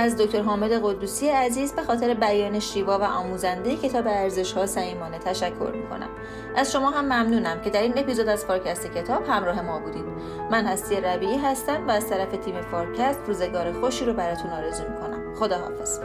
از 0.04 0.18
دکتر 0.18 0.42
حامد 0.42 0.72
قدوسی 0.72 1.30
عزیز 1.30 1.74
به 1.74 1.84
خاطر 1.84 2.14
بیان 2.14 2.60
شیوا 2.60 3.00
و 3.00 3.04
آموزنده 3.04 3.76
کتاب 3.76 4.08
ارزش 4.08 4.54
ها 4.54 4.66
صمیمانه 4.66 5.20
تشکر 5.20 5.72
می‌کنم. 5.76 6.10
از 6.56 6.72
شما 6.72 6.90
هم 6.90 7.06
ممنونم 7.06 7.62
که 7.62 7.70
در 7.70 7.82
این 7.82 7.94
اپیزود 7.98 8.28
از 8.28 8.46
فارکست 8.46 8.88
کتاب 8.88 9.24
همراه 9.28 9.62
ما 9.62 9.80
بودید. 9.80 10.06
من 10.52 10.66
هستی 10.66 10.96
ربیعی 10.96 11.38
هستم 11.38 11.88
و 11.88 11.92
از 11.92 12.10
طرف 12.10 12.32
تیم 12.32 12.62
فارکست 12.62 13.20
روزگار 13.28 13.72
خوشی 13.72 14.06
رو 14.06 14.14
براتون 14.14 14.52
آرزو 14.52 14.84
می‌کنم. 14.84 15.36
خدا 15.36 15.58
حافظ 15.58 16.00